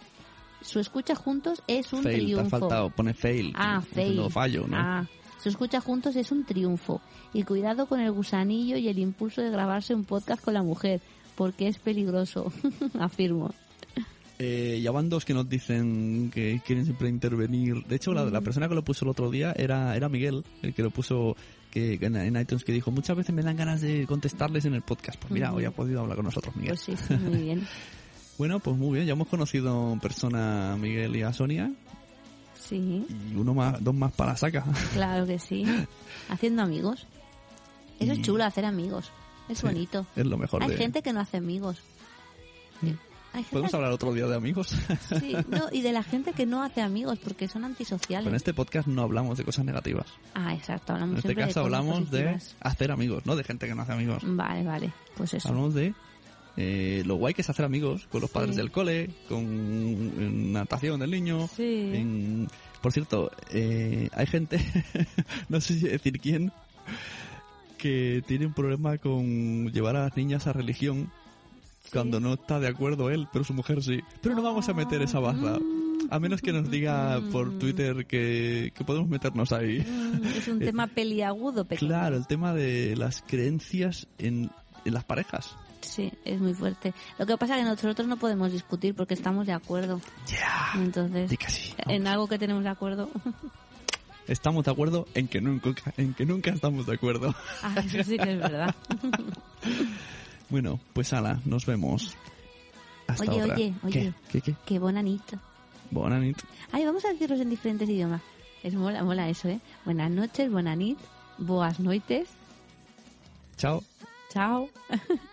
Su 0.61 0.79
escucha 0.79 1.15
juntos 1.15 1.63
es 1.67 1.93
un 1.93 2.03
fail, 2.03 2.15
te 2.15 2.21
ha 2.21 2.25
triunfo. 2.25 2.59
faltado, 2.59 2.89
pone 2.89 3.13
fail. 3.13 3.53
Ah, 3.55 3.81
fail. 3.81 4.29
fallo, 4.29 4.67
¿no? 4.67 4.77
Ah, 4.77 5.07
su 5.41 5.49
escucha 5.49 5.79
juntos 5.81 6.15
es 6.15 6.31
un 6.31 6.45
triunfo. 6.45 7.01
Y 7.33 7.43
cuidado 7.43 7.85
con 7.85 7.99
el 7.99 8.11
gusanillo 8.11 8.77
y 8.77 8.87
el 8.89 8.99
impulso 8.99 9.41
de 9.41 9.49
grabarse 9.49 9.93
un 9.93 10.03
podcast 10.03 10.43
con 10.43 10.53
la 10.53 10.63
mujer, 10.63 11.01
porque 11.35 11.67
es 11.67 11.77
peligroso, 11.79 12.51
afirmo. 12.99 13.53
Eh, 14.39 14.79
ya 14.83 14.91
van 14.91 15.09
dos 15.09 15.25
que 15.25 15.33
nos 15.33 15.47
dicen 15.47 16.31
que 16.33 16.59
quieren 16.65 16.85
siempre 16.85 17.07
intervenir. 17.07 17.85
De 17.85 17.95
hecho, 17.95 18.13
la, 18.13 18.25
la 18.25 18.41
persona 18.41 18.67
que 18.67 18.75
lo 18.75 18.83
puso 18.83 19.05
el 19.05 19.09
otro 19.11 19.29
día 19.29 19.53
era, 19.55 19.95
era 19.95 20.09
Miguel, 20.09 20.43
el 20.63 20.73
que 20.73 20.81
lo 20.83 20.89
puso 20.89 21.35
que, 21.71 21.93
en, 22.01 22.15
en 22.15 22.35
iTunes, 22.35 22.63
que 22.63 22.71
dijo, 22.73 22.91
muchas 22.91 23.15
veces 23.15 23.33
me 23.33 23.41
dan 23.43 23.55
ganas 23.55 23.81
de 23.81 24.05
contestarles 24.07 24.65
en 24.65 24.73
el 24.73 24.81
podcast. 24.81 25.19
Pues 25.19 25.31
mira, 25.31 25.53
hoy 25.53 25.65
ha 25.65 25.71
podido 25.71 26.01
hablar 26.01 26.15
con 26.17 26.25
nosotros, 26.25 26.55
Miguel. 26.55 26.71
Pues 26.71 26.81
sí, 26.81 26.95
sí, 27.07 27.13
muy 27.15 27.41
bien. 27.43 27.67
Bueno, 28.35 28.59
pues 28.59 28.75
muy 28.75 28.95
bien, 28.95 29.05
ya 29.05 29.13
hemos 29.13 29.27
conocido 29.27 29.93
en 29.93 29.99
persona 29.99 30.73
a 30.73 30.75
Miguel 30.77 31.15
y 31.15 31.21
a 31.21 31.31
Sonia 31.31 31.71
Sí, 32.59 33.05
y 33.31 33.35
uno 33.35 33.53
más, 33.53 33.81
dos 33.83 33.93
más 33.93 34.11
para 34.13 34.31
la 34.31 34.37
saca. 34.37 34.65
claro 34.93 35.27
que 35.27 35.37
sí. 35.37 35.63
Haciendo 36.29 36.63
amigos. 36.63 37.05
Eso 37.99 38.11
Y- 38.13 38.15
es 38.15 38.21
chulo, 38.23 38.43
hacer 38.43 38.65
amigos. 38.65 39.11
Es 39.49 39.59
Sí, 39.59 39.65
bonito. 39.65 40.05
Es 40.15 40.25
lo 40.25 40.37
mejor 40.37 40.63
Hay 40.63 40.69
de... 40.69 40.77
gente 40.77 41.01
que 41.01 41.13
no 41.13 41.19
hace 41.19 41.37
amigos. 41.37 41.79
Hay 42.81 43.41
gente 43.41 43.49
¿Podemos 43.51 43.73
hablar 43.73 43.91
otro 43.91 44.13
día 44.13 44.27
de 44.27 44.35
amigos? 44.35 44.75
Sí, 45.19 45.35
no, 45.49 45.67
y 45.71 45.81
de 45.81 45.91
la 45.91 46.03
gente 46.03 46.33
que 46.33 46.45
no 46.45 46.61
hace 46.61 46.81
amigos 46.81 47.17
porque 47.17 47.47
son 47.47 47.63
antisociales. 47.65 48.27
en 48.27 48.35
este 48.35 48.53
podcast 48.53 48.87
no 48.87 49.01
hablamos 49.01 49.37
de 49.39 49.43
cosas 49.43 49.65
negativas. 49.65 50.05
Ah, 50.35 50.53
exacto, 50.53 50.93
hablamos 50.93 51.13
En 51.13 51.17
este 51.17 51.29
de 51.29 51.35
caso 51.35 51.47
cosas 51.47 51.63
hablamos 51.65 52.11
de 52.11 52.23
positivas. 52.25 52.55
hacer 52.61 52.91
amigos, 52.91 53.25
no 53.25 53.35
de 53.35 53.43
gente 53.43 53.67
que 53.67 53.73
no 53.73 53.81
hace 53.81 53.93
amigos. 53.93 54.21
Vale, 54.23 54.63
vale, 54.63 54.93
pues 55.17 55.33
eso. 55.33 55.47
Hablamos 55.49 55.73
de 55.73 55.95
eh, 56.57 57.01
lo 57.07 57.15
guay 57.15 57.33
que 57.33 57.41
es 57.41 57.49
hacer 57.49 57.65
amigos 57.65 58.05
con 58.11 58.21
los 58.21 58.29
padres 58.29 58.51
Sí. 58.51 58.57
del 58.61 58.69
cole, 58.71 59.09
con 59.27 60.53
natación 60.53 60.99
del 60.99 61.09
niño. 61.09 61.47
Sí. 61.55 61.89
en- 61.93 62.47
Por 62.83 62.91
cierto, 62.91 63.31
eh, 63.51 64.09
hay 64.13 64.27
gente, 64.27 64.59
no 65.49 65.59
sé 65.59 65.79
si 65.79 65.87
decir 65.87 66.19
quién, 66.19 66.51
que 67.83 68.23
tiene 68.25 68.45
un 68.45 68.53
problema 68.53 68.97
con 68.97 69.69
llevar 69.73 69.97
a 69.97 70.03
las 70.05 70.15
niñas 70.15 70.47
a 70.47 70.53
religión 70.53 71.11
cuando 71.91 72.21
no 72.21 72.33
está 72.35 72.57
de 72.61 72.69
acuerdo 72.69 73.09
él, 73.11 73.27
pero 73.33 73.43
su 73.43 73.53
mujer 73.53 73.83
sí. 73.83 73.99
Pero 74.21 74.35
no 74.35 74.41
vamos 74.41 74.69
a 74.69 74.73
meter 74.73 75.01
esa 75.01 75.19
baza. 75.19 75.57
A 76.09 76.19
menos 76.19 76.41
que 76.41 76.53
nos 76.53 76.71
diga 76.71 77.21
por 77.31 77.59
Twitter 77.59 78.05
que, 78.05 78.71
que 78.73 78.83
podemos 78.85 79.09
meternos 79.09 79.51
ahí. 79.51 79.79
Mm, 79.81 80.25
Es 80.37 80.47
un 80.47 80.61
Eh, 80.61 80.65
tema 80.65 80.87
peliagudo, 80.87 81.65
pequeño. 81.65 81.89
Claro, 81.89 82.15
el 82.15 82.25
tema 82.25 82.53
de 82.53 82.95
las 82.95 83.21
creencias 83.27 84.07
en, 84.17 84.49
en 84.85 84.93
las 84.93 85.03
parejas. 85.03 85.55
Sí, 85.81 86.09
es 86.23 86.39
muy 86.39 86.53
fuerte. 86.53 86.93
Lo 87.19 87.25
que 87.25 87.37
pasa 87.37 87.55
es 87.57 87.63
que 87.63 87.69
nosotros 87.69 88.07
no 88.07 88.15
podemos 88.15 88.53
discutir 88.53 88.95
porque 88.95 89.13
estamos 89.15 89.45
de 89.45 89.51
acuerdo. 89.51 89.99
Entonces, 90.75 91.29
Di 91.29 91.35
que 91.35 91.49
sí, 91.51 91.73
en 91.87 92.07
algo 92.07 92.27
que 92.27 92.39
tenemos 92.39 92.63
de 92.63 92.69
acuerdo. 92.69 93.09
Estamos 94.27 94.63
de 94.65 94.71
acuerdo 94.71 95.07
en 95.13 95.27
que 95.27 95.41
nunca, 95.41 95.73
en 95.97 96.13
que 96.13 96.25
nunca 96.25 96.51
estamos 96.51 96.85
de 96.85 96.93
acuerdo. 96.93 97.35
Ah, 97.61 97.75
eso 97.85 98.03
sí 98.03 98.17
que 98.17 98.31
es 98.33 98.39
verdad. 98.39 98.73
Bueno, 100.49 100.79
pues 100.93 101.11
ala, 101.13 101.39
nos 101.45 101.65
vemos. 101.65 102.15
Hasta 103.07 103.23
Oye, 103.31 103.41
otra. 103.43 103.55
oye, 103.55 103.73
oye. 103.83 103.91
¿Qué? 103.91 104.13
¿Qué? 104.31 104.41
¿Qué? 104.41 104.55
Qué 104.65 104.77
bonanito. 104.77 105.39
Buena 105.89 106.19
nit. 106.19 106.37
Ay, 106.71 106.85
vamos 106.85 107.03
a 107.05 107.09
decirlos 107.09 107.39
en 107.39 107.49
diferentes 107.49 107.89
idiomas. 107.89 108.21
Es 108.61 108.75
mola, 108.75 109.03
mola 109.03 109.27
eso, 109.29 109.47
¿eh? 109.47 109.59
Buenas 109.83 110.11
noches, 110.11 110.51
buenas 110.51 110.77
nit, 110.77 110.99
boas 111.39 111.79
noites, 111.79 112.27
Chao. 113.57 113.83
chao, 114.31 114.69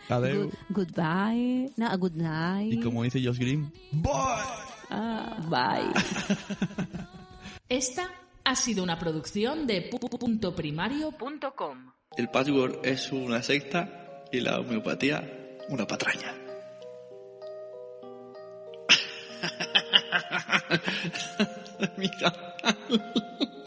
Adeu. 0.09 0.51
good- 0.71 0.87
goodbye, 0.97 1.71
no, 1.77 1.99
good 1.99 2.13
night. 2.15 2.73
Y 2.73 2.81
como 2.81 3.03
dice 3.03 3.23
Josh 3.23 3.39
Green, 3.39 3.71
Ah, 4.91 5.37
bye. 5.51 5.93
Esta 7.69 8.11
ha 8.45 8.57
sido 8.57 8.83
una 8.83 8.99
producción 8.99 9.67
de 9.67 9.83
pu.primario.com. 9.83 11.93
el 12.17 12.29
password 12.29 12.85
es 12.85 13.13
una 13.13 13.43
secta 13.43 14.25
y 14.33 14.41
la 14.41 14.59
homeopatía 14.61 15.59
una 15.69 15.87
patraña. 15.87 16.35
Mira. 21.97 22.57